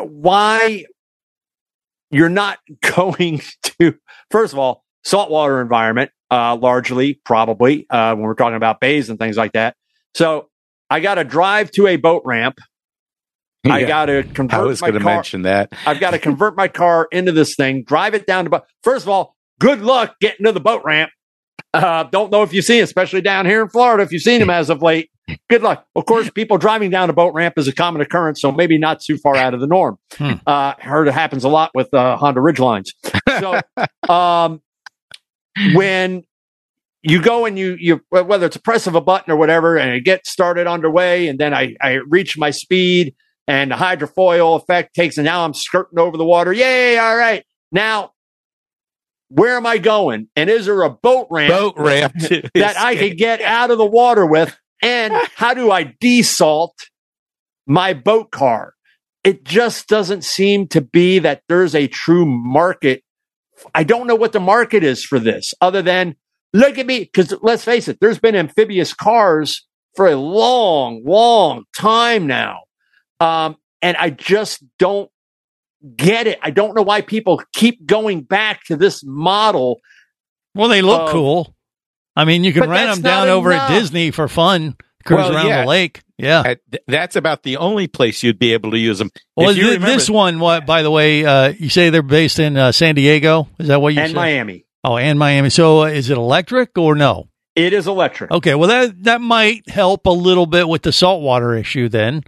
Why 0.01 0.85
you're 2.11 2.29
not 2.29 2.59
going 2.95 3.41
to? 3.79 3.95
First 4.31 4.53
of 4.53 4.59
all, 4.59 4.83
saltwater 5.03 5.61
environment, 5.61 6.11
uh, 6.31 6.55
largely, 6.55 7.15
probably, 7.25 7.85
uh, 7.89 8.15
when 8.15 8.23
we're 8.23 8.33
talking 8.35 8.55
about 8.55 8.79
bays 8.79 9.09
and 9.09 9.19
things 9.19 9.37
like 9.37 9.53
that. 9.53 9.75
So 10.15 10.49
I 10.89 10.99
got 10.99 11.15
to 11.15 11.23
drive 11.23 11.71
to 11.71 11.87
a 11.87 11.95
boat 11.97 12.23
ramp. 12.25 12.59
I 13.65 13.83
got 13.85 14.05
to 14.07 14.23
convert 14.23 14.59
I 14.59 14.63
was 14.63 14.81
going 14.81 14.93
to 14.93 14.99
mention 14.99 15.43
that. 15.43 15.71
I've 15.87 15.99
got 15.99 16.11
to 16.11 16.19
convert 16.19 16.57
my 16.57 16.67
car 16.67 17.07
into 17.11 17.31
this 17.31 17.55
thing, 17.55 17.83
drive 17.83 18.13
it 18.13 18.27
down 18.27 18.43
to. 18.43 18.49
Bo- 18.49 18.61
First 18.83 19.05
of 19.05 19.09
all, 19.09 19.35
good 19.59 19.81
luck 19.81 20.15
getting 20.19 20.45
to 20.45 20.51
the 20.51 20.59
boat 20.59 20.81
ramp. 20.83 21.11
Uh, 21.73 22.03
don't 22.03 22.31
know 22.31 22.43
if 22.43 22.53
you 22.53 22.61
see, 22.61 22.81
especially 22.81 23.21
down 23.21 23.45
here 23.45 23.61
in 23.61 23.69
Florida, 23.69 24.03
if 24.03 24.11
you've 24.11 24.21
seen 24.21 24.39
them 24.39 24.49
as 24.51 24.69
of 24.69 24.81
late. 24.81 25.09
Good 25.49 25.61
luck. 25.61 25.85
Of 25.95 26.05
course, 26.05 26.29
people 26.29 26.57
driving 26.57 26.89
down 26.89 27.09
a 27.09 27.13
boat 27.13 27.33
ramp 27.33 27.57
is 27.57 27.67
a 27.67 27.73
common 27.73 28.01
occurrence, 28.01 28.41
so 28.41 28.51
maybe 28.51 28.77
not 28.77 28.99
too 28.99 29.17
far 29.17 29.35
out 29.35 29.53
of 29.53 29.61
the 29.61 29.67
norm. 29.67 29.97
Hmm. 30.13 30.33
Uh, 30.45 30.73
heard 30.79 31.07
it 31.07 31.13
happens 31.13 31.43
a 31.43 31.49
lot 31.49 31.71
with 31.73 31.93
uh, 31.93 32.17
Honda 32.17 32.41
Ridgelines. 32.41 32.89
So, 33.39 33.61
um, 34.13 34.61
when 35.73 36.23
you 37.03 37.21
go 37.21 37.45
and 37.45 37.57
you 37.57 37.77
you 37.79 38.01
whether 38.09 38.45
it's 38.45 38.55
a 38.55 38.61
press 38.61 38.85
of 38.85 38.95
a 38.95 39.01
button 39.01 39.31
or 39.31 39.37
whatever, 39.37 39.77
and 39.77 39.91
it 39.91 40.03
gets 40.03 40.29
started 40.29 40.67
underway, 40.67 41.27
and 41.27 41.39
then 41.39 41.53
I 41.53 41.75
I 41.81 41.99
reach 42.09 42.37
my 42.37 42.51
speed, 42.51 43.15
and 43.47 43.71
the 43.71 43.75
hydrofoil 43.75 44.61
effect 44.61 44.93
takes, 44.93 45.17
and 45.17 45.25
now 45.25 45.45
I'm 45.45 45.53
skirting 45.53 45.99
over 45.99 46.17
the 46.17 46.25
water. 46.25 46.51
Yay! 46.51 46.97
All 46.97 47.15
right, 47.15 47.45
now 47.71 48.13
where 49.33 49.57
am 49.57 49.65
I 49.65 49.79
going? 49.79 50.27
And 50.35 50.49
is 50.49 50.67
there 50.67 50.83
a 50.83 50.89
boat 50.89 51.27
ramp? 51.31 51.51
Boat 51.51 51.73
ramp 51.77 52.13
that 52.19 52.75
I 52.77 52.95
could 52.97 53.17
get 53.17 53.41
out 53.41 53.71
of 53.71 53.77
the 53.77 53.85
water 53.85 54.25
with? 54.25 54.57
And 54.83 55.13
how 55.35 55.53
do 55.53 55.71
I 55.71 55.85
desalt 55.85 56.73
my 57.65 57.93
boat 57.93 58.31
car? 58.31 58.73
It 59.23 59.45
just 59.45 59.87
doesn't 59.87 60.23
seem 60.23 60.67
to 60.69 60.81
be 60.81 61.19
that 61.19 61.43
there's 61.47 61.73
a 61.73 61.87
true 61.87 62.25
market. 62.25 63.03
I 63.73 63.83
don't 63.83 64.07
know 64.07 64.15
what 64.15 64.33
the 64.33 64.41
market 64.41 64.83
is 64.83 65.05
for 65.05 65.17
this 65.17 65.53
other 65.61 65.81
than 65.81 66.15
look 66.51 66.77
at 66.77 66.85
me. 66.85 66.99
Because 66.99 67.33
let's 67.41 67.63
face 67.63 67.87
it, 67.87 67.99
there's 68.01 68.19
been 68.19 68.35
amphibious 68.35 68.93
cars 68.93 69.65
for 69.95 70.07
a 70.07 70.15
long, 70.15 71.03
long 71.05 71.63
time 71.77 72.27
now. 72.27 72.63
Um, 73.19 73.55
and 73.81 73.95
I 73.97 74.09
just 74.09 74.63
don't 74.77 75.09
get 75.95 76.27
it. 76.27 76.39
I 76.41 76.51
don't 76.51 76.75
know 76.75 76.81
why 76.81 77.01
people 77.01 77.41
keep 77.53 77.85
going 77.85 78.21
back 78.21 78.63
to 78.65 78.75
this 78.75 79.03
model. 79.05 79.79
Well, 80.55 80.69
they 80.69 80.81
look 80.81 81.09
cool. 81.09 81.52
I 82.15 82.25
mean, 82.25 82.43
you 82.43 82.53
can 82.53 82.61
But 82.61 82.69
rent 82.69 82.93
them 82.95 83.01
down 83.01 83.27
over 83.29 83.51
enough. 83.51 83.71
at 83.71 83.79
Disney 83.79 84.11
for 84.11 84.27
fun, 84.27 84.75
cruise 85.03 85.17
Well, 85.19 85.35
around 85.35 85.47
yeah. 85.47 85.61
the 85.61 85.67
lake. 85.67 86.01
Yeah. 86.17 86.53
That's 86.87 87.15
about 87.15 87.43
the 87.43 87.57
only 87.57 87.87
place 87.87 88.21
you'd 88.23 88.37
be 88.39 88.53
able 88.53 88.71
to 88.71 88.77
use 88.77 88.99
them. 88.99 89.09
Well, 89.35 89.49
if 89.49 89.57
you 89.57 89.63
thi- 89.63 89.69
remember, 89.73 89.87
this 89.93 90.09
one, 90.09 90.39
what? 90.39 90.65
By 90.65 90.83
the 90.83 90.91
way, 90.91 91.25
uh, 91.25 91.47
you 91.57 91.69
say 91.69 91.89
they're 91.89 92.01
based 92.03 92.39
in 92.39 92.55
uh, 92.55 92.71
San 92.71 92.95
Diego. 92.95 93.49
Is 93.59 93.67
that 93.67 93.81
what 93.81 93.93
you 93.93 93.99
and 94.01 94.09
said? 94.11 94.15
Miami. 94.15 94.65
Oh, 94.83 94.97
and 94.97 95.17
Miami. 95.17 95.49
So, 95.49 95.81
uh, 95.83 95.85
is 95.87 96.09
it 96.09 96.17
electric 96.17 96.77
or 96.77 96.93
no? 96.95 97.29
It 97.55 97.73
is 97.73 97.87
electric. 97.87 98.31
Okay, 98.31 98.55
well 98.55 98.69
that 98.69 99.03
that 99.03 99.21
might 99.21 99.69
help 99.69 100.05
a 100.07 100.11
little 100.11 100.45
bit 100.47 100.67
with 100.67 100.81
the 100.81 100.91
saltwater 100.91 101.53
issue 101.55 101.87
then, 101.89 102.23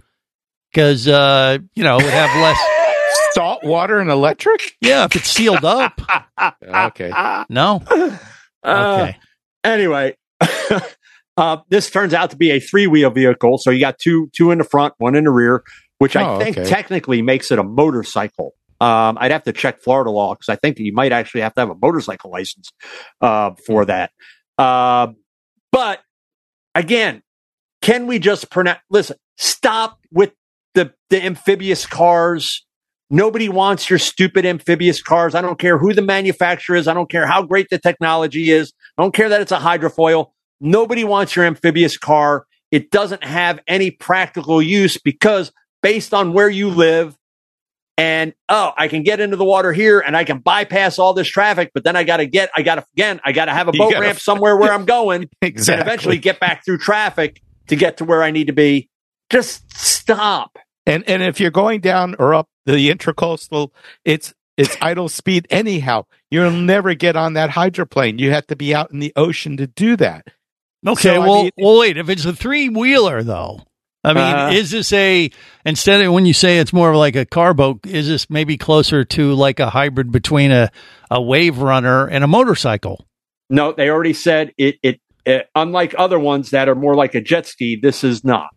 because 0.72 1.08
uh, 1.08 1.58
you 1.74 1.82
know 1.84 1.98
it 1.98 2.04
would 2.04 2.12
have 2.12 2.40
less. 2.42 2.58
salt 3.32 3.62
water 3.64 3.98
and 3.98 4.08
electric. 4.10 4.76
Yeah, 4.80 5.04
if 5.04 5.14
it's 5.16 5.28
sealed 5.30 5.64
up. 5.64 6.00
Okay. 6.62 7.12
No. 7.48 7.82
Uh, 8.62 8.98
Okay. 9.02 9.18
Anyway, 9.72 10.16
uh, 11.36 11.58
this 11.68 11.90
turns 11.90 12.14
out 12.14 12.30
to 12.30 12.36
be 12.36 12.50
a 12.50 12.60
three 12.60 12.86
wheel 12.86 13.10
vehicle. 13.10 13.58
So 13.58 13.70
you 13.70 13.80
got 13.80 13.98
two 13.98 14.30
two 14.34 14.50
in 14.50 14.58
the 14.58 14.64
front, 14.64 14.94
one 14.98 15.14
in 15.14 15.24
the 15.24 15.30
rear, 15.30 15.62
which 15.98 16.16
I 16.16 16.24
Oh, 16.24 16.38
think 16.38 16.56
okay. 16.58 16.68
technically 16.68 17.22
makes 17.22 17.50
it 17.50 17.58
a 17.58 17.62
motorcycle. 17.64 18.52
Um, 18.80 19.16
I'd 19.20 19.30
have 19.30 19.44
to 19.44 19.52
check 19.52 19.82
Florida 19.82 20.10
law 20.10 20.34
because 20.34 20.48
I 20.50 20.56
think 20.56 20.78
you 20.78 20.92
might 20.92 21.12
actually 21.12 21.40
have 21.40 21.54
to 21.54 21.60
have 21.62 21.70
a 21.70 21.74
motorcycle 21.74 22.30
license 22.30 22.70
uh, 23.22 23.52
for 23.66 23.86
that. 23.86 24.10
Uh, 24.58 25.08
but 25.72 26.00
again, 26.74 27.22
can 27.82 28.06
we 28.06 28.18
just 28.18 28.50
pronounce? 28.50 28.80
Listen, 28.90 29.16
stop 29.38 29.98
with 30.12 30.32
the 30.74 30.92
the 31.10 31.24
amphibious 31.24 31.86
cars. 31.86 32.64
Nobody 33.08 33.48
wants 33.48 33.88
your 33.88 34.00
stupid 34.00 34.44
amphibious 34.44 35.00
cars. 35.00 35.34
I 35.36 35.40
don't 35.40 35.58
care 35.60 35.78
who 35.78 35.94
the 35.94 36.02
manufacturer 36.02 36.74
is. 36.76 36.88
I 36.88 36.92
don't 36.94 37.08
care 37.08 37.24
how 37.26 37.42
great 37.44 37.68
the 37.70 37.78
technology 37.78 38.50
is. 38.50 38.72
I 38.96 39.02
don't 39.02 39.14
care 39.14 39.28
that 39.28 39.40
it's 39.40 39.52
a 39.52 39.58
hydrofoil. 39.58 40.30
Nobody 40.60 41.04
wants 41.04 41.36
your 41.36 41.44
amphibious 41.44 41.98
car. 41.98 42.46
It 42.70 42.90
doesn't 42.90 43.24
have 43.24 43.60
any 43.66 43.90
practical 43.90 44.60
use 44.60 44.98
because 44.98 45.52
based 45.82 46.14
on 46.14 46.32
where 46.32 46.48
you 46.48 46.70
live 46.70 47.16
and 47.98 48.34
oh, 48.48 48.72
I 48.76 48.88
can 48.88 49.02
get 49.02 49.20
into 49.20 49.36
the 49.36 49.44
water 49.44 49.72
here 49.72 50.00
and 50.00 50.16
I 50.16 50.24
can 50.24 50.38
bypass 50.38 50.98
all 50.98 51.14
this 51.14 51.28
traffic, 51.28 51.70
but 51.72 51.84
then 51.84 51.96
I 51.96 52.04
got 52.04 52.18
to 52.18 52.26
get, 52.26 52.50
I 52.54 52.62
got 52.62 52.74
to, 52.76 52.84
again, 52.94 53.20
I 53.24 53.32
got 53.32 53.46
to 53.46 53.52
have 53.52 53.68
a 53.68 53.72
boat 53.72 53.94
ramp 53.98 54.18
somewhere 54.20 54.56
where 54.56 54.72
I'm 54.72 54.84
going 54.84 55.30
Exactly. 55.42 55.80
and 55.80 55.88
eventually 55.88 56.18
get 56.18 56.38
back 56.38 56.64
through 56.64 56.78
traffic 56.78 57.40
to 57.68 57.76
get 57.76 57.98
to 57.98 58.04
where 58.04 58.22
I 58.22 58.30
need 58.30 58.48
to 58.48 58.52
be. 58.52 58.90
Just 59.30 59.76
stop. 59.76 60.58
And 60.86 61.08
and 61.08 61.22
if 61.22 61.40
you're 61.40 61.50
going 61.50 61.80
down 61.80 62.14
or 62.18 62.34
up 62.34 62.48
the 62.64 62.90
intracoastal, 62.90 63.70
it's 64.04 64.34
it's 64.56 64.76
idle 64.80 65.08
speed 65.08 65.46
anyhow. 65.50 66.04
You'll 66.36 66.50
never 66.50 66.94
get 66.94 67.16
on 67.16 67.32
that 67.34 67.50
hydroplane. 67.50 68.18
You 68.18 68.30
have 68.32 68.46
to 68.48 68.56
be 68.56 68.74
out 68.74 68.90
in 68.92 68.98
the 68.98 69.12
ocean 69.16 69.56
to 69.56 69.66
do 69.66 69.96
that. 69.96 70.26
Okay. 70.86 71.02
So, 71.02 71.14
I 71.14 71.18
well, 71.26 71.42
mean- 71.44 71.52
well, 71.56 71.78
wait. 71.78 71.96
If 71.96 72.08
it's 72.10 72.24
a 72.24 72.32
three 72.34 72.68
wheeler, 72.68 73.22
though, 73.22 73.60
I 74.04 74.12
mean, 74.12 74.22
Uh, 74.22 74.50
is 74.52 74.70
this 74.70 74.92
a 74.92 75.30
instead 75.64 76.00
of 76.02 76.12
when 76.12 76.26
you 76.26 76.32
say 76.32 76.58
it's 76.58 76.72
more 76.72 76.90
of 76.90 76.96
like 76.96 77.16
a 77.16 77.24
car 77.24 77.54
boat? 77.54 77.86
Is 77.86 78.06
this 78.08 78.28
maybe 78.30 78.56
closer 78.56 79.04
to 79.04 79.32
like 79.34 79.58
a 79.60 79.70
hybrid 79.70 80.12
between 80.12 80.52
a 80.52 80.70
a 81.10 81.20
wave 81.20 81.58
runner 81.58 82.06
and 82.06 82.22
a 82.22 82.26
motorcycle? 82.28 83.04
No, 83.50 83.72
they 83.72 83.88
already 83.90 84.12
said 84.12 84.52
it, 84.58 84.76
it, 84.82 85.00
it 85.24 85.48
unlike 85.54 85.94
other 85.98 86.18
ones 86.18 86.50
that 86.50 86.68
are 86.68 86.74
more 86.74 86.94
like 86.94 87.14
a 87.14 87.20
jet 87.20 87.46
ski, 87.46 87.76
this 87.80 88.04
is 88.04 88.24
not. 88.24 88.48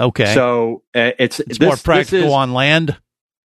Okay. 0.00 0.34
So 0.34 0.82
uh, 0.94 1.12
it's 1.18 1.40
it's 1.40 1.58
this- 1.58 1.60
more 1.60 1.74
this 1.76 1.82
practical 1.82 2.28
is- 2.28 2.32
on 2.34 2.52
land. 2.52 2.96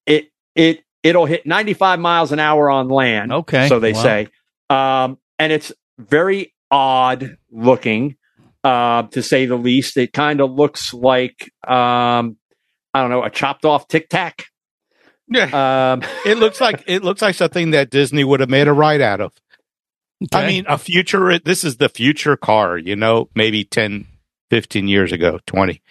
it 0.06 0.30
it 0.56 0.82
it'll 1.02 1.26
hit 1.26 1.46
95 1.46 2.00
miles 2.00 2.32
an 2.32 2.38
hour 2.38 2.70
on 2.70 2.88
land. 2.88 3.32
Okay, 3.32 3.68
so 3.68 3.80
they 3.80 3.92
wow. 3.92 4.02
say, 4.02 4.28
um, 4.70 5.18
and 5.38 5.52
it's 5.52 5.72
very 5.98 6.54
odd 6.70 7.36
looking, 7.50 8.16
uh, 8.64 9.04
to 9.04 9.22
say 9.22 9.46
the 9.46 9.56
least. 9.56 9.96
It 9.96 10.12
kind 10.12 10.40
of 10.40 10.52
looks 10.52 10.94
like 10.94 11.52
um, 11.66 12.36
I 12.94 13.00
don't 13.00 13.10
know 13.10 13.22
a 13.22 13.30
chopped 13.30 13.64
off 13.64 13.88
Tic 13.88 14.08
Tac. 14.08 14.46
Yeah. 15.28 15.92
Um, 15.92 16.02
It 16.26 16.38
looks 16.38 16.60
like 16.60 16.84
it 16.86 17.02
looks 17.02 17.22
like 17.22 17.34
something 17.34 17.70
that 17.70 17.90
Disney 17.90 18.24
would 18.24 18.40
have 18.40 18.50
made 18.50 18.68
a 18.68 18.72
ride 18.72 19.00
out 19.00 19.20
of. 19.20 19.32
I 20.32 20.46
mean, 20.46 20.64
a 20.68 20.78
future 20.78 21.38
this 21.40 21.64
is 21.64 21.78
the 21.78 21.88
future 21.88 22.36
car, 22.36 22.78
you 22.78 22.94
know, 22.94 23.28
maybe 23.34 23.64
10 23.64 24.06
15 24.50 24.86
years 24.86 25.12
ago, 25.12 25.40
20. 25.46 25.82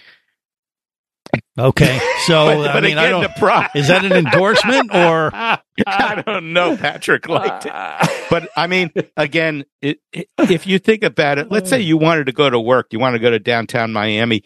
Okay. 1.60 2.00
So 2.26 2.46
But- 2.46 2.70
I 2.70 2.74
but 2.74 2.84
mean, 2.84 2.98
I 2.98 3.04
again, 3.06 3.12
don't. 3.12 3.24
the 3.24 3.34
pro- 3.38 3.64
is 3.80 3.88
that 3.90 4.06
an 4.06 4.14
endorsement 4.14 4.94
or? 4.94 5.32
I 5.88 6.24
don't 6.26 6.54
know. 6.54 6.78
Patrick 6.78 7.28
liked 7.28 7.66
it, 7.66 7.72
but 8.30 8.50
I 8.56 8.68
mean, 8.68 8.92
again, 9.18 9.66
it, 9.82 10.00
it, 10.14 10.28
if 10.38 10.68
you 10.68 10.80
think 10.80 11.04
about 11.04 11.40
it, 11.40 11.52
let's 11.52 11.70
say 11.70 11.82
you 11.82 11.98
wanted 11.98 12.26
to 12.28 12.32
go 12.32 12.50
to 12.50 12.60
work, 12.60 12.88
you 12.94 13.00
want 13.00 13.16
to 13.16 13.20
go 13.20 13.30
to 13.32 13.40
downtown 13.40 13.92
Miami. 13.94 14.44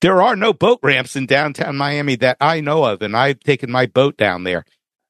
There 0.00 0.22
are 0.22 0.36
no 0.36 0.52
boat 0.52 0.80
ramps 0.82 1.16
in 1.16 1.26
downtown 1.26 1.76
Miami 1.76 2.16
that 2.16 2.36
I 2.40 2.60
know 2.60 2.84
of, 2.84 3.02
and 3.02 3.16
I've 3.16 3.40
taken 3.40 3.70
my 3.70 3.86
boat 3.86 4.16
down 4.16 4.44
there. 4.44 4.64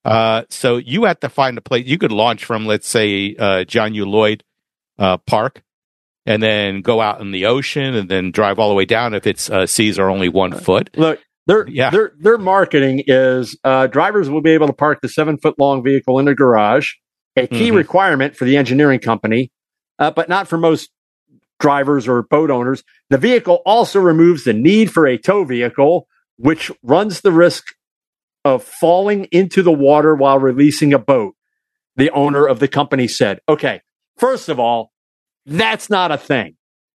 Uh, 0.05 0.43
so 0.51 0.79
you 0.79 1.05
have 1.05 1.21
to 1.21 1.29
find 1.29 1.59
a 1.59 1.61
place. 1.61 1.87
You 1.87 1.99
could 1.99 2.13
launch 2.13 2.45
from, 2.45 2.67
let's 2.67 2.89
say, 2.89 3.37
uh, 3.39 3.65
John 3.65 3.95
U. 3.95 4.05
Lloyd 4.07 4.43
uh, 4.99 5.19
Park, 5.19 5.63
and 6.27 6.43
then 6.43 6.81
go 6.83 7.01
out 7.01 7.21
in 7.21 7.31
the 7.31 7.47
ocean, 7.47 7.95
and 7.95 8.09
then 8.09 8.31
drive 8.31 8.59
all 8.59 8.69
the 8.69 8.75
way 8.75 8.85
down 8.85 9.15
if 9.15 9.27
its 9.27 9.49
uh, 9.51 9.67
seas 9.67 9.99
are 9.99 10.11
only 10.11 10.29
one 10.29 10.53
foot. 10.53 10.91
Look, 10.97 11.21
their 11.47 11.67
Yeah. 11.69 11.91
their 11.91 12.13
their 12.19 12.39
marketing 12.39 13.03
is 13.07 13.59
uh, 13.65 13.87
drivers 13.87 14.29
will 14.31 14.43
be 14.43 14.51
able 14.51 14.67
to 14.67 14.73
park 14.73 15.01
the 15.01 15.09
seven 15.09 15.39
foot 15.39 15.59
long 15.59 15.83
vehicle 15.83 16.19
in 16.19 16.27
the 16.27 16.35
garage, 16.35 16.91
a 17.37 17.47
key 17.47 17.71
Mhm. 17.71 17.77
requirement 17.77 18.37
for 18.37 18.45
the 18.45 18.57
engineering 18.57 19.01
company, 19.01 19.51
uh, 19.99 20.11
but 20.11 20.29
not 20.29 20.47
for 20.49 20.59
most 20.59 20.91
drivers 21.59 22.09
or 22.09 22.23
boat 22.23 22.51
owners. 22.51 22.83
The 23.11 23.19
vehicle 23.19 23.63
also 23.67 24.01
removes 24.01 24.45
the 24.45 24.53
need 24.53 24.91
for 24.93 25.07
a 25.07 25.19
tow 25.19 25.45
vehicle, 25.45 26.07
which 26.37 26.71
runs 26.83 27.21
the 27.21 27.33
risk 27.33 27.65
of 28.45 28.63
falling 28.63 29.25
into 29.33 29.63
the 29.63 29.73
water 29.73 30.15
while 30.15 30.39
releasing 30.39 30.95
a 30.95 30.99
boat. 30.99 31.35
The 31.97 32.11
owner 32.13 32.47
of 32.47 32.61
the 32.61 32.69
company 32.69 33.09
said, 33.09 33.41
"Okay, 33.49 33.81
first 34.17 34.49
of 34.49 34.59
all, 34.59 34.93
that's 35.51 35.91
not 35.91 36.13
a 36.13 36.17
thing. 36.17 36.55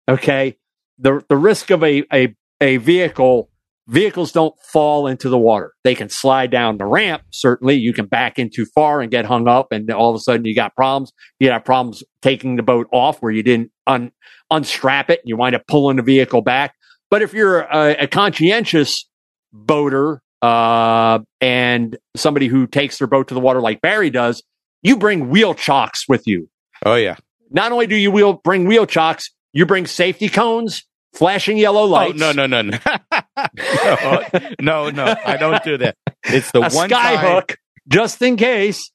Okay, 0.08 0.58
the 0.98 1.24
the 1.30 1.38
risk 1.38 1.72
of 1.72 1.84
a 1.84 2.04
a 2.14 2.36
a 2.62 2.78
vehicle 2.78 3.50
vehicles 3.88 4.32
don't 4.32 4.56
fall 4.62 5.08
into 5.08 5.28
the 5.28 5.38
water. 5.38 5.74
They 5.84 5.96
can 5.96 6.10
slide 6.10 6.52
down 6.52 6.78
the 6.78 6.86
ramp. 6.86 7.24
Certainly, 7.32 7.76
you 7.76 7.94
can 7.94 8.06
back 8.06 8.40
in 8.40 8.50
too 8.54 8.66
far 8.66 9.02
and 9.02 9.12
get 9.12 9.26
hung 9.26 9.48
up, 9.48 9.72
and 9.72 9.90
all 9.92 10.10
of 10.10 10.16
a 10.16 10.20
sudden 10.20 10.46
you 10.46 10.56
got 10.56 10.76
problems. 10.76 11.12
You 11.40 11.50
got 11.50 11.66
problems 11.66 12.04
taking 12.22 12.56
the 12.56 12.64
boat 12.64 12.88
off 12.92 13.22
where 13.22 13.32
you 13.32 13.44
didn't 13.44 13.72
un, 13.88 14.12
unstrap 14.50 15.10
it, 15.10 15.20
and 15.20 15.28
you 15.28 15.36
wind 15.36 15.56
up 15.56 15.66
pulling 15.68 15.98
the 15.98 16.04
vehicle 16.04 16.42
back. 16.42 16.76
But 17.10 17.22
if 17.22 17.34
you're 17.34 17.62
a, 17.62 18.04
a 18.04 18.08
conscientious 18.08 19.08
boater 19.52 20.22
uh, 20.42 21.20
and 21.42 21.98
somebody 22.16 22.48
who 22.48 22.68
takes 22.68 22.98
their 22.98 23.08
boat 23.08 23.28
to 23.30 23.34
the 23.34 23.40
water 23.40 23.62
like 23.62 23.82
Barry 23.82 24.10
does, 24.10 24.44
you 24.82 24.98
bring 24.98 25.30
wheel 25.30 25.54
chocks 25.54 26.08
with 26.08 26.24
you. 26.26 26.50
Oh 26.86 26.96
yeah. 26.96 27.16
Not 27.52 27.72
only 27.72 27.88
do 27.88 27.96
you 27.96 28.12
wheel 28.12 28.34
bring 28.34 28.66
wheel 28.66 28.86
chocks, 28.86 29.30
you 29.52 29.66
bring 29.66 29.86
safety 29.88 30.30
cones, 30.30 30.84
flashing 31.14 31.58
yellow 31.58 31.86
lights. 31.86 32.22
Oh 32.22 32.32
no 32.32 32.46
no 32.46 32.62
no 32.62 32.62
no 32.62 32.78
no 33.60 34.24
no 34.60 34.90
no! 34.90 35.16
I 35.26 35.38
don't 35.38 35.64
do 35.64 35.78
that. 35.78 35.96
It's 36.24 36.52
the 36.52 36.60
a 36.60 36.70
one 36.70 36.90
sky 36.90 37.16
time, 37.16 37.34
hook 37.36 37.58
just 37.88 38.22
in 38.22 38.38
case. 38.38 38.92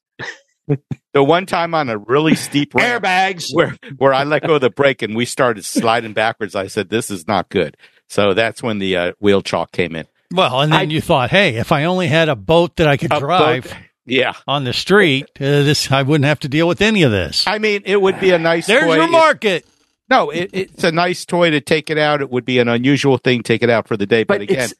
the 1.13 1.23
one 1.23 1.45
time 1.45 1.73
on 1.73 1.89
a 1.89 1.97
really 1.97 2.35
steep 2.35 2.75
ramp 2.75 3.03
Airbags. 3.03 3.53
where 3.53 3.75
where 3.97 4.13
I 4.13 4.23
let 4.23 4.45
go 4.45 4.55
of 4.55 4.61
the 4.61 4.69
brake 4.69 5.01
and 5.01 5.15
we 5.15 5.25
started 5.25 5.65
sliding 5.65 6.13
backwards. 6.13 6.55
I 6.55 6.67
said, 6.67 6.89
"This 6.89 7.09
is 7.09 7.27
not 7.27 7.49
good." 7.49 7.77
So 8.07 8.33
that's 8.33 8.63
when 8.63 8.79
the 8.79 8.97
uh, 8.97 9.11
wheel 9.19 9.41
chock 9.41 9.71
came 9.71 9.95
in. 9.95 10.07
Well, 10.31 10.61
and 10.61 10.71
then 10.71 10.91
you 10.91 11.01
thought, 11.01 11.31
hey, 11.31 11.55
if 11.55 11.71
I 11.71 11.85
only 11.85 12.07
had 12.07 12.29
a 12.29 12.35
boat 12.35 12.75
that 12.75 12.87
I 12.87 12.97
could 12.97 13.09
drive 13.09 13.63
boat- 13.63 13.73
Yeah. 14.09 14.33
on 14.47 14.63
the 14.63 14.73
street, 14.73 15.25
uh, 15.39 15.63
this 15.63 15.91
I 15.91 16.01
wouldn't 16.01 16.25
have 16.25 16.39
to 16.41 16.47
deal 16.49 16.67
with 16.67 16.81
any 16.81 17.03
of 17.03 17.11
this. 17.11 17.45
I 17.47 17.57
mean, 17.59 17.83
it 17.85 18.01
would 18.01 18.19
be 18.19 18.31
a 18.31 18.39
nice. 18.39 18.67
There's 18.67 18.83
toy 18.83 18.95
your 18.95 19.05
if- 19.05 19.11
market. 19.11 19.65
No, 20.09 20.31
it, 20.31 20.49
it's 20.53 20.83
a 20.83 20.91
nice 20.91 21.23
toy 21.23 21.51
to 21.51 21.61
take 21.61 21.91
it 21.91 21.97
out. 21.99 22.21
It 22.21 22.31
would 22.31 22.43
be 22.43 22.57
an 22.57 22.67
unusual 22.67 23.19
thing 23.19 23.39
to 23.39 23.43
take 23.43 23.61
it 23.61 23.69
out 23.69 23.87
for 23.87 23.95
the 23.95 24.07
day, 24.07 24.23
but, 24.23 24.35
But 24.39 24.41
again, 24.41 24.57
it's- 24.57 24.73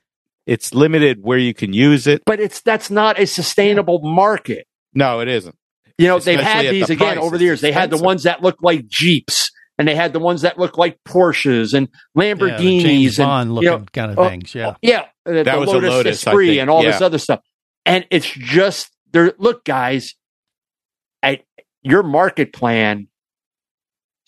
it's, 0.47 0.73
limited 0.73 1.19
where 1.21 1.37
you 1.37 1.53
can 1.53 1.71
use 1.71 2.07
it. 2.07 2.23
But 2.25 2.39
it's 2.39 2.61
that's 2.61 2.89
not 2.89 3.19
a 3.19 3.27
sustainable 3.27 3.99
market. 4.01 4.65
No, 4.95 5.19
it 5.19 5.27
isn't. 5.27 5.55
You 5.99 6.07
know, 6.07 6.17
they've 6.17 6.39
had 6.39 6.65
these 6.65 6.87
the 6.87 6.93
again 6.93 7.15
price. 7.17 7.25
over 7.25 7.37
the 7.37 7.43
years. 7.43 7.57
It's 7.57 7.61
They 7.61 7.71
had 7.71 7.91
the 7.91 7.97
ones 7.97 8.23
that 8.23 8.41
look 8.41 8.57
like 8.63 8.87
Jeeps, 8.87 9.51
and 9.77 9.87
they 9.87 9.93
had 9.93 10.13
the 10.13 10.19
ones 10.19 10.41
that 10.41 10.57
look 10.57 10.77
like 10.79 10.97
Porsches 11.07 11.75
and 11.75 11.89
Yeah, 12.15 12.33
the 12.33 12.45
Lamborghinis 12.45 12.81
James 12.81 13.19
and 13.19 13.27
Bond 13.27 13.55
you 13.57 13.69
know, 13.69 13.85
kind 13.93 14.11
of 14.11 14.17
oh, 14.17 14.27
things. 14.29 14.55
Yeah. 14.55 14.75
yeah, 14.81 15.05
uh, 15.27 15.31
the 15.33 15.43
That 15.43 15.59
was 15.59 15.69
a 15.69 15.73
Lotus, 15.73 15.89
Lotus, 15.91 16.27
I 16.27 16.31
Esprit 16.31 16.47
think. 16.47 16.61
and 16.61 16.69
all 16.71 16.81
this 16.81 17.01
other 17.01 17.19
stuff. 17.19 17.41
And 17.85 18.05
it's 18.09 18.29
just 18.29 18.89
there. 19.11 19.33
Look, 19.37 19.65
guys, 19.65 20.15
at 21.21 21.43
your 21.81 22.03
market 22.03 22.53
plan. 22.53 23.07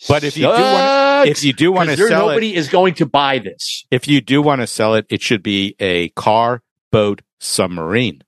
But 0.08 0.24
if 0.24 0.36
you 0.36 0.44
do 0.44 0.48
want, 0.48 1.28
if 1.28 1.44
you 1.44 1.52
do 1.52 1.70
want 1.70 1.90
to 1.90 1.96
sell 1.96 2.28
nobody 2.28 2.54
it, 2.54 2.58
is 2.58 2.68
going 2.68 2.94
to 2.94 3.06
buy 3.06 3.38
this. 3.38 3.86
if 3.90 4.08
you 4.08 4.20
do 4.20 4.42
want 4.42 4.60
to 4.60 4.66
sell 4.66 4.94
it, 4.94 5.06
it 5.08 5.22
should 5.22 5.42
be 5.42 5.76
a 5.78 6.08
car, 6.10 6.62
boat, 6.90 7.22
submarine. 7.38 8.22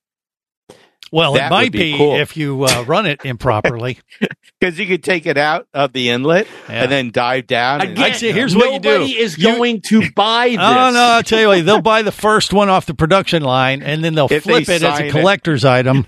Well, 1.15 1.37
it 1.37 1.49
might 1.49 1.71
be 1.71 1.93
be, 1.93 1.97
cool. 1.99 2.17
if 2.17 2.37
you 2.37 2.65
uh, 2.65 2.83
run 2.87 3.07
it 3.07 3.25
improperly. 3.25 3.99
Because 4.61 4.79
you 4.79 4.87
could 4.87 5.05
take 5.05 5.27
it 5.27 5.37
out 5.37 5.67
of 5.75 5.93
the 5.93 6.09
inlet 6.09 6.47
Yeah. 6.71 6.85
and 6.85 6.93
then 6.93 7.11
dive 7.11 7.47
down. 7.47 7.83
and- 7.83 7.91
Again, 7.91 8.15
see, 8.15 8.33
here's 8.33 8.57
what 8.57 8.73
you 8.73 8.79
do. 8.79 8.89
nobody 8.93 9.19
is 9.19 9.37
going 9.37 9.83
to 9.83 10.11
buy 10.13 10.49
this. 10.51 10.59
Oh 10.59 10.91
no! 10.91 11.01
I'll 11.17 11.23
tell 11.23 11.41
you 11.41 11.49
what. 11.49 11.67
They'll 11.67 11.83
buy 11.83 12.01
the 12.01 12.13
first 12.27 12.53
one 12.55 12.71
off 12.71 12.87
the 12.87 12.95
production 12.95 13.43
line, 13.43 13.83
and 13.83 14.03
then 14.03 14.15
they'll 14.15 14.29
If 14.31 14.45
flip 14.45 14.65
they 14.65 14.77
it 14.77 14.83
as 14.83 14.97
sign 14.97 15.03
a 15.03 15.07
it. 15.09 15.11
collector's 15.11 15.65
item 15.67 16.07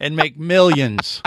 and 0.00 0.16
make 0.16 0.38
millions. 0.38 1.22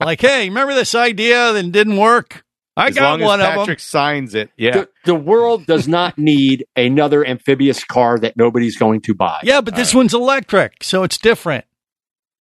Like, 0.00 0.20
hey, 0.20 0.48
remember 0.48 0.74
this 0.74 0.94
idea 0.96 1.52
that 1.52 1.70
didn't 1.70 1.98
work? 1.98 2.42
I 2.76 2.88
as 2.88 2.94
got 2.96 3.20
long 3.20 3.20
one 3.20 3.40
as 3.40 3.46
of 3.46 3.50
them. 3.52 3.58
Patrick 3.60 3.80
signs 3.80 4.34
it, 4.34 4.50
yeah. 4.56 4.72
The, 4.72 4.88
the 5.04 5.14
world 5.14 5.66
does 5.66 5.86
not 5.86 6.18
need 6.18 6.64
another 6.74 7.24
amphibious 7.24 7.84
car 7.84 8.18
that 8.20 8.36
nobody's 8.36 8.76
going 8.76 9.02
to 9.02 9.14
buy. 9.14 9.40
Yeah, 9.44 9.60
but 9.60 9.76
this 9.76 9.94
one's 9.94 10.14
electric, 10.14 10.82
so 10.82 11.04
it's 11.04 11.18
different. 11.18 11.64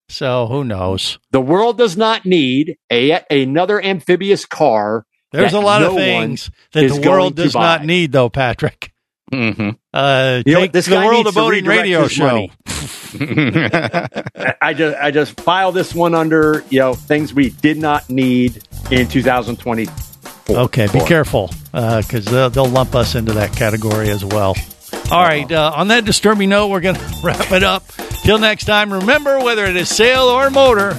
So 0.10 0.48
who 0.48 0.64
knows? 0.64 1.20
The 1.32 1.42
world 1.42 1.78
does 1.78 1.98
not 1.98 2.26
need 2.26 2.78
a 2.92 3.20
another 3.30 3.84
amphibious 3.84 4.46
car. 4.46 5.06
There's 5.32 5.54
a 5.54 5.60
lot 5.60 5.82
no 5.82 5.90
of 5.90 5.96
things 5.96 6.50
that 6.72 6.88
the 6.90 7.10
world 7.10 7.36
does 7.36 7.54
not 7.54 7.84
need, 7.86 8.12
though, 8.14 8.30
Patrick. 8.30 8.94
hmm 9.32 9.72
Uh, 9.94 10.42
You 10.46 10.54
know, 10.54 10.68
this 10.68 10.86
the 10.86 10.96
World 10.96 11.12
needs 11.12 11.28
of 11.30 11.36
Boating 11.36 11.66
radio 11.66 12.08
show. 12.08 12.48
I- 12.66 14.58
I 14.62 14.74
just 14.74 14.98
I 14.98 15.12
just 15.12 15.40
file 15.42 15.72
this 15.72 15.94
one 15.94 16.16
under 16.16 16.64
you 16.70 16.80
know 16.80 16.94
things 16.94 17.34
we 17.34 17.50
did 17.50 17.78
not 17.78 18.10
need 18.10 18.62
in 18.92 19.08
2020. 19.08 19.88
Okay, 20.50 20.88
be 20.94 21.00
careful 21.02 21.50
because 21.74 22.24
they'll, 22.26 22.50
they'll 22.50 22.66
lump 22.70 22.96
us 22.96 23.16
into 23.16 23.34
that 23.34 23.52
category 23.54 24.10
as 24.10 24.24
well. 24.24 24.56
All 25.12 25.24
right, 25.24 25.50
uh, 25.52 25.72
on 25.76 25.88
that 25.90 26.06
disturbing 26.06 26.50
note, 26.50 26.68
we're 26.68 26.82
going 26.82 26.96
to 26.96 27.20
wrap 27.24 27.52
it 27.52 27.64
up. 27.64 27.84
Till 28.24 28.40
next 28.40 28.66
time, 28.66 28.92
remember 28.92 29.40
whether 29.40 29.66
it 29.66 29.76
is 29.76 29.90
sail 29.90 30.24
or 30.24 30.50
motor, 30.50 30.92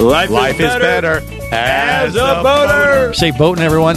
Life, 0.00 0.30
Life 0.30 0.60
is 0.60 0.74
better 0.76 1.20
as 1.52 2.14
a 2.14 2.40
boater. 2.42 3.12
Say 3.14 3.32
boating, 3.32 3.64
everyone. 3.64 3.96